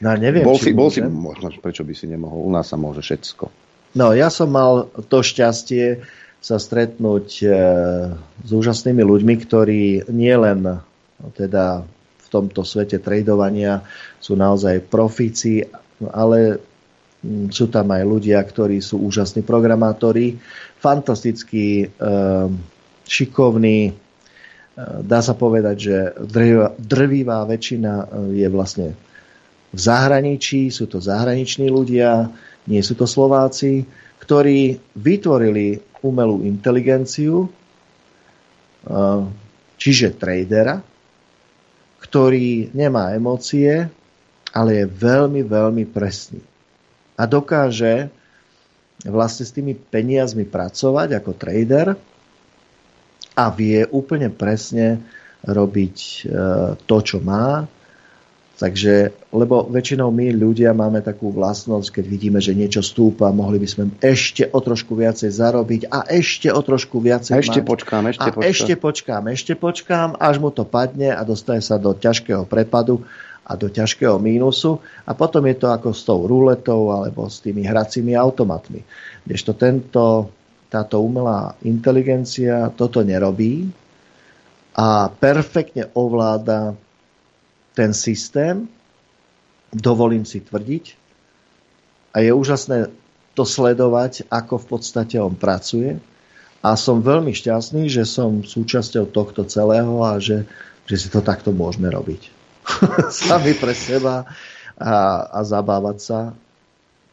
[0.03, 2.99] No neviem, bol si, bol si, možno, prečo by si nemohol, u nás sa môže
[2.99, 3.47] všetko.
[3.95, 6.03] No ja som mal to šťastie
[6.41, 7.47] sa stretnúť e,
[8.17, 10.81] s úžasnými ľuďmi, ktorí nielen
[11.21, 11.85] no, teda
[12.17, 13.85] v tomto svete tradovania
[14.17, 15.61] sú naozaj profíci,
[16.09, 16.57] ale
[17.53, 20.41] sú tam aj ľudia, ktorí sú úžasní programátori,
[20.81, 21.87] fantasticky e,
[23.05, 23.93] šikovní,
[24.81, 25.97] Dá sa povedať, že
[26.79, 28.05] drvivá väčšina e,
[28.39, 28.87] je vlastne
[29.71, 32.31] v zahraničí, sú to zahraniční ľudia,
[32.71, 33.83] nie sú to Slováci,
[34.23, 37.49] ktorí vytvorili umelú inteligenciu, e,
[39.75, 40.79] čiže tradera,
[41.99, 43.91] ktorý nemá emócie,
[44.55, 46.50] ale je veľmi, veľmi presný.
[47.21, 48.09] A dokáže
[49.05, 51.93] vlastne s tými peniazmi pracovať ako trader
[53.37, 55.01] a vie úplne presne
[55.45, 56.17] robiť e,
[56.85, 57.65] to, čo má.
[58.61, 63.65] Takže, lebo väčšinou my ľudia máme takú vlastnosť, keď vidíme, že niečo stúpa, mohli by
[63.65, 67.69] sme ešte o trošku viacej zarobiť a ešte o trošku viacej A ešte mať.
[67.73, 68.49] počkám, ešte a počkám.
[68.53, 73.01] ešte počkám, ešte počkám, až mu to padne a dostane sa do ťažkého prepadu
[73.51, 77.67] a do ťažkého mínusu a potom je to ako s tou ruletou alebo s tými
[77.67, 78.79] hracími automatmi.
[79.27, 80.31] Kdežto tento,
[80.71, 83.67] táto umelá inteligencia toto nerobí
[84.71, 86.79] a perfektne ovláda
[87.75, 88.71] ten systém,
[89.75, 91.01] dovolím si tvrdiť,
[92.11, 92.91] a je úžasné
[93.31, 95.95] to sledovať, ako v podstate on pracuje.
[96.61, 100.45] A som veľmi šťastný, že som súčasťou tohto celého a že,
[100.85, 102.40] že si to takto môžeme robiť.
[103.11, 104.25] Sami pre seba
[104.77, 104.93] a,
[105.29, 106.19] a zabávať sa,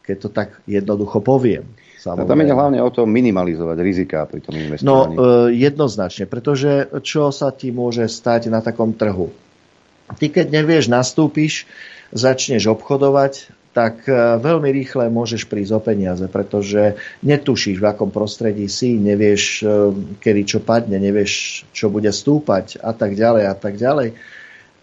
[0.01, 1.65] keď to tak jednoducho poviem.
[1.99, 5.15] A tam ide hlavne o to minimalizovať riziká pri tom No, investovaní.
[5.19, 5.19] e,
[5.59, 9.35] jednoznačne, pretože čo sa ti môže stať na takom trhu?
[10.15, 11.67] Ty keď nevieš, nastúpiš,
[12.15, 18.71] začneš obchodovať, tak e, veľmi rýchle môžeš prísť o peniaze, pretože netušíš, v akom prostredí
[18.71, 19.65] si, nevieš, e,
[20.23, 24.15] kedy čo padne, nevieš, čo bude stúpať a tak ďalej a tak ďalej.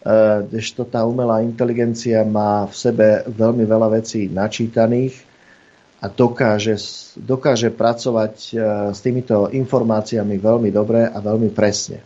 [0.06, 5.18] E, Kdežto tá umelá inteligencia má v sebe veľmi veľa vecí načítaných
[5.98, 6.78] a dokáže,
[7.18, 8.50] dokáže pracovať e,
[8.94, 11.98] s týmito informáciami veľmi dobre a veľmi presne.
[11.98, 12.04] E,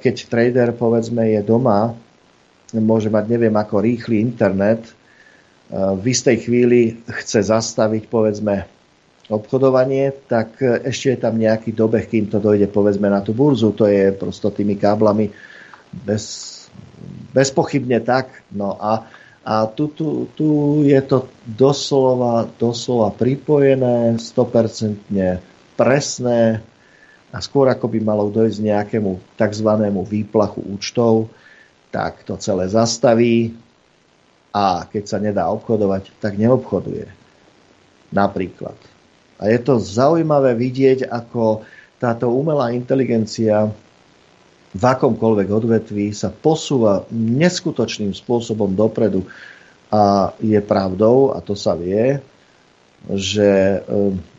[0.00, 1.92] Keď trader, povedzme, je doma,
[2.72, 4.80] môže mať neviem ako rýchly internet,
[5.72, 8.68] v istej chvíli chce zastaviť, povedzme,
[9.32, 13.72] obchodovanie, tak ešte je tam nejaký dobeh, kým to dojde, povedzme, na tú burzu.
[13.80, 15.32] To je prosto tými káblami
[15.92, 16.61] bez,
[17.32, 18.30] bezpochybne tak.
[18.52, 19.08] No a,
[19.42, 25.42] a tu, tu, tu je to doslova, doslova pripojené, 100%
[25.74, 26.60] presné
[27.32, 29.68] a skôr ako by malo dojsť nejakému tzv.
[30.04, 31.32] výplachu účtov,
[31.88, 33.56] tak to celé zastaví
[34.52, 37.08] a keď sa nedá obchodovať, tak neobchoduje.
[38.12, 38.76] Napríklad.
[39.40, 41.64] A je to zaujímavé vidieť, ako
[41.96, 43.72] táto umelá inteligencia
[44.72, 49.28] v akomkoľvek odvetví sa posúva neskutočným spôsobom dopredu.
[49.92, 52.16] A je pravdou, a to sa vie,
[53.12, 53.78] že e,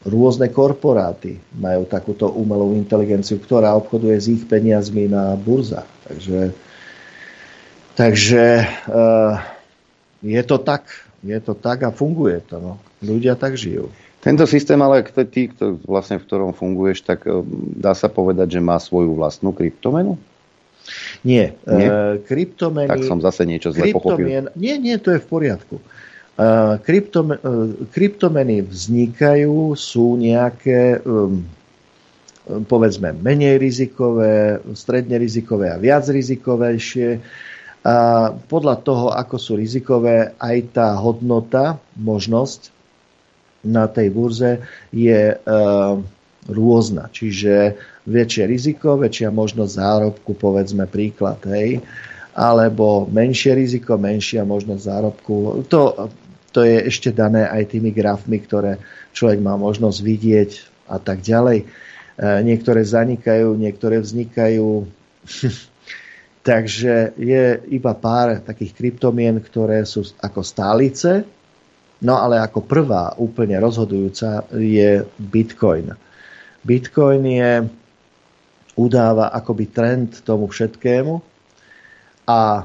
[0.08, 5.90] rôzne korporáty majú takúto umelú inteligenciu, ktorá obchoduje s ich peniazmi na burzách.
[6.10, 6.42] Takže,
[7.94, 8.68] takže e,
[10.24, 10.90] je to tak,
[11.22, 12.58] je to tak a funguje to.
[12.58, 12.74] No.
[13.04, 13.92] Ľudia tak žijú.
[14.24, 15.52] Tento systém, ale ty,
[15.84, 17.44] vlastne v ktorom funguješ, tak e,
[17.76, 20.16] dá sa povedať, že má svoju vlastnú kryptomenu?
[21.28, 21.56] Nie.
[21.68, 21.88] Nie?
[21.88, 22.88] E, kryptomeny...
[22.88, 24.28] Tak som zase niečo zle pochopil.
[24.28, 25.76] kryptomien- Nie, nie, to je v poriadku.
[25.80, 25.84] E,
[26.80, 27.38] kryptom, e,
[27.92, 31.44] kryptomeny vznikajú, sú nejaké um,
[32.68, 37.24] povedzme menej rizikové, stredne rizikové a viac rizikovejšie.
[37.84, 37.96] A
[38.36, 42.73] podľa toho, ako sú rizikové, aj tá hodnota, možnosť
[43.64, 44.60] na tej burze
[44.92, 45.38] je e,
[46.48, 47.08] rôzna.
[47.08, 51.80] Čiže väčšie riziko, väčšia možnosť zárobku, povedzme príklad, hej,
[52.36, 55.64] alebo menšie riziko, menšia možnosť zárobku.
[55.72, 56.12] To,
[56.52, 58.84] to je ešte dané aj tými grafmi, ktoré
[59.16, 60.52] človek má možnosť vidieť
[60.92, 61.64] a tak ďalej.
[61.64, 61.66] E,
[62.44, 64.84] niektoré zanikajú, niektoré vznikajú.
[66.44, 71.24] Takže je iba pár takých kryptomien, ktoré sú ako stálice,
[72.04, 75.96] no ale ako prvá úplne rozhodujúca je Bitcoin.
[76.64, 77.52] Bitcoin je,
[78.76, 81.14] udáva akoby trend tomu všetkému
[82.26, 82.64] a e,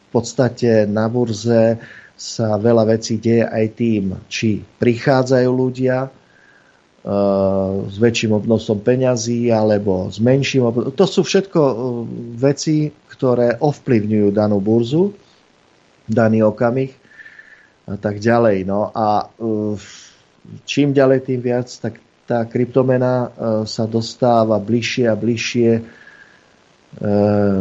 [0.00, 1.78] v podstate na burze
[2.14, 6.10] sa veľa vecí deje aj tým, či prichádzajú ľudia e,
[7.88, 10.94] s väčším obnosom peňazí alebo s menším obnosom.
[10.94, 11.74] To sú všetko e,
[12.38, 15.10] veci, ktoré ovplyvňujú danú burzu,
[16.06, 16.99] daný okamih
[17.90, 18.62] a tak ďalej.
[18.62, 19.74] No a e,
[20.62, 23.28] čím ďalej, tým viac, tak tá kryptomena e,
[23.66, 25.82] sa dostáva bližšie a bližšie e,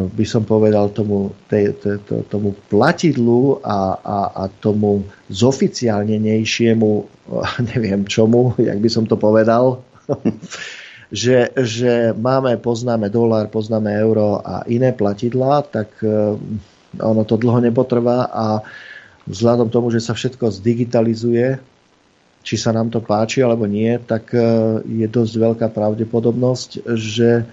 [0.05, 6.91] by som povedal tomu, tej, tej, to, tomu platidlu a, a, a tomu zoficiálnenejšiemu,
[7.73, 9.81] neviem čomu, jak by som to povedal,
[11.09, 15.97] že, že máme, poznáme dolár, poznáme euro a iné platidlá, tak
[16.97, 18.45] ono to dlho nepotrvá a
[19.29, 21.61] vzhľadom tomu, že sa všetko zdigitalizuje,
[22.41, 24.41] či sa nám to páči alebo nie, tak e,
[24.83, 27.45] je dosť veľká pravdepodobnosť, že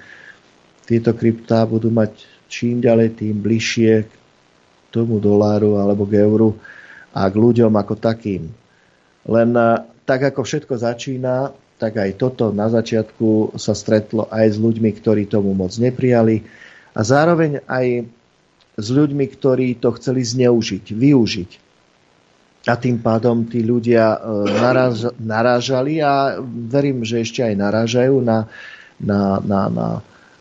[0.89, 4.12] tieto kryptá budú mať čím ďalej tým bližšie k
[4.94, 6.57] tomu doláru alebo k euru
[7.12, 8.48] a k ľuďom ako takým.
[9.28, 9.66] Len e,
[10.09, 15.28] tak ako všetko začína, tak aj toto na začiatku sa stretlo aj s ľuďmi, ktorí
[15.28, 16.40] tomu moc neprijali
[16.97, 18.09] a zároveň aj
[18.77, 21.65] s ľuďmi, ktorí to chceli zneužiť, využiť.
[22.66, 24.18] A tým pádom tí ľudia e,
[24.59, 28.51] naráž, narážali a verím, že ešte aj narážajú na,
[28.98, 29.88] na, na, na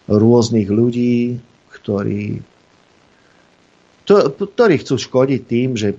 [0.09, 1.37] rôznych ľudí,
[1.69, 2.41] ktorí,
[4.09, 5.93] to, ktorí chcú škodiť tým, že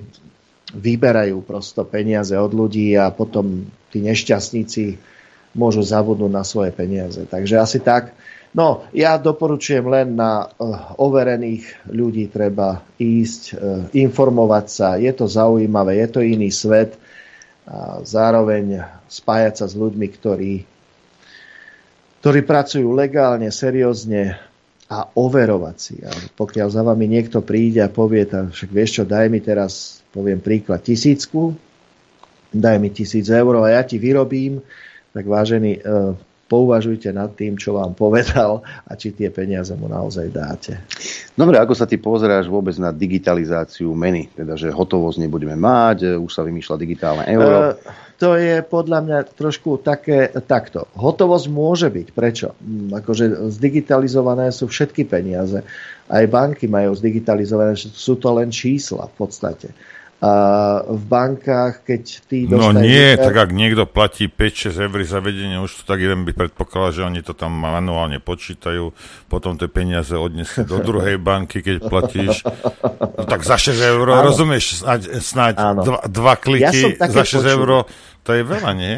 [0.75, 4.99] vyberajú prosto peniaze od ľudí a potom tí nešťastníci
[5.55, 7.23] môžu zabudnúť na svoje peniaze.
[7.23, 8.13] Takže asi tak.
[8.57, 13.57] No, ja doporučujem len na uh, overených ľudí treba ísť, uh,
[13.93, 14.89] informovať sa.
[14.97, 16.97] Je to zaujímavé, je to iný svet.
[17.69, 18.81] A zároveň
[19.13, 20.65] spájať sa s ľuďmi, ktorí,
[22.25, 24.41] ktorí pracujú legálne, seriózne
[24.89, 26.01] a overovať si.
[26.01, 30.01] A pokiaľ za vami niekto príde a povie, tak však vieš čo, daj mi teraz,
[30.17, 31.53] poviem príklad, tisícku,
[32.57, 34.65] daj mi tisíc eur a ja ti vyrobím,
[35.13, 36.17] tak vážený, uh,
[36.47, 40.79] pouvažujte nad tým, čo vám povedal a či tie peniaze mu naozaj dáte.
[41.35, 44.31] Dobre, ako sa ty pozeráš vôbec na digitalizáciu meny?
[44.33, 47.75] Teda, že hotovosť nebudeme mať, už sa vymýšľa digitálne euro.
[47.75, 50.89] E, to je podľa mňa trošku také, takto.
[50.97, 52.07] Hotovosť môže byť.
[52.15, 52.57] Prečo?
[52.57, 55.61] Hm, akože zdigitalizované sú všetky peniaze.
[56.07, 59.75] Aj banky majú zdigitalizované, sú to len čísla v podstate
[60.87, 65.81] v bankách, keď ty No nie, tak ak niekto platí 5-6 eur za vedenie už
[65.81, 68.97] to tak jeden by predpokladal, že oni to tam manuálne počítajú,
[69.29, 72.49] potom tie peniaze odnesú do druhej banky, keď platíš.
[73.13, 74.33] No tak za 6 eur, áno.
[74.33, 77.53] rozumieš, snáď, snáď dva, dva kliky ja za 6 počul.
[77.53, 77.69] eur,
[78.25, 78.97] to je veľa, nie?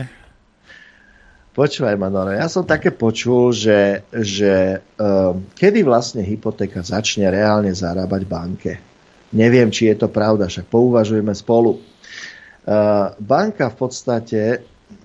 [1.58, 8.22] Počúvaj, Manolo, ja som také počul, že, že um, kedy vlastne hypotéka začne reálne zarábať
[8.30, 8.72] banke.
[9.32, 11.76] Neviem, či je to pravda, však pouvažujeme spolu.
[11.76, 11.80] E,
[13.20, 14.40] banka v podstate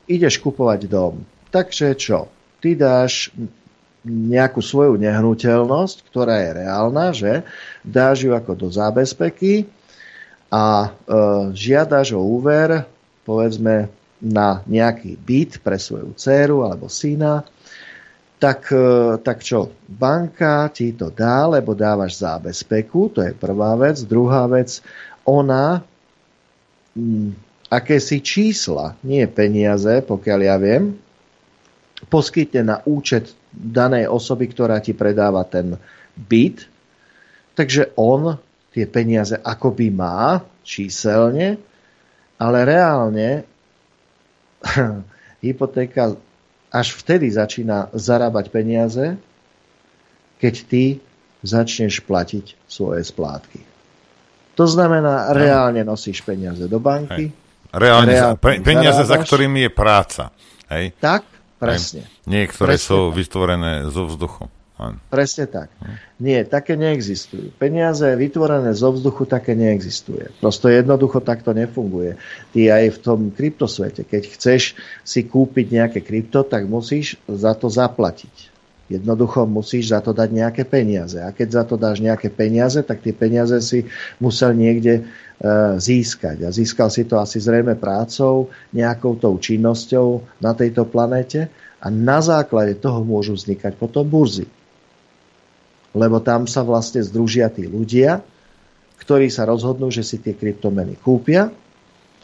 [0.08, 1.24] ideš kupovať dom.
[1.52, 2.32] Takže čo?
[2.64, 3.36] Ty dáš
[4.04, 7.44] nejakú svoju nehnuteľnosť, ktorá je reálna, že?
[7.84, 9.68] Dáš ju ako do zábezpeky
[10.52, 10.90] a e,
[11.56, 12.84] žiadaš o úver,
[13.24, 13.92] povedzme,
[14.24, 17.44] na nejaký byt pre svoju dceru alebo syna
[18.38, 24.02] tak, e, tak čo, banka ti to dá, lebo dávaš zábezpeku, to je prvá vec.
[24.04, 24.84] Druhá vec,
[25.24, 25.82] ona
[26.96, 27.30] m, mm,
[27.74, 30.94] akési čísla, nie peniaze, pokiaľ ja viem,
[32.12, 35.78] poskytne na účet danej osoby, ktorá ti predáva ten
[36.14, 36.70] byt.
[37.54, 38.38] Takže on
[38.74, 41.62] tie peniaze akoby má číselne,
[42.42, 43.46] ale reálne
[45.46, 46.18] hypotéka
[46.74, 49.14] až vtedy začína zarábať peniaze,
[50.42, 50.84] keď ty
[51.46, 53.62] začneš platiť svoje splátky.
[54.58, 55.38] To znamená, no.
[55.38, 57.30] reálne nosíš peniaze do banky.
[57.30, 57.42] Hej.
[57.74, 59.10] Reálne, reálne za, peniaze, zarábaš.
[59.10, 60.24] za ktorými je práca.
[60.70, 60.86] Hej.
[60.98, 61.26] Tak,
[61.58, 62.06] presne.
[62.06, 62.30] Hej.
[62.30, 63.16] Niektoré presne sú tak.
[63.18, 64.46] vytvorené zo vzduchu.
[65.08, 65.70] Presne tak.
[66.20, 67.56] Nie, také neexistujú.
[67.56, 70.34] Peniaze vytvorené zo vzduchu také neexistuje.
[70.44, 72.20] Prosto jednoducho takto nefunguje.
[72.52, 74.76] Ty aj v tom kryptosvete, keď chceš
[75.08, 78.52] si kúpiť nejaké krypto, tak musíš za to zaplatiť.
[78.92, 81.16] Jednoducho musíš za to dať nejaké peniaze.
[81.18, 83.88] A keď za to dáš nejaké peniaze, tak tie peniaze si
[84.20, 85.04] musel niekde e,
[85.80, 86.44] získať.
[86.44, 91.48] A získal si to asi zrejme prácou, nejakou tou činnosťou na tejto planete
[91.80, 94.46] a na základe toho môžu vznikať potom burzy
[95.94, 98.26] lebo tam sa vlastne združia tí ľudia,
[99.00, 101.54] ktorí sa rozhodnú, že si tie kryptomeny kúpia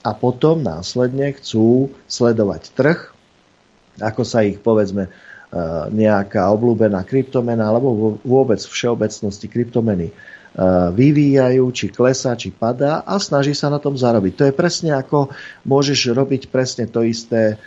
[0.02, 3.00] a potom následne chcú sledovať trh,
[4.00, 5.12] ako sa ich povedzme e,
[5.92, 10.14] nejaká obľúbená kryptomena alebo vôbec všeobecnosti kryptomeny e,
[10.96, 14.34] vyvíjajú, či klesá, či padá a snaží sa na tom zarobiť.
[14.40, 15.36] To je presne ako
[15.68, 17.60] môžeš robiť presne to isté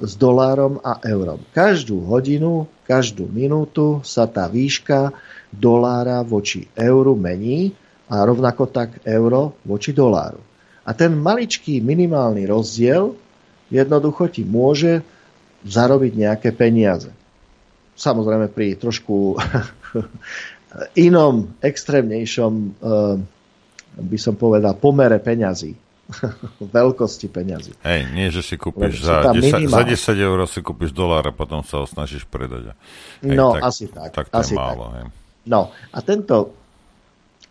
[0.00, 1.42] s dolárom a eurom.
[1.52, 5.12] Každú hodinu, každú minútu sa tá výška
[5.50, 7.74] dolára voči euru mení
[8.08, 10.40] a rovnako tak euro voči doláru.
[10.84, 13.16] A ten maličký minimálny rozdiel
[13.72, 15.00] jednoducho ti môže
[15.64, 17.08] zarobiť nejaké peniaze.
[17.96, 19.38] Samozrejme pri trošku
[21.08, 23.16] inom, extrémnejšom, eh,
[23.94, 25.83] by som povedal, pomere peňazí.
[26.76, 27.72] veľkosti peňazí.
[27.80, 31.64] Hej, nie, že si kúpiš za 10, za 10 eur si kúpiš dolár a potom
[31.64, 32.76] sa ho snažíš predať.
[33.24, 34.10] Hej, no, tak, asi tak.
[34.12, 34.84] Tak to asi je málo.
[34.90, 34.94] Tak.
[34.94, 35.04] Hej.
[35.44, 35.60] No,
[35.92, 36.36] a tento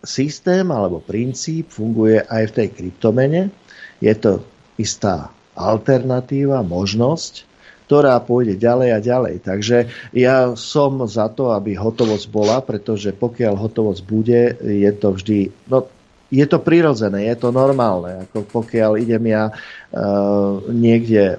[0.04, 3.42] systém alebo princíp funguje aj v tej kryptomene.
[4.04, 4.44] Je to
[4.76, 7.46] istá alternatíva, možnosť,
[7.88, 9.36] ktorá pôjde ďalej a ďalej.
[9.46, 9.78] Takže
[10.18, 15.54] ja som za to, aby hotovosť bola, pretože pokiaľ hotovosť bude, je to vždy...
[15.70, 15.88] No,
[16.34, 18.26] je to prirodzené, je to normálne.
[18.26, 21.38] Ako pokiaľ idem ja uh, niekde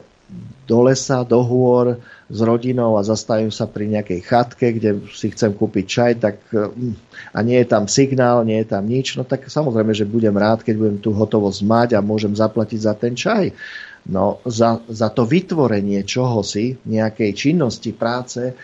[0.64, 1.98] do lesa, do hôr
[2.30, 6.94] s rodinou a zastavím sa pri nejakej chatke, kde si chcem kúpiť čaj, tak mm,
[7.36, 10.64] a nie je tam signál, nie je tam nič, no tak samozrejme, že budem rád,
[10.64, 13.52] keď budem tú hotovosť mať a môžem zaplatiť za ten čaj.
[14.08, 18.54] No za, za to vytvorenie čohosi, nejakej činnosti, práce e,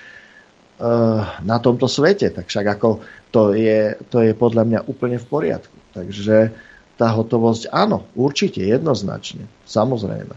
[1.45, 2.89] na tomto svete, tak však ako
[3.33, 5.70] to je, to je podľa mňa úplne v poriadku.
[5.91, 6.55] Takže
[7.01, 10.37] tá hotovosť, áno, určite, jednoznačne, samozrejme.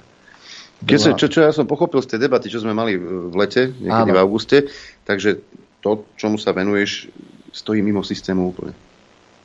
[0.84, 3.72] Keď sa, čo, čo ja som pochopil z tej debaty, čo sme mali v lete,
[3.72, 4.18] niekedy Áno.
[4.20, 4.68] v auguste,
[5.08, 5.40] takže
[5.80, 7.08] to, čomu sa venuješ,
[7.56, 8.76] stojí mimo systému úplne.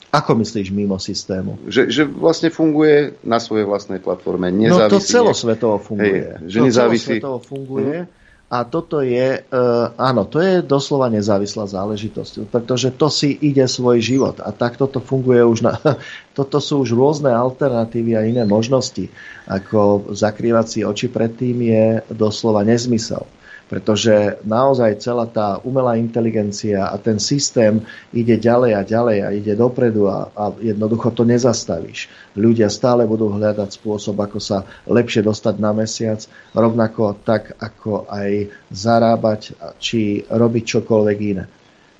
[0.08, 1.60] Ako myslíš mimo systému?
[1.68, 4.48] Že, že vlastne funguje na svojej vlastnej platforme.
[4.48, 4.88] Nezávislý.
[4.88, 6.22] No to celosvetovo funguje.
[6.40, 7.16] Hej, že to nezávislí.
[7.20, 7.96] celosvetovo funguje.
[8.08, 8.17] Uh-huh.
[8.48, 14.00] A toto je, uh, áno, to je doslova nezávislá záležitosť, pretože to si ide svoj
[14.00, 15.76] život a takto to funguje už na,
[16.38, 19.12] toto sú už rôzne alternatívy a iné možnosti.
[19.44, 23.28] Ako zakrývať si oči pred tým je doslova nezmysel
[23.68, 27.84] pretože naozaj celá tá umelá inteligencia a ten systém
[28.16, 32.08] ide ďalej a ďalej a ide dopredu a, a jednoducho to nezastavíš.
[32.34, 36.24] Ľudia stále budú hľadať spôsob, ako sa lepšie dostať na mesiac,
[36.56, 41.44] rovnako tak, ako aj zarábať či robiť čokoľvek iné.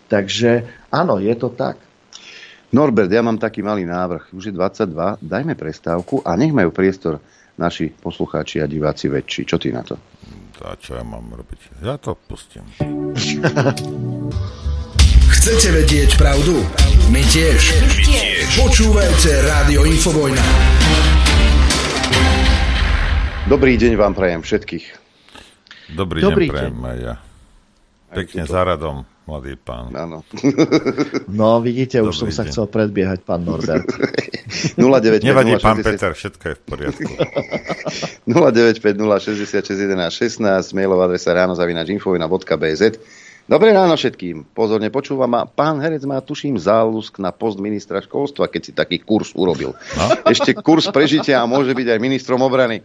[0.09, 0.51] Takže
[0.89, 1.77] áno, je to tak.
[2.69, 4.33] Norbert, ja mám taký malý návrh.
[4.33, 7.21] Už je 22, dajme prestávku a nech majú priestor
[7.57, 9.49] naši poslucháči a diváci väčší.
[9.49, 9.97] Čo ty na to?
[10.65, 11.83] A čo ja mám robiť?
[11.85, 12.67] Ja to pustím.
[15.29, 16.65] Chcete vedieť pravdu?
[17.13, 17.61] My tiež.
[17.79, 18.47] My tiež.
[18.59, 20.45] Počúvajte Rádio Infovojna.
[23.49, 24.87] Dobrý deň vám prajem všetkých.
[25.97, 27.15] Dobrý, Dobrý deň prajem aj ja.
[28.09, 29.93] Pekne za radom mladý pán.
[29.93, 30.25] Áno.
[31.29, 32.51] No, vidíte, už Dobrý som sa deň.
[32.51, 33.85] chcel predbiehať, pán Norbert.
[34.81, 35.85] 095 Nevadí, 0, pán 60...
[35.85, 37.11] Peter, všetko je v poriadku.
[38.33, 39.69] 0950
[40.09, 42.83] 16, mailová adresa ránozavinačinfovina.bz
[43.49, 44.53] Dobré ráno všetkým.
[44.53, 49.01] Pozorne počúvam a pán Herec má, tuším, zálusk na post ministra školstva, keď si taký
[49.01, 49.73] kurz urobil.
[49.73, 50.05] No?
[50.29, 52.85] Ešte kurz prežitia a môže byť aj ministrom obrany.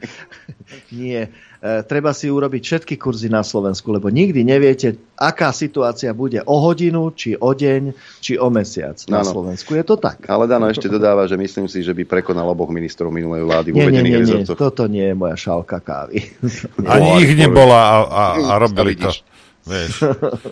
[0.88, 1.36] Nie.
[1.64, 6.60] E, treba si urobiť všetky kurzy na Slovensku, lebo nikdy neviete, aká situácia bude o
[6.60, 9.32] hodinu, či o deň, či o mesiac na ano.
[9.32, 9.72] Slovensku.
[9.72, 10.28] Je to tak.
[10.28, 13.76] Ale Dano ešte dodáva, že myslím si, že by prekonal oboch ministrov minulej vlády v
[13.80, 16.36] uvedených nie, nie, nie, toto nie je moja šálka kávy.
[16.84, 19.16] Ani ich nebola a, a, a robili to.
[19.64, 20.04] Vieš.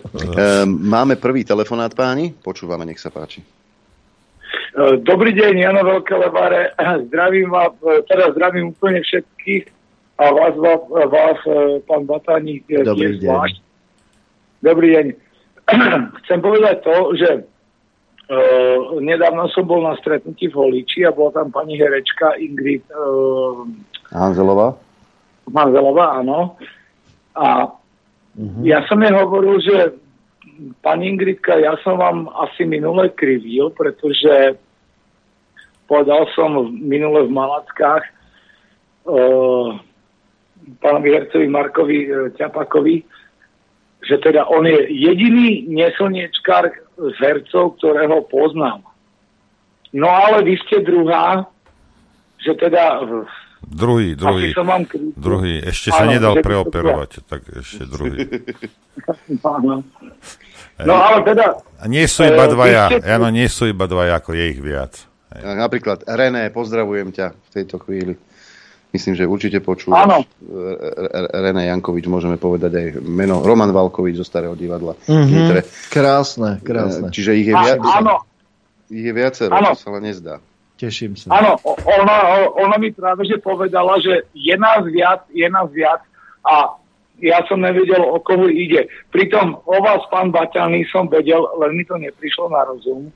[0.96, 2.32] Máme prvý telefonát páni.
[2.32, 3.44] Počúvame, nech sa páči.
[3.44, 6.72] E, dobrý deň, Jano Veľké Levare.
[7.12, 9.81] Zdravím vás, e, teda zdravím úplne všetkých
[10.22, 10.54] a vás,
[11.10, 13.26] vás, e, pán Batánik, Dobrý deň.
[13.26, 13.56] Zvlášť.
[14.62, 15.06] Dobrý deň.
[16.22, 21.50] Chcem povedať to, že uh, nedávno som bol na stretnutí v Holíči a bola tam
[21.50, 23.66] pani herečka Ingrid uh,
[24.14, 24.78] Hanzelová.
[25.50, 26.58] Hanzelová, áno.
[27.34, 27.74] A
[28.32, 28.64] Mm-hmm.
[28.64, 29.76] Ja som jej hovoril, že
[30.80, 34.56] pani Ingridka, ja som vám asi minule krivil, pretože
[35.84, 38.04] povedal som minule v Malackách
[39.04, 39.76] uh,
[40.80, 43.04] pánovi hercovi Markovi uh, Ťapakovi,
[44.02, 48.82] že teda on je jediný neslniečkár z hercov, ktorého poznám.
[49.94, 51.46] No ale vy ste druhá,
[52.42, 53.06] že teda
[53.62, 54.52] Druhý, druhý.
[55.16, 55.64] Druhý.
[55.64, 58.20] Ešte sa nedal preoperovať, tak ešte druhý.
[60.88, 61.56] no ale teda...
[61.80, 65.06] A nie sú iba e, dvaja, áno, nie sú iba dvaja, ako je ich viac.
[65.32, 68.18] Napríklad René, pozdravujem ťa v tejto chvíli.
[68.92, 70.04] Myslím, že určite počúvaš.
[70.04, 70.16] Áno.
[71.32, 73.40] René Jankovič, môžeme povedať aj meno.
[73.40, 74.92] Roman Valkovič zo Starého divadla.
[75.08, 75.88] Mm-hmm.
[75.88, 77.08] Krásne, krásne.
[77.08, 78.20] Čiže ich je, viac, áno.
[78.92, 80.44] ich je viacero, to sa len nezdá.
[80.76, 81.32] Teším sa.
[81.32, 81.56] Áno,
[81.88, 82.16] ona,
[82.52, 86.04] ona mi práve že povedala, že je nás viac, je nás viac
[86.44, 86.76] a
[87.22, 88.90] ja som nevedel, o koho ide.
[89.14, 93.14] Pritom o vás, pán Baťaný, som vedel, len mi to neprišlo na rozum.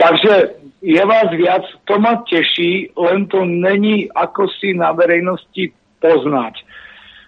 [0.00, 6.64] Takže je vás viac, to ma teší, len to není ako si na verejnosti poznať.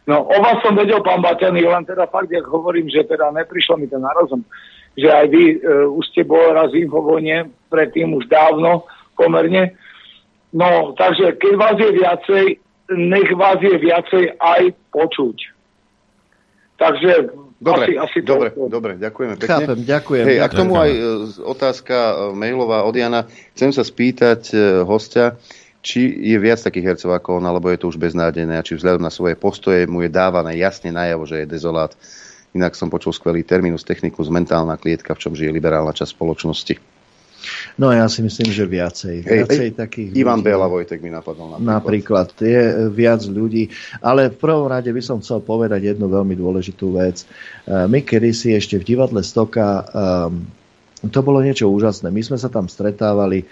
[0.08, 3.76] No, o vás som vedel, pán Baťaný, len teda fakt, jak hovorím, že teda neprišlo
[3.76, 4.42] mi to na rozum,
[4.96, 5.56] že aj vy e,
[5.94, 9.76] už ste bol raz v Infovojne, predtým už dávno, pomerne.
[10.50, 12.44] No, takže keď vás je viacej,
[12.98, 15.36] nech vás je viacej aj počuť.
[16.80, 17.12] Takže
[17.62, 18.66] dobre, asi, asi dobre, to...
[18.66, 19.50] dobre, ďakujeme pekne.
[19.54, 20.24] Chápem, ďakujem.
[20.26, 20.44] Hej, ďakujem.
[20.44, 21.00] a k tomu aj e,
[21.46, 23.30] otázka e, mailová od Jana.
[23.54, 25.38] Chcem sa spýtať e, hostia,
[25.82, 29.02] či je viac takých hercov ako on, alebo je to už beznádejné, a či vzhľadom
[29.02, 31.94] na svoje postoje mu je dávané jasne najavo, že je dezolát.
[32.52, 36.91] Inak som počul skvelý terminus technicus mentálna klietka, v čom žije liberálna časť spoločnosti.
[37.76, 39.16] No ja si myslím, že viacej.
[39.26, 40.42] Viacej Hej, takých Ivan.
[40.42, 41.68] Béla Vojtek mi napadol napríklad.
[41.68, 43.70] Napríklad je e, viac ľudí,
[44.02, 47.22] ale v prvom rade by som chcel povedať jednu veľmi dôležitú vec.
[47.22, 50.46] E, My kedysi ešte v divadle Stoka, um,
[51.10, 52.14] to bolo niečo úžasné.
[52.14, 53.46] My sme sa tam stretávali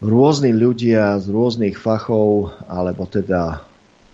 [0.00, 3.60] rôzni ľudia z rôznych fachov, alebo teda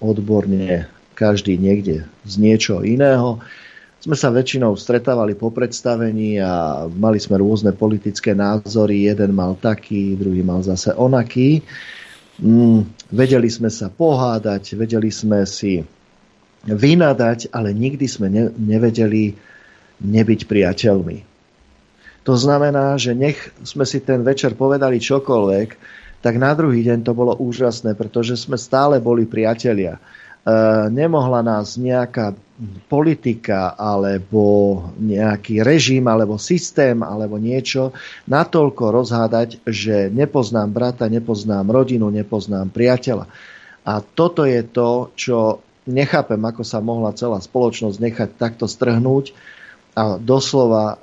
[0.02, 3.40] odborne každý niekde z niečo iného.
[4.06, 9.10] Sme sa väčšinou stretávali po predstavení a mali sme rôzne politické názory.
[9.10, 11.58] Jeden mal taký, druhý mal zase onaký.
[12.38, 15.82] Mm, vedeli sme sa pohádať, vedeli sme si
[16.70, 19.34] vynadať, ale nikdy sme ne, nevedeli
[19.98, 21.26] nebyť priateľmi.
[22.30, 25.68] To znamená, že nech sme si ten večer povedali čokoľvek,
[26.22, 29.98] tak na druhý deň to bolo úžasné, pretože sme stále boli priatelia.
[29.98, 30.00] E,
[30.94, 32.45] nemohla nás nejaká
[32.88, 37.92] politika alebo nejaký režim alebo systém alebo niečo
[38.24, 43.28] natoľko rozhádať, že nepoznám brata, nepoznám rodinu, nepoznám priateľa.
[43.86, 49.36] A toto je to, čo nechápem, ako sa mohla celá spoločnosť nechať takto strhnúť
[49.94, 50.96] a doslova e,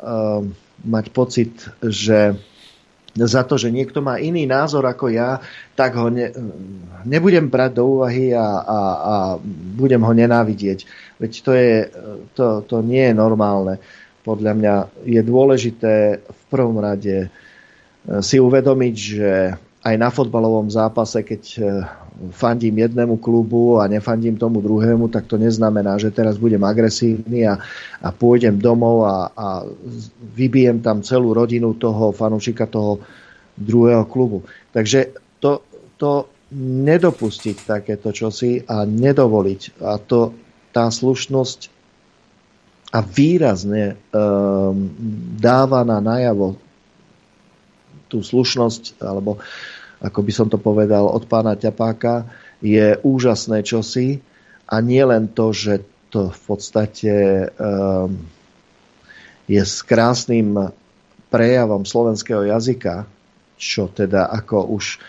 [0.84, 2.35] mať pocit, že
[3.14, 5.38] za to, že niekto má iný názor ako ja,
[5.77, 6.34] tak ho ne,
[7.06, 9.15] nebudem brať do úvahy a, a, a
[9.77, 10.80] budem ho nenávidieť.
[11.22, 11.73] Veď to, je,
[12.34, 13.77] to, to nie je normálne.
[14.26, 14.76] Podľa mňa
[15.06, 15.94] je dôležité
[16.26, 17.30] v prvom rade
[18.23, 19.31] si uvedomiť, že
[19.84, 21.43] aj na fotbalovom zápase, keď
[22.31, 27.60] fandím jednému klubu a nefandím tomu druhému, tak to neznamená, že teraz budem agresívny a,
[27.99, 29.47] a pôjdem domov a, a
[30.35, 33.03] vybijem tam celú rodinu toho fanúšika toho
[33.60, 34.47] druhého klubu.
[34.72, 35.68] Takže to,
[35.99, 36.31] to
[36.88, 39.84] nedopustiť takéto čosi a nedovoliť.
[39.84, 40.31] A to
[40.72, 41.73] tá slušnosť
[42.93, 44.85] a výrazne um,
[45.41, 46.61] dáva na najavo
[48.05, 49.41] tú slušnosť alebo
[50.03, 52.27] ako by som to povedal, od pána Ťapáka,
[52.59, 54.19] je úžasné čosi
[54.67, 57.13] a nie len to, že to v podstate
[57.55, 58.19] um,
[59.47, 60.71] je s krásnym
[61.34, 63.09] prejavom slovenského jazyka,
[63.57, 65.01] čo teda ako už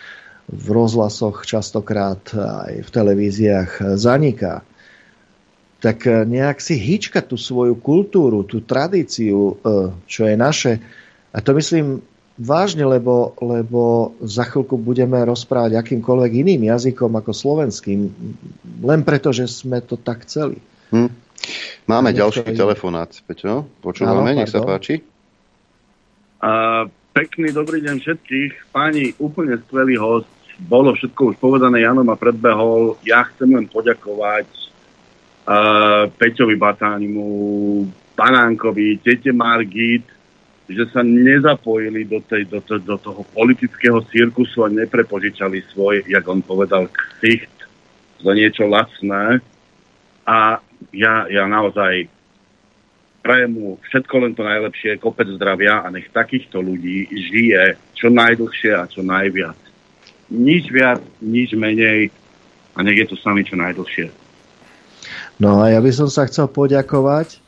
[0.48, 4.64] v rozhlasoch častokrát aj v televíziách zaniká,
[5.84, 9.60] tak nejak si hýčka tú svoju kultúru, tú tradíciu,
[10.08, 10.80] čo je naše.
[11.28, 12.00] A to myslím
[12.35, 18.11] vážne, lebo, lebo za chvíľku budeme rozprávať akýmkoľvek iným jazykom ako slovenským,
[18.82, 20.59] len preto, že sme to tak chceli.
[20.90, 21.11] Hm.
[21.86, 23.69] Máme a ďalší telefonát, Peťo.
[23.85, 25.05] Počúvame, nech sa páči.
[26.40, 28.52] A, pekný dobrý deň všetkých.
[28.73, 30.31] Páni, úplne skvelý host.
[30.56, 32.97] Bolo všetko už povedané, Jano ma predbehol.
[33.02, 34.47] Ja chcem len poďakovať
[35.44, 37.27] uh, Peťovi Batánimu,
[38.15, 40.06] Banánkovi, tete Margit,
[40.64, 46.24] že sa nezapojili do, tej, do, to, do toho politického cirkusu a neprepožičali svoj, jak
[46.24, 47.52] on povedal, ksicht
[48.24, 49.44] za niečo lacné.
[50.24, 50.56] A
[50.96, 52.08] ja, ja naozaj
[53.20, 58.72] prajem mu všetko len to najlepšie, kopec zdravia a nech takýchto ľudí žije čo najdlhšie
[58.72, 59.56] a čo najviac.
[60.32, 62.08] Nič viac, nič menej
[62.72, 64.08] a nech je to sami čo najdlhšie.
[65.36, 67.43] No a ja by som sa chcel poďakovať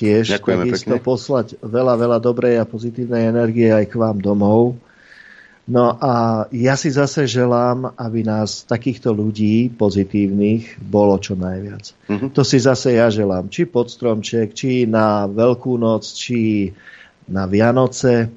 [0.00, 1.04] tiež Ďakujeme takisto pekne.
[1.04, 4.80] poslať veľa, veľa dobrej a pozitívnej energie aj k vám domov.
[5.70, 11.94] No a ja si zase želám, aby nás takýchto ľudí pozitívnych bolo čo najviac.
[12.08, 12.26] Mhm.
[12.34, 13.52] To si zase ja želám.
[13.52, 16.72] Či pod stromček, či na Veľkú noc, či
[17.30, 18.32] na Vianoce,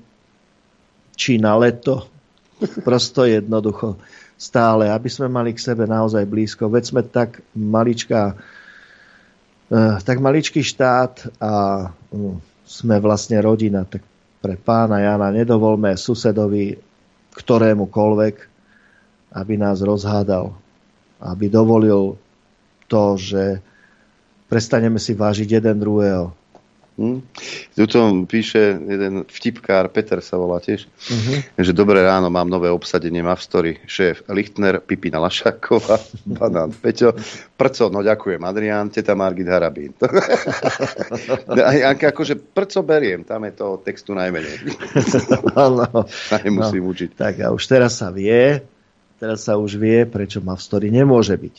[1.15, 2.05] či na leto.
[2.87, 3.97] Prosto jednoducho
[4.37, 6.67] stále, aby sme mali k sebe naozaj blízko.
[6.67, 8.35] Veď sme tak maličká
[10.05, 11.51] tak maličký štát a
[12.13, 14.05] mm, sme vlastne rodina, tak
[14.43, 16.77] pre pána Jana nedovolme susedovi
[17.33, 18.35] ktorémukoľvek,
[19.33, 20.53] aby nás rozhádal,
[21.23, 22.19] aby dovolil
[22.85, 23.63] to, že
[24.45, 26.29] prestaneme si vážiť jeden druhého.
[26.93, 27.25] Hm?
[27.73, 27.97] Tuto
[28.29, 31.57] píše jeden vtipkár, Peter sa volá tiež, Mhm.
[31.57, 35.97] že dobré ráno, mám nové obsadenie Mavstory, šéf Lichtner, Pipina Lašáková,
[36.37, 37.17] Banán Peťo,
[37.57, 39.91] Prco, no ďakujem, Adrián, teta Margit Harabín.
[42.03, 44.77] Akože Prco beriem, tam je toho textu najmenej.
[45.57, 46.05] Áno.
[46.45, 47.09] Nemusím No, učiť.
[47.17, 48.61] Tak a už teraz sa vie,
[49.17, 51.55] teraz sa už vie, prečo ma v story nemôže byť.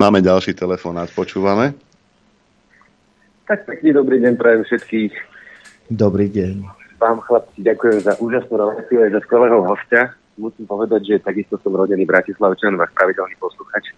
[0.00, 1.74] Máme ďalší telefonát, počúvame.
[3.44, 5.12] Tak pekný dobrý deň prajem všetkých.
[5.92, 6.64] Dobrý deň.
[6.96, 10.16] Vám chlapci ďakujem za úžasnú reláciu aj za skvelého hostia.
[10.40, 13.92] Musím povedať, že takisto som rodený Bratislavčan, váš pravidelný posluchač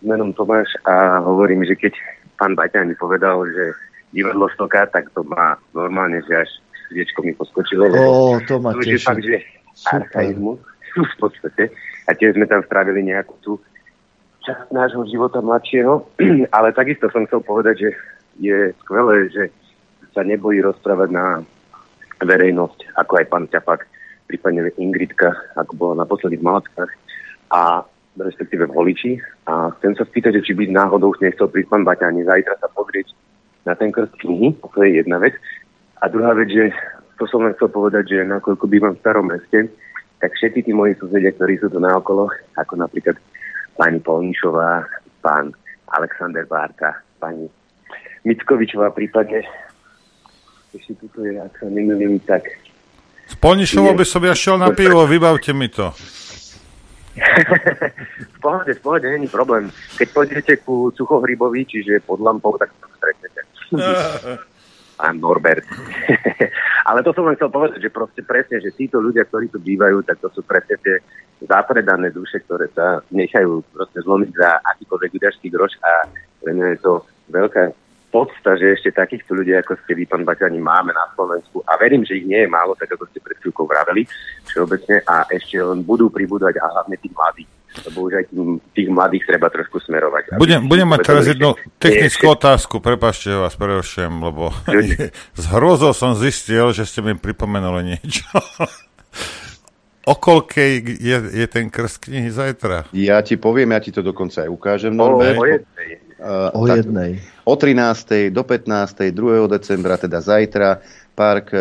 [0.00, 1.92] menom Tomáš a hovorím, že keď
[2.40, 3.76] pán Baťan mi povedal, že
[4.16, 6.50] divadlo Stoka, tak to má normálne, že až
[6.88, 7.92] sviečko mi poskočilo.
[7.92, 8.96] Ó, to ma teší.
[9.04, 9.44] fakt, že
[9.92, 10.56] archaizmus
[11.12, 11.68] v podstate.
[12.08, 13.60] A tiež sme tam spravili nejakú tú
[14.48, 16.00] časť nášho života mladšieho,
[16.56, 17.88] ale takisto som chcel povedať, že
[18.40, 19.52] je skvelé, že
[20.12, 21.44] sa nebojí rozprávať na
[22.24, 23.84] verejnosť, ako aj pán Ťapak,
[24.26, 26.92] prípadne Ingridka, ako bola naposledy v Malackách
[27.52, 27.84] a
[28.16, 29.20] respektíve voliči.
[29.44, 33.12] A chcem sa spýtať, či by náhodou nechcel prísť pán Baťani zajtra sa pozrieť
[33.68, 35.36] na ten krst knihy, to je jedna vec.
[36.00, 36.72] A druhá vec, že
[37.20, 39.68] to som len chcel povedať, že nakoľko bývam v starom meste,
[40.20, 43.16] tak všetci tí moji susedia, ktorí sú tu naokolo, ako napríklad
[43.76, 44.84] pani Polnišová,
[45.20, 45.52] pán
[45.92, 47.48] Alexander Bárka, pani
[48.26, 49.46] Mickovičová prípadne,
[50.74, 52.42] ešte tuto je, ak sa nemýlim, tak
[53.26, 55.94] S Polnišovou by som ja šiel na pivo, vybavte mi to.
[58.36, 59.72] v pohode, v pohode, není problém.
[59.96, 63.40] Keď pôjdete ku Suchohrybovi, čiže pod lampou, tak to stretnete.
[65.00, 65.64] Pán Norbert.
[66.88, 70.04] Ale to som len chcel povedať, že proste presne, že títo ľudia, ktorí tu bývajú,
[70.04, 71.00] tak to sú presne tie
[71.44, 76.08] zapredané duše, ktoré sa nechajú proste zlomiť za akýkoľvek vydažský groš a
[76.40, 76.92] pre mňa je to
[77.28, 77.64] veľká
[78.10, 82.06] podsta, že ešte takýchto ľudí, ako ste vy, pán Baťani, máme na Slovensku a verím,
[82.06, 84.08] že ich nie je málo, tak ako ste pred chvíľkou vraveli
[84.48, 87.50] všeobecne a ešte len budú pribúdať a hlavne tých mladých.
[87.76, 90.40] Lebo už aj tým, tých mladých treba trošku smerovať.
[90.40, 94.48] Budem, budem mať teraz jednu je technickú otázku, prepašte, že vás prerušujem, lebo
[95.40, 98.24] s hrozou som zistil, že ste mi pripomenuli niečo.
[100.06, 102.86] O koľkej je, je ten krst knihy zajtra?
[102.94, 105.34] Ja ti poviem, ja ti to dokonca aj ukážem, O, Norbert.
[105.34, 106.05] o jednej.
[106.16, 107.20] Uh, O jednej.
[107.44, 108.32] O 13.
[108.32, 109.12] do 15.
[109.12, 109.52] 2.
[109.52, 110.80] decembra, teda zajtra,
[111.12, 111.60] park uh,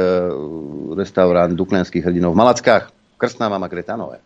[0.96, 2.88] restaurant Duklenských hrdinov v Malackách.
[3.20, 4.24] Krstná mama Gretanové.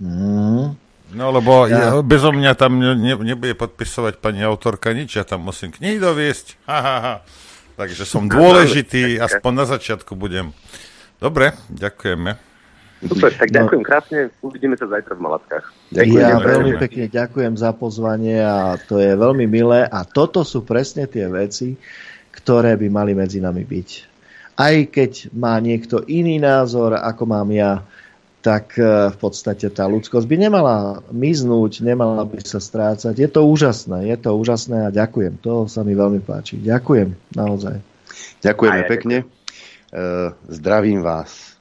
[0.00, 0.76] Mm.
[1.14, 2.02] No lebo Ja- ja.
[2.02, 6.56] bezo mňa tam ne, ne, nebude podpisovať pani autorka nič, ja tam musím knihy doviesť.
[6.66, 7.14] Ha, ha, ha.
[7.76, 10.50] Takže som dôležitý, aspoň na začiatku budem.
[11.20, 12.36] Dobre, ďakujeme.
[12.96, 13.68] Super, tak No.
[13.68, 15.64] ďakujem krásne, uvidíme sa zajtra v Malackách.
[15.92, 21.04] Ja veľmi pekne ďakujem za pozvanie a to je veľmi milé a toto sú presne
[21.04, 21.76] tie veci,
[22.32, 23.88] ktoré by mali medzi nami byť.
[24.56, 27.84] Aj keď má niekto iný názor, ako mám ja,
[28.46, 33.18] tak eh, v podstate tá ľudskosť by nemala miznúť, nemala by sa strácať.
[33.18, 35.42] Je to úžasné, je to úžasné a ďakujem.
[35.42, 36.62] To sa mi veľmi páči.
[36.62, 37.82] Ďakujem, naozaj.
[38.46, 39.16] Ďakujeme A ja pekne.
[39.86, 41.55] Uh, zdravím vás,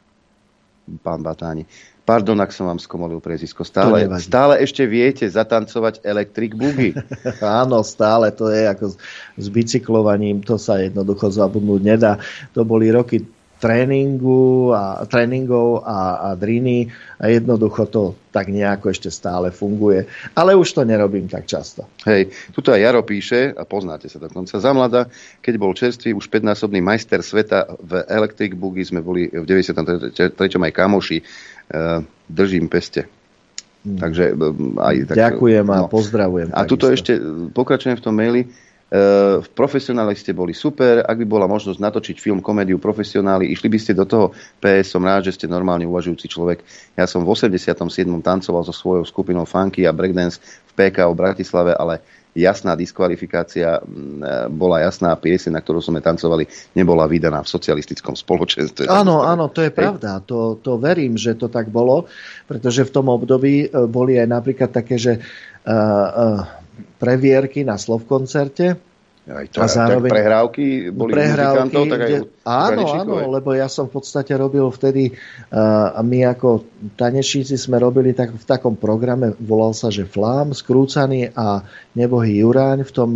[1.01, 1.65] pán Batáni.
[2.05, 3.65] Pardon, ak som vám skomolil prezisko.
[3.65, 6.93] Stále, stále ešte viete zatancovať Electric Boogie.
[7.41, 8.95] Áno, stále to je ako s,
[9.41, 12.21] s bicyklovaním, to sa jednoducho zabudnúť nedá.
[12.53, 13.25] To boli roky
[13.65, 20.05] tréningu a, tréningov a, a driny a jednoducho to tak nejako ešte stále funguje.
[20.37, 21.89] Ale už to nerobím tak často.
[22.05, 25.09] Hej, tuto aj Jaro píše, a poznáte sa dokonca za mladá,
[25.41, 30.13] keď bol čerstvý už 5-násobný majster sveta v Electric Boogie, sme boli v 93.
[30.37, 33.09] aj kamoši, uh, držím peste.
[33.85, 36.49] Takže um, aj tak, Ďakujem a pozdravujem.
[36.57, 38.49] A tuto ešte e, pokračujem v tom maili.
[38.85, 43.65] Uh, v profesionáli ste boli super, ak by bola možnosť natočiť film, komédiu profesionáli, išli
[43.65, 44.25] by ste do toho.
[44.61, 46.61] PS, som rád, že ste normálne uvažujúci človek.
[46.93, 47.81] Ja som v 87.
[48.21, 50.37] tancoval so svojou skupinou Funky a Breakdance
[50.69, 52.05] v PK v Bratislave, ale
[52.35, 56.45] jasná diskvalifikácia mm, bola jasná, pieseň, na ktorú sme tancovali,
[56.75, 58.91] nebola vydaná v socialistickom spoločenstve.
[58.91, 60.19] Áno, áno, to je pravda.
[60.27, 62.11] To, to verím, že to tak bolo,
[62.45, 66.64] pretože v tom období e, boli aj napríklad také, že uh, uh,
[66.97, 68.77] previerky na Slovkoncerte.
[69.25, 73.97] Aj to, tak prehrávky boli prehrávky, tak aj kde, áno, áno, lebo ja som v
[73.97, 75.17] podstate robil vtedy,
[75.49, 76.61] uh, a my ako
[76.93, 81.65] tanečníci sme robili tak, v takom programe, volal sa, že Flám, Skrúcaný a
[81.97, 83.11] Nebohý Juráň, v tom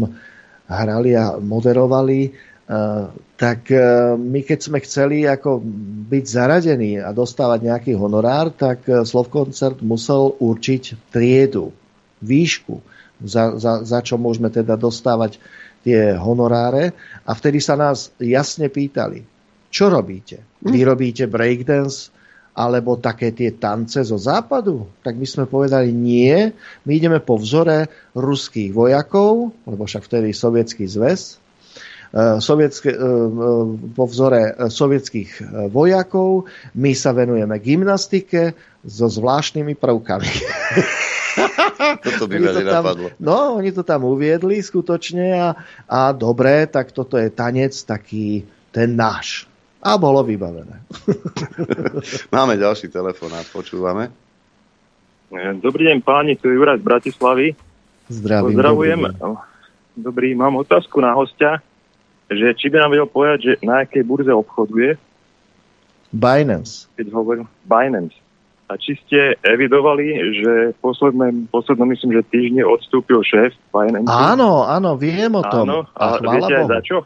[0.66, 2.34] hrali a moderovali.
[2.66, 5.62] Uh, tak uh, my keď sme chceli ako
[6.10, 11.70] byť zaradení a dostávať nejaký honorár, tak uh, Slovkoncert musel určiť triedu,
[12.26, 12.82] výšku,
[13.24, 15.40] za, za, za čo môžeme teda dostávať
[15.84, 16.92] tie honoráre
[17.24, 19.24] a vtedy sa nás jasne pýtali,
[19.70, 20.42] čo robíte?
[20.66, 22.10] Vy robíte breakdance
[22.58, 24.90] alebo také tie tance zo západu?
[25.06, 26.52] Tak my sme povedali nie,
[26.84, 27.88] my ideme po vzore
[28.18, 31.40] ruských vojakov, lebo však vtedy sovietský zväz,
[32.12, 33.08] e, sovietske, e, e,
[33.94, 35.30] po vzore sovietských
[35.72, 40.32] vojakov, my sa venujeme gymnastike so zvláštnymi prvkami.
[41.98, 43.08] Toto by ma tam, nenapadlo.
[43.18, 45.50] no, oni to tam uviedli skutočne a,
[45.90, 49.50] a dobre, tak toto je tanec taký ten náš.
[49.80, 50.84] A bolo vybavené.
[52.36, 54.12] Máme ďalší telefonát, počúvame.
[55.62, 57.48] Dobrý deň páni, tu je Juraj z Bratislavy.
[58.10, 58.58] Zdravím.
[58.58, 59.02] Pozdravujem.
[59.14, 59.48] dobrý.
[60.00, 61.60] Dobrý, mám otázku na hostia,
[62.32, 64.96] že či by nám vedel povedať, že na akej burze obchoduje
[66.16, 66.88] Binance.
[66.96, 68.16] keď hovorím Binance.
[68.70, 74.06] A či ste evidovali, že v poslednom, poslednom myslím, že týždne odstúpil šéf Binance?
[74.06, 75.66] Áno, áno, viem o tom.
[75.66, 76.74] Áno, a a viete aj Bohu.
[76.78, 76.98] za čo?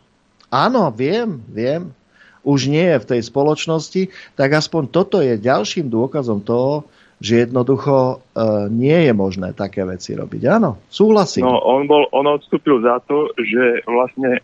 [0.51, 1.95] Áno, viem, viem.
[2.43, 6.83] Už nie je v tej spoločnosti, tak aspoň toto je ďalším dôkazom toho,
[7.23, 10.43] že jednoducho e, nie je možné také veci robiť.
[10.51, 11.47] Áno, súhlasím.
[11.47, 14.43] No, on, bol, on odstúpil za to, že vlastne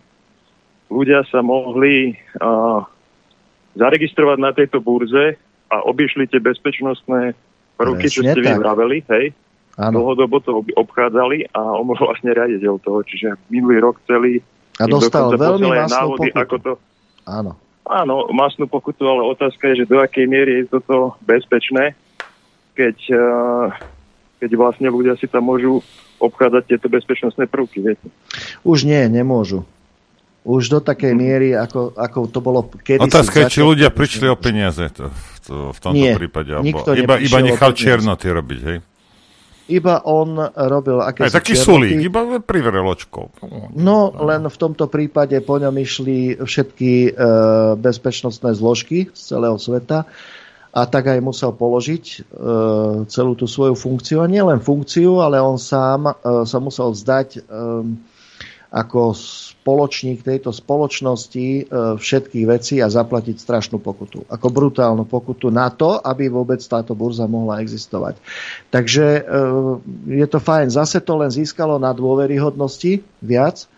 [0.87, 2.81] ľudia sa mohli uh,
[3.77, 5.37] zaregistrovať na tejto burze
[5.69, 7.37] a obišli tie bezpečnostné
[7.77, 8.59] prvky, čo ste vy tak.
[8.59, 9.31] vraveli, hej?
[9.79, 10.03] Áno.
[10.03, 14.43] Dlhodobo to ob- obchádzali a on bol vlastne riaditeľ toho, čiže minulý rok celý
[14.75, 16.41] A dostal veľmi masnú návody, pokutu.
[16.43, 16.71] ako to
[17.29, 17.51] Áno.
[17.89, 21.97] Áno, masnú pokutu, ale otázka je, že do akej miery je toto bezpečné,
[22.77, 23.65] keď, eh,
[24.45, 25.81] keď vlastne ľudia si tam môžu
[26.21, 28.07] obchádzať tieto bezpečnostné prvky, viete.
[28.61, 29.65] Už nie, nemôžu.
[30.47, 34.39] Už do takej miery, ako, ako to bolo kedy Otázka je, či ľudia prišli o
[34.39, 35.11] peniaze to,
[35.43, 36.55] to, v tomto Nie, prípade.
[36.55, 38.77] Alebo iba, iba nechal čiernoty robiť, hej?
[39.69, 43.29] Iba on robil Aj akési taký sulík, iba privrel očkou.
[43.77, 47.09] No, len v tomto prípade po ňom išli všetky e,
[47.77, 50.09] bezpečnostné zložky z celého sveta
[50.69, 52.17] a tak aj musel položiť e,
[53.09, 54.21] celú tú svoju funkciu.
[54.21, 56.13] A nielen funkciu, ale on sám e,
[56.45, 57.39] sa musel vzdať e,
[58.69, 59.17] ako
[59.69, 61.63] spoločník tejto spoločnosti e,
[62.01, 64.25] všetkých vecí a zaplatiť strašnú pokutu.
[64.25, 68.17] Ako brutálnu pokutu na to, aby vôbec táto burza mohla existovať.
[68.73, 69.21] Takže e,
[70.09, 70.73] je to fajn.
[70.73, 73.69] Zase to len získalo na dôveryhodnosti viac.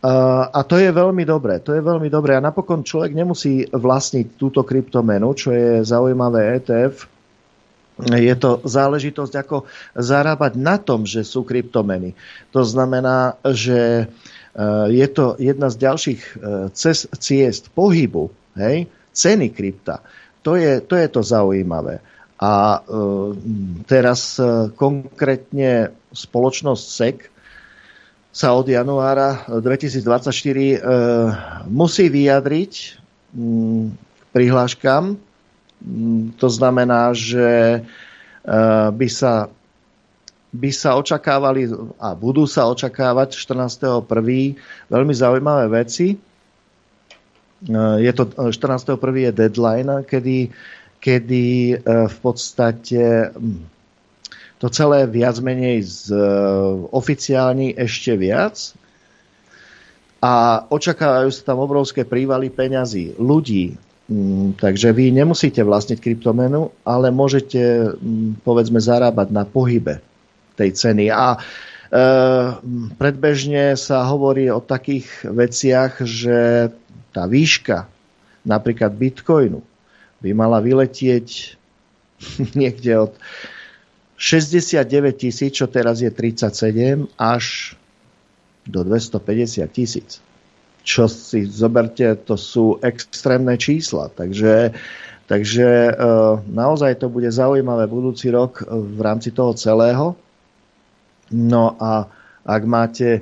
[0.00, 1.60] Uh, a to je veľmi dobré.
[1.60, 2.32] To je veľmi dobré.
[2.32, 7.04] A napokon človek nemusí vlastniť túto kryptomenu, čo je zaujímavé ETF.
[8.08, 12.16] Je to záležitosť, ako zarábať na tom, že sú kryptomeny.
[12.56, 14.39] To znamená, že uh,
[14.90, 20.02] je to jedna z ďalších uh, cest, ciest pohybu, hej, ceny krypta.
[20.42, 22.02] To je, to je to zaujímavé.
[22.40, 23.36] A uh,
[23.86, 24.40] teraz
[24.74, 27.16] konkrétne spoločnosť SEC
[28.30, 30.78] sa od januára 2024 e,
[31.66, 32.72] musí vyjadriť
[33.34, 35.18] m, k prihláškam.
[35.18, 37.82] M, to znamená, že
[38.90, 39.52] by sa
[40.50, 41.70] by sa očakávali
[42.02, 44.02] a budú sa očakávať 14.1.
[44.90, 46.14] veľmi zaujímavé veci.
[46.14, 46.16] E,
[48.02, 48.98] Je to 14.1.
[48.98, 50.50] je deadline, kedy,
[50.98, 51.76] kedy e,
[52.10, 53.62] v podstate hm,
[54.58, 56.22] to celé viac menej z, e,
[56.90, 58.74] oficiálni ešte viac
[60.20, 63.78] a očakávajú sa tam obrovské prívaly peňazí, ľudí.
[64.10, 70.09] Mm, Takže vy nemusíte vlastniť kryptomenu, ale môžete mm, povedzme zarábať na pohybe
[70.60, 71.08] tej ceny.
[71.08, 71.38] A e,
[73.00, 76.68] predbežne sa hovorí o takých veciach, že
[77.16, 77.88] tá výška
[78.44, 79.64] napríklad bitcoinu
[80.20, 81.56] by mala vyletieť
[82.60, 83.12] niekde od
[84.20, 84.84] 69
[85.16, 87.72] tisíc, čo teraz je 37, až
[88.68, 90.20] do 250 tisíc.
[90.84, 94.12] Čo si zoberte, to sú extrémne čísla.
[94.12, 94.76] Takže,
[95.24, 95.92] takže e,
[96.52, 100.12] naozaj to bude zaujímavé budúci rok v rámci toho celého.
[101.30, 102.06] No a
[102.42, 103.20] ak máte e,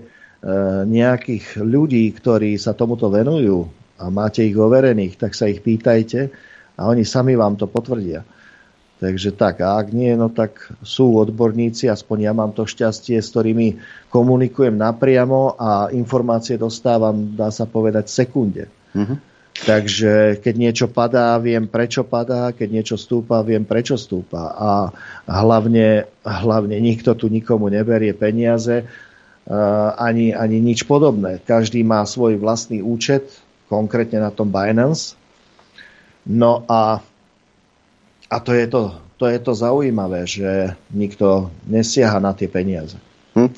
[0.89, 3.69] nejakých ľudí, ktorí sa tomuto venujú
[4.01, 6.33] a máte ich overených, tak sa ich pýtajte
[6.79, 8.25] a oni sami vám to potvrdia.
[8.99, 13.31] Takže tak, a ak nie, no tak sú odborníci, aspoň ja mám to šťastie, s
[13.31, 13.79] ktorými
[14.11, 18.65] komunikujem napriamo a informácie dostávam, dá sa povedať, v sekunde.
[18.99, 19.38] Mhm.
[19.67, 24.55] Takže keď niečo padá, viem prečo padá, keď niečo stúpa, viem prečo stúpa.
[24.55, 24.71] A
[25.27, 31.43] hlavne, hlavne nikto tu nikomu neberie peniaze, uh, ani, ani nič podobné.
[31.43, 35.19] Každý má svoj vlastný účet, konkrétne na tom Binance.
[36.29, 37.03] No a
[38.29, 43.01] a to je to, to je to zaujímavé, že nikto nesiaha na tie peniaze.
[43.33, 43.51] Hm?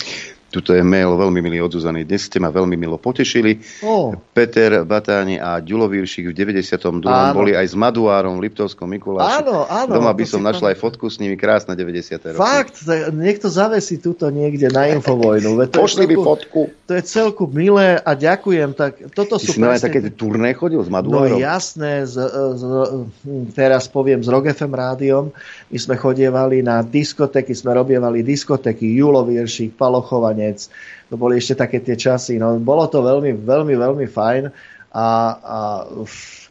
[0.51, 2.02] Tuto je mail veľmi milý od Zuzany.
[2.02, 3.62] Dnes ste ma veľmi milo potešili.
[3.81, 4.10] Oh.
[4.31, 6.74] Peter Batáni a Ďulo Víršik v 92.
[7.01, 7.31] Áno.
[7.32, 9.40] boli aj s Maduárom v Liptovskom Mikuláši.
[9.40, 11.35] Áno, áno, Doma by som našla aj fotku s nimi.
[11.35, 12.35] Krásne 90.
[12.35, 12.36] roky.
[12.36, 12.82] Fakt,
[13.12, 15.55] niekto zavesí túto niekde na Infovojnu.
[15.55, 16.60] To je Pošli celku- fotku.
[16.85, 18.74] To je celku milé a ďakujem.
[18.74, 19.86] Tak toto Ty sú si presne...
[19.86, 21.39] také turné chodil s No Maduárom?
[21.39, 22.18] jasné, z,
[22.56, 22.62] z,
[23.52, 25.24] teraz poviem s Rock FM rádiom,
[25.68, 29.78] my sme chodievali na diskotéky, sme robievali diskotéky, Julo Vieršik,
[30.41, 30.59] Palochovanec,
[31.11, 34.45] to boli ešte také tie časy, no bolo to veľmi, veľmi, veľmi fajn
[34.95, 35.07] a,
[35.37, 35.59] a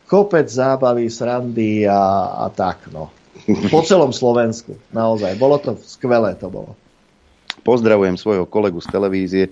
[0.06, 3.10] kopec zábavy, srandy a, a tak, no.
[3.72, 5.40] Po celom Slovensku, naozaj.
[5.40, 6.76] Bolo to skvelé, to bolo.
[7.64, 9.44] Pozdravujem svojho kolegu z televízie,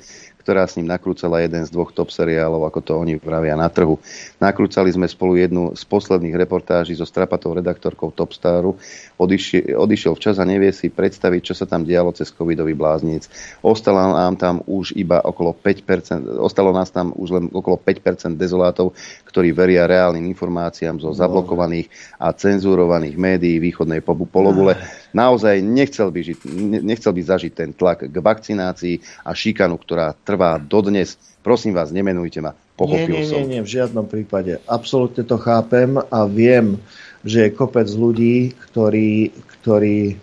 [0.48, 4.00] ktorá s ním nakrúcala jeden z dvoch top seriálov, ako to oni vravia na trhu.
[4.40, 8.80] Nakrúcali sme spolu jednu z posledných reportáží so strapatou redaktorkou Topstaru.
[9.20, 13.28] Odišiel, odišiel včas a nevie si predstaviť, čo sa tam dialo cez covidový bláznic.
[13.60, 18.96] Ostalo nám tam už iba okolo 5%, ostalo nás tam už len okolo 5% dezolátov,
[19.28, 21.92] ktorí veria reálnym informáciám zo zablokovaných
[22.24, 24.80] a cenzurovaných médií východnej pologule.
[25.18, 26.40] Naozaj nechcel by, žiť,
[26.86, 31.18] nechcel by zažiť ten tlak k vakcinácii a šikanu, ktorá trvá dodnes.
[31.42, 32.54] Prosím vás, nemenujte ma.
[32.78, 33.42] Pochopil nie, nie, som.
[33.42, 34.62] nie, nie, v žiadnom prípade.
[34.70, 36.78] Absolútne to chápem a viem,
[37.26, 40.22] že je kopec ľudí, ktorí, ktorí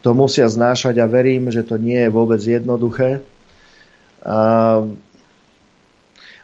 [0.00, 3.20] to musia znášať a verím, že to nie je vôbec jednoduché.
[4.24, 4.80] A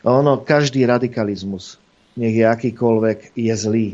[0.05, 1.81] ono, každý radikalizmus,
[2.21, 3.89] nech je akýkoľvek, je zlý.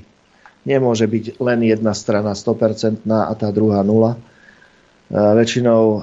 [0.63, 4.15] Nemôže byť len jedna strana 100% a tá druhá nula.
[5.13, 6.01] A väčšinou e,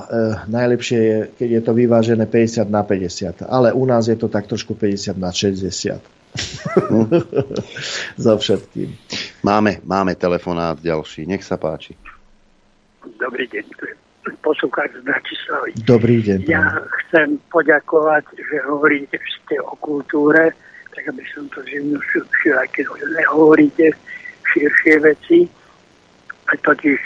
[0.52, 3.48] najlepšie je, keď je to vyvážené 50 na 50.
[3.48, 5.98] Ale u nás je to tak trošku 50 na 60.
[8.20, 8.94] Za všetkým.
[9.42, 11.26] Máme, máme telefonát ďalší.
[11.26, 11.98] Nech sa páči.
[13.18, 13.96] Dobrý deň, tu je
[14.46, 15.70] poslucháč z Bratislavy.
[15.88, 16.40] Dobrý deň.
[16.46, 20.54] Ja chcem poďakovať, že hovoríte ste o kultúre,
[20.94, 22.86] tak aby som to zjednodušil, aj keď
[23.18, 23.90] nehovoríte
[24.54, 25.40] širšie veci.
[26.50, 27.00] Totiž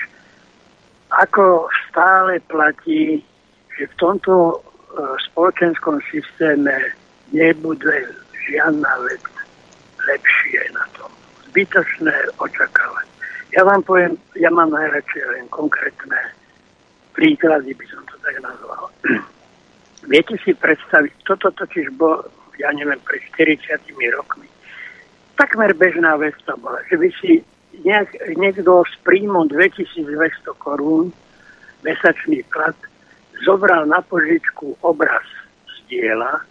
[1.13, 3.21] ako stále platí,
[3.77, 4.55] že v tomto e,
[5.29, 6.73] spoločenskom systéme
[7.29, 7.95] nebude
[8.49, 9.23] žiadna vec
[10.09, 11.11] lepšie na tom.
[11.51, 13.07] Zbytočné očakávať.
[13.53, 16.17] Ja vám poviem, ja mám najradšej len konkrétne
[17.13, 18.89] príklady, by som to tak nazval.
[20.11, 22.25] Viete si predstaviť, toto totiž bolo,
[22.57, 23.85] ja neviem, pred 40
[24.17, 24.49] rokmi.
[25.33, 27.41] Takmer bežná vec to bola, že by si
[27.81, 30.05] nejak, niekto s príjmom 2200
[30.61, 31.09] korún
[31.81, 32.77] mesačný plat
[33.41, 35.25] zobral na požičku obraz
[35.65, 36.45] z diela,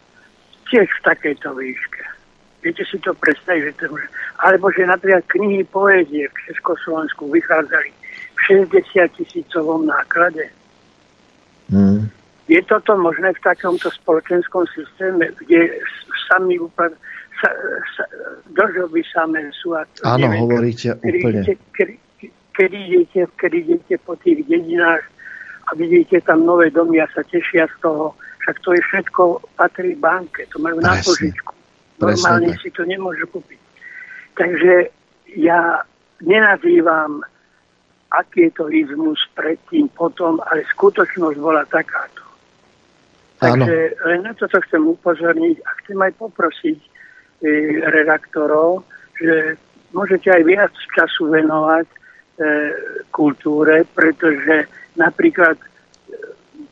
[0.68, 2.02] tiež v takejto výške.
[2.62, 4.06] Viete si to predstaviť, že to môže...
[4.38, 7.90] Alebo že napríklad knihy poézie v Československu vychádzali
[8.34, 8.38] v
[8.70, 10.46] 60 tisícovom náklade.
[11.70, 12.06] Hmm.
[12.46, 15.82] Je toto možné v takomto spoločenskom systéme, kde
[16.30, 16.94] sami úplne
[17.43, 17.51] sa,
[17.98, 18.05] sa,
[18.55, 19.74] dožoby samé sú.
[19.74, 21.40] A to Áno, neviem, hovoríte kedy úplne.
[21.43, 21.94] Idete, kedy,
[22.55, 25.02] kedy, idete, kedy idete po tých dedinách
[25.66, 28.14] a vidíte tam nové domy a sa tešia z toho,
[28.47, 29.23] však to je všetko
[29.59, 31.06] patrí banke, to majú na Presne.
[31.10, 31.52] požičku.
[31.98, 32.60] Presne Normálne tak.
[32.62, 33.60] si to nemôžu kúpiť.
[34.39, 34.74] Takže
[35.39, 35.82] ja
[36.23, 37.23] nenazývam
[38.12, 42.20] akietolizmus predtým, potom, ale skutočnosť bola takáto.
[43.43, 46.78] Takže len na toto chcem upozorniť a chcem aj poprosiť
[47.90, 48.86] redaktorov,
[49.19, 49.59] že
[49.93, 51.97] môžete aj viac času venovať e,
[53.10, 55.66] kultúre, pretože napríklad e,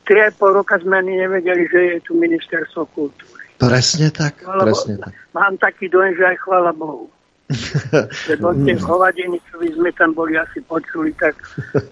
[0.07, 3.43] 3,5 roka sme ani nevedeli, že je tu ministerstvo kultúry.
[3.61, 5.13] Presne tak, Lebo presne tak.
[5.37, 7.13] Mám taký dojem, že aj chvála Bohu.
[8.31, 11.35] Lebo tie hovadiny, čo by sme tam boli asi počuli, tak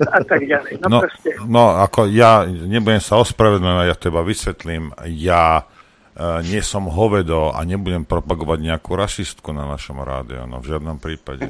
[0.06, 0.78] a tak ďalej.
[0.80, 1.30] No, No, proste.
[1.44, 4.94] no ako ja nebudem sa ospravedlňovať, ja teba vysvetlím.
[5.10, 5.77] Ja e,
[6.18, 11.46] nie som hovedo a nebudem propagovať nejakú rasistku na našom rádiu, no v žiadnom prípade.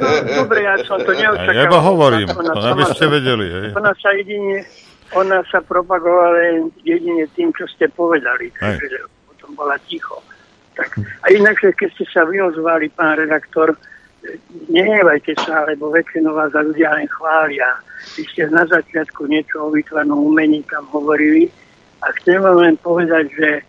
[0.00, 0.08] No,
[0.44, 1.52] dobre, ja som to neočakával.
[1.52, 3.46] Ja iba hovorím, Ona to aby ste vedeli.
[3.52, 3.68] Hej.
[3.76, 4.64] Ona sa jedine,
[5.12, 8.48] ona sa propagovala jedine tým, čo ste povedali.
[8.56, 10.24] Takže potom bola ticho.
[10.72, 10.96] Tak.
[11.20, 13.76] A inak, keď ste sa vyozvali, pán redaktor,
[14.24, 14.40] e,
[14.72, 17.76] nehnevajte sa, lebo väčšinou vás za ľudia len chvália.
[18.16, 21.52] Vy ste na začiatku niečo o výtvarnom umení tam hovorili
[22.00, 23.62] a chcem vám len povedať, že e,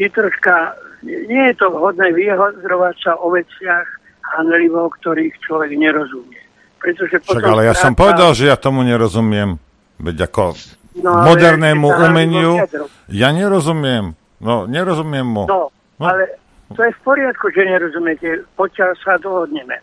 [0.00, 0.74] je troška,
[1.04, 3.86] nie je to vhodné vyhodrovať sa o veciach
[4.36, 6.40] hanlivo, ktorých človek nerozumie.
[6.80, 9.56] Pretože Však ale ja som povedal, že ja tomu nerozumiem.
[9.96, 10.52] Veď ako
[10.94, 12.62] No, modernému umeniu
[13.10, 14.14] ja nerozumiem.
[14.38, 15.42] No, nerozumiem mu.
[15.50, 16.38] No, ale
[16.70, 19.74] to je v poriadku, že nerozumiete, pokiaľ sa dohodneme.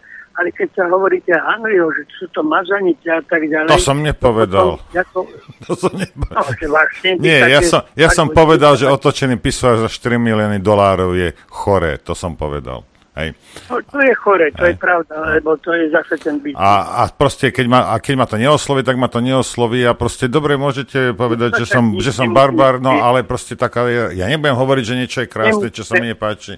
[0.42, 3.70] Ale keď sa hovoríte hanlivo, že sú to mazanice a tak ďalej...
[3.70, 4.82] To som nepovedal.
[4.82, 5.20] potom Ako,
[5.70, 9.86] to som no, že vlastne Nie, ja som, ja som povedal, že otočený písar za
[9.86, 12.02] 4 milióny dolárov je choré.
[12.02, 12.90] To som povedal.
[13.12, 13.36] Hej.
[13.68, 16.56] To, to je chore, to je pravda, lebo to je zase ten byt.
[16.56, 19.92] A, a proste, keď ma, a keď ma to neosloví, tak ma to neosloví a
[19.92, 23.84] proste dobre môžete povedať, že som, že som barbar, no ale proste taká,
[24.16, 26.56] ja nebudem hovoriť, že niečo je krásne, čo sa mi nepáči.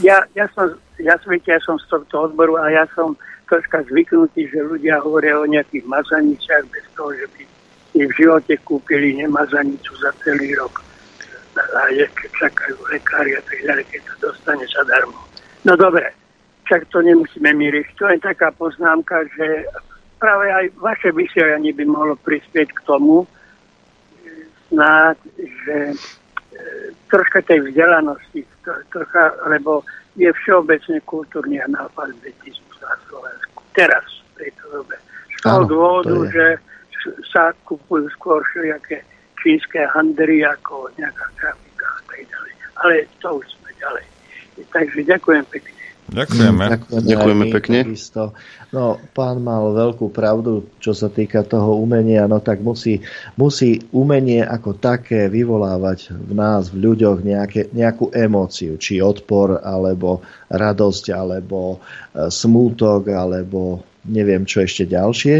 [0.00, 3.14] Ja, ja som, ja, viete, ja som z tohto odboru a ja som
[3.46, 7.42] troška zvyknutý, že ľudia hovoria o nejakých mazaniciach bez toho, že by
[7.92, 10.82] si v živote kúpili nemazanicu za celý rok.
[11.54, 12.02] A je,
[12.34, 15.14] čakajú lekári a tak ďalej, keď to dostane sa darmo.
[15.62, 16.10] No dobre,
[16.66, 17.66] však to nemusíme my.
[18.00, 19.68] To je taká poznámka, že
[20.18, 23.28] práve aj vaše vysielanie by mohlo prispieť k tomu,
[24.72, 25.96] snáď, že e,
[27.06, 28.42] troška tej vzdelanosti,
[28.90, 29.84] trocha, lebo
[30.16, 33.60] je všeobecne kultúrny analfabetizmus na Slovensku.
[33.74, 34.96] Teraz, v tejto dobe.
[35.38, 36.46] Z toho dôvodu, to že
[37.28, 39.04] sa kupujú skôr všelijaké
[39.42, 42.52] čínske handry ako nejaká grafika a tak ďalej.
[42.80, 44.06] Ale to už sme ďalej.
[44.72, 45.73] Takže ďakujem pekne.
[46.14, 46.64] Ďakujeme.
[47.02, 47.78] Ďakujeme my pekne.
[47.82, 48.30] Takisto.
[48.70, 53.02] No, pán mal veľkú pravdu, čo sa týka toho umenia, no tak musí,
[53.34, 60.22] musí umenie ako také vyvolávať v nás, v ľuďoch nejaké, nejakú emóciu, či odpor, alebo
[60.50, 65.36] radosť, alebo e, smútok, alebo neviem čo ešte ďalšie,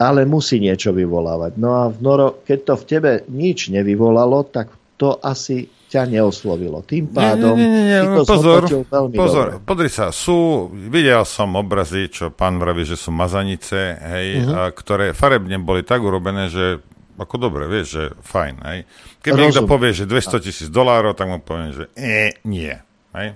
[0.00, 1.60] ale musí niečo vyvolávať.
[1.60, 6.80] No a v Noro, keď to v tebe nič nevyvolalo, tak to asi ťa neoslovilo.
[6.80, 9.64] Tým pádom nie, nie, nie, ty to pozor, veľmi pozor, dobre.
[9.64, 10.38] podri sa, sú,
[10.70, 14.52] videl som obrazy, čo pán vraví, že sú mazanice, hej, Mhm.
[14.52, 16.78] a ktoré farebne boli tak urobené, že
[17.16, 18.78] ako dobre, vieš, že fajn, hej.
[19.18, 19.44] Keby Rozumiem.
[19.44, 22.72] niekto povie, že 200 tisíc dolárov, tak mu poviem, že e, nie,
[23.12, 23.34] hej.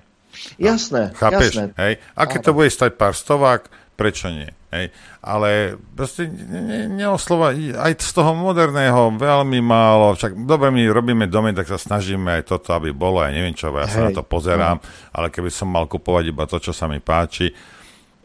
[0.57, 1.53] Jasné, Chápeš?
[1.53, 1.65] jasné.
[1.77, 1.93] Hej?
[2.13, 4.51] A keď to bude stať pár stovák, prečo nie?
[4.75, 4.91] Hej?
[5.21, 5.49] Ale
[5.93, 11.51] proste ne, ne- neoslova, aj z toho moderného veľmi málo, však dobre, my robíme domy,
[11.51, 14.23] tak sa snažíme aj toto, aby bolo, aj neviem čo, ja sa na Hej, to
[14.23, 17.55] pozerám, ale keby som mal kupovať iba to, čo sa mi páči,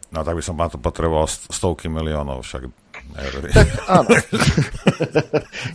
[0.09, 2.65] no tak by som na to potreboval st- stovky miliónov, však
[3.11, 3.53] neverím.
[3.87, 4.09] Áno.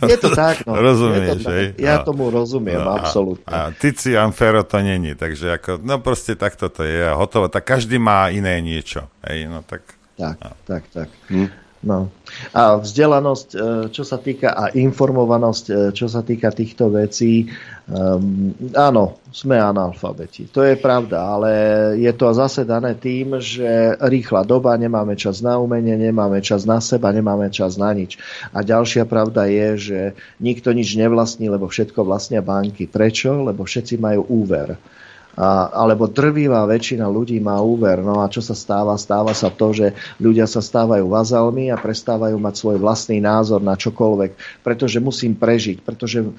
[0.05, 0.75] je to tak, no.
[0.75, 1.53] Rozumieš, je to tak.
[1.53, 1.65] hej?
[1.79, 2.05] Ja No.
[2.05, 3.47] tomu rozumiem, No a- absolútne.
[3.47, 7.47] A Tizian Ferro to není, takže ako, no proste takto to je a hotovo.
[7.47, 9.07] Tak každý má iné niečo.
[9.21, 9.94] Hej, no tak...
[10.15, 11.09] Tak, tak, tak.
[11.27, 11.65] Hm.
[11.85, 12.09] No.
[12.49, 13.57] A vzdelanosť, e,
[13.93, 17.45] čo sa týka, a informovanosť, e, čo sa týka týchto vecí,
[17.85, 20.49] um, áno, sme analfabeti.
[20.49, 21.51] To je pravda, ale
[22.01, 26.81] je to zase dané tým, že rýchla doba, nemáme čas na umenie, nemáme čas na
[26.81, 28.17] seba, nemáme čas na nič.
[28.49, 29.99] A ďalšia pravda je, že
[30.41, 32.89] nikto nič nevlastní, lebo všetko vlastnia banky.
[32.89, 33.45] Prečo?
[33.45, 34.73] Lebo všetci majú úver.
[35.35, 37.99] Alebo drvivá väčšina ľudí má úver.
[37.99, 38.95] No a čo sa stáva?
[38.95, 43.75] Stáva sa to, že ľudia sa stávajú vazalmi a prestávajú mať svoj vlastný názor na
[43.75, 46.31] čokoľvek, pretože musím prežiť, pretože e,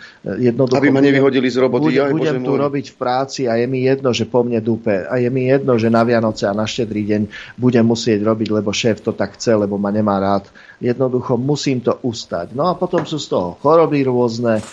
[0.48, 0.80] jednoducho...
[0.80, 2.62] Aby ma nevyhodili z roboty, Budem, aj, budem tu môj.
[2.64, 5.04] robiť v práci a je mi jedno, že po mne dupe.
[5.04, 7.22] A je mi jedno, že na Vianoce a na štedrý deň
[7.60, 10.48] budem musieť robiť, lebo šéf to tak chce, lebo ma nemá rád.
[10.80, 12.56] Jednoducho musím to ustať.
[12.56, 14.64] No a potom sú z toho choroby rôzne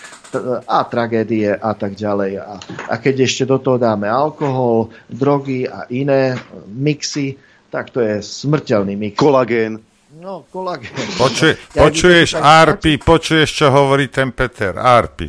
[0.66, 2.42] a tragédie a tak ďalej.
[2.42, 6.36] A, a keď ešte do toho dáme alkohol, drogy a iné
[6.66, 7.36] mixy,
[7.68, 9.14] tak to je smrteľný mix.
[9.14, 9.80] Kolagén.
[10.14, 10.94] No, kolagén.
[11.18, 14.72] Počuje, Ja počuješ, vidím, že tak- Arpi, počuješ, čo hovorí ten Peter.
[14.74, 15.26] Arpi,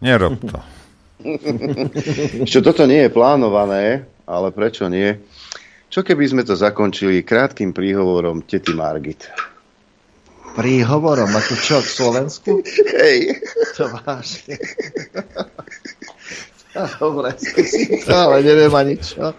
[0.00, 0.58] nerob to.
[2.44, 5.16] Ešte toto nie je plánované, ale prečo nie?
[5.88, 9.30] Čo keby sme to zakončili krátkým príhovorom tety Margit?
[10.54, 12.50] Príhovorom, ako čo, k Slovensku?
[12.94, 13.38] Hej.
[13.74, 14.54] To vážne.
[17.00, 17.30] Dobre,
[18.02, 19.32] to, ale neviem ani čo.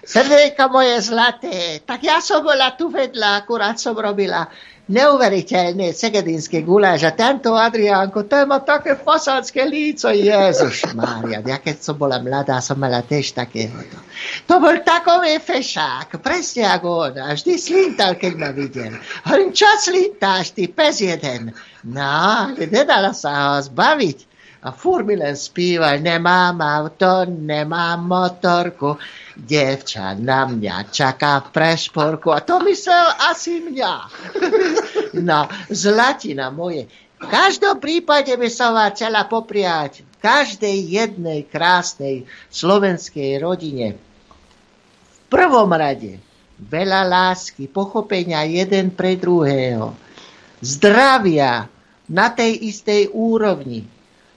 [0.00, 4.50] Srdejko moje zlaté, tak ja som bola tu vedľa, akurát som robila
[4.90, 11.78] neuveriteľné segedinské guláš a tento Adriánko, ten má také fasádzke líco, Ježiš Mária, ja keď
[11.78, 13.94] som bola mladá, som mala tiež takéhoto.
[14.50, 18.98] To bol takový fešák, presne ako on, a vždy slintal, keď ma videl.
[19.30, 21.54] Hovorím, čo slintáš, ty pes jeden?
[21.86, 24.29] No, nedala sa ho zbaviť.
[24.60, 29.00] A len spíval, nemám auto, nemám motorku,
[29.32, 32.28] devča na mňa čaká v prešporku.
[32.28, 33.94] A to myslel asi mňa.
[35.28, 36.92] no, zlatina moje.
[37.20, 43.96] V každom prípade by som vám chcela popriať každej jednej krásnej slovenskej rodine
[45.08, 46.20] v prvom rade
[46.60, 49.96] veľa lásky, pochopenia jeden pre druhého,
[50.60, 51.72] zdravia
[52.04, 53.88] na tej istej úrovni,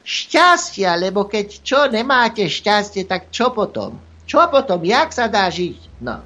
[0.03, 3.97] šťastia, lebo keď čo nemáte šťastie, tak čo potom?
[4.27, 4.83] Čo potom?
[4.83, 6.03] Jak sa dá žiť?
[6.03, 6.19] No.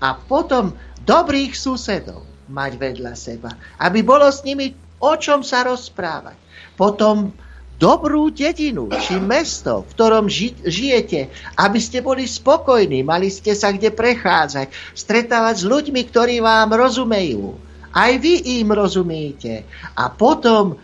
[0.00, 0.72] A potom
[1.04, 6.36] dobrých susedov mať vedľa seba, aby bolo s nimi o čom sa rozprávať.
[6.76, 7.32] Potom
[7.80, 13.72] dobrú dedinu či mesto, v ktorom ži- žijete, aby ste boli spokojní, mali ste sa
[13.72, 17.56] kde prechádzať, stretávať s ľuďmi, ktorí vám rozumejú.
[17.90, 19.66] Aj vy im rozumiete.
[19.96, 20.78] A potom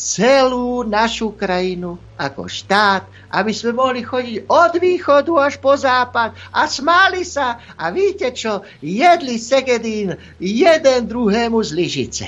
[0.00, 3.04] celú našu krajinu ako štát,
[3.36, 8.64] aby sme mohli chodiť od východu až po západ a smáli sa a víte čo,
[8.80, 12.26] jedli segedín jeden druhému z lyžice.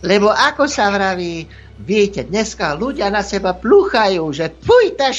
[0.00, 1.44] Lebo ako sa vraví,
[1.84, 5.12] viete, dneska ľudia na seba pluchajú, že fuj, tá.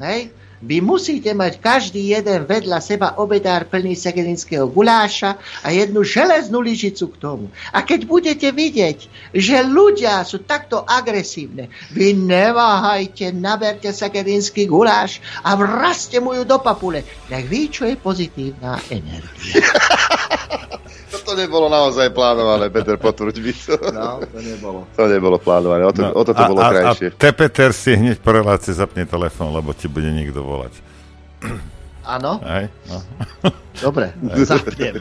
[0.00, 0.32] Hej?
[0.58, 7.14] Vy musíte mať každý jeden vedľa seba obedár plný segedinského guláša a jednu železnú lyžicu
[7.14, 7.46] k tomu.
[7.70, 15.54] A keď budete vidieť, že ľudia sú takto agresívne, vy neváhajte, naberte segedinský guláš a
[15.54, 17.06] vrazte mu ju do papule.
[17.30, 19.62] Nech ví, čo je pozitívna energia.
[21.28, 23.76] Toto nebolo naozaj plánované, Peter, potvrď mi to.
[23.92, 24.88] No, to nebolo.
[24.96, 27.12] To nebolo plánované, o to, no, o to, to a, bolo a, krajšie.
[27.12, 30.72] A te, Peter, si hneď po relácii zapne telefón, lebo ti bude niekto volať.
[32.16, 32.40] Áno?
[32.40, 32.98] Hej, no.
[33.76, 34.96] Dobre, zapnem.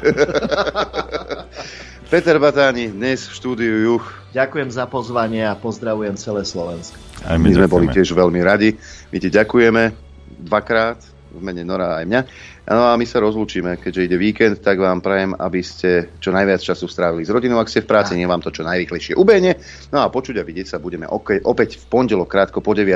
[2.12, 4.12] Peter Batáni, dnes v štúdiu Juch.
[4.36, 7.00] Ďakujem za pozvanie a pozdravujem celé Slovensko.
[7.24, 8.76] Aj my, my sme boli tiež veľmi radi.
[9.16, 9.96] My ti ďakujeme
[10.44, 11.00] dvakrát,
[11.32, 12.22] v mene Nora aj mňa.
[12.68, 16.60] No a my sa rozlúčime, keďže ide víkend, tak vám prajem, aby ste čo najviac
[16.60, 19.56] času strávili s rodinou, ak ste v práci, nech vám to čo najrychlejšie ubehne.
[19.96, 22.92] No a počuť a vidieť sa budeme opäť v pondelok krátko po 9.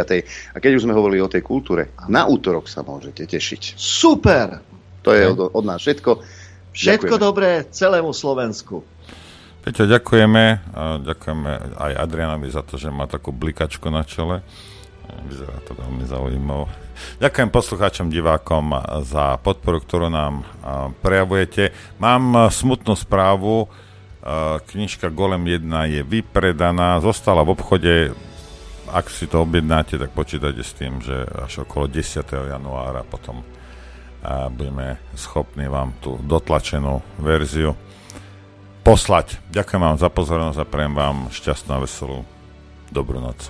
[0.51, 3.79] A keď už sme hovorili o tej kultúre, na útorok sa môžete tešiť.
[3.79, 4.59] Super!
[5.07, 6.19] To je od, od nás všetko.
[6.75, 7.25] Všetko Ďakujeme.
[7.31, 8.83] dobré celému Slovensku.
[9.63, 10.43] Peťo, ďakujeme.
[10.75, 14.43] A ďakujeme aj Adrianovi za to, že má takú blikačku na čele.
[15.31, 16.90] Vyzerá to veľmi zaujímavé.
[17.21, 18.73] Ďakujem poslucháčom, divákom
[19.05, 20.47] za podporu, ktorú nám
[21.05, 21.73] prejavujete.
[22.01, 23.69] Mám smutnú správu.
[24.69, 25.65] Knižka Golem 1
[25.97, 27.93] je vypredaná, zostala v obchode.
[28.91, 32.21] Ak si to objednáte, tak počítajte s tým, že až okolo 10.
[32.27, 33.41] januára potom
[34.53, 37.73] budeme schopní vám tú dotlačenú verziu
[38.85, 39.41] poslať.
[39.49, 42.21] Ďakujem vám za pozornosť a prejem vám šťastnú a veselú
[42.93, 43.49] dobrú noc.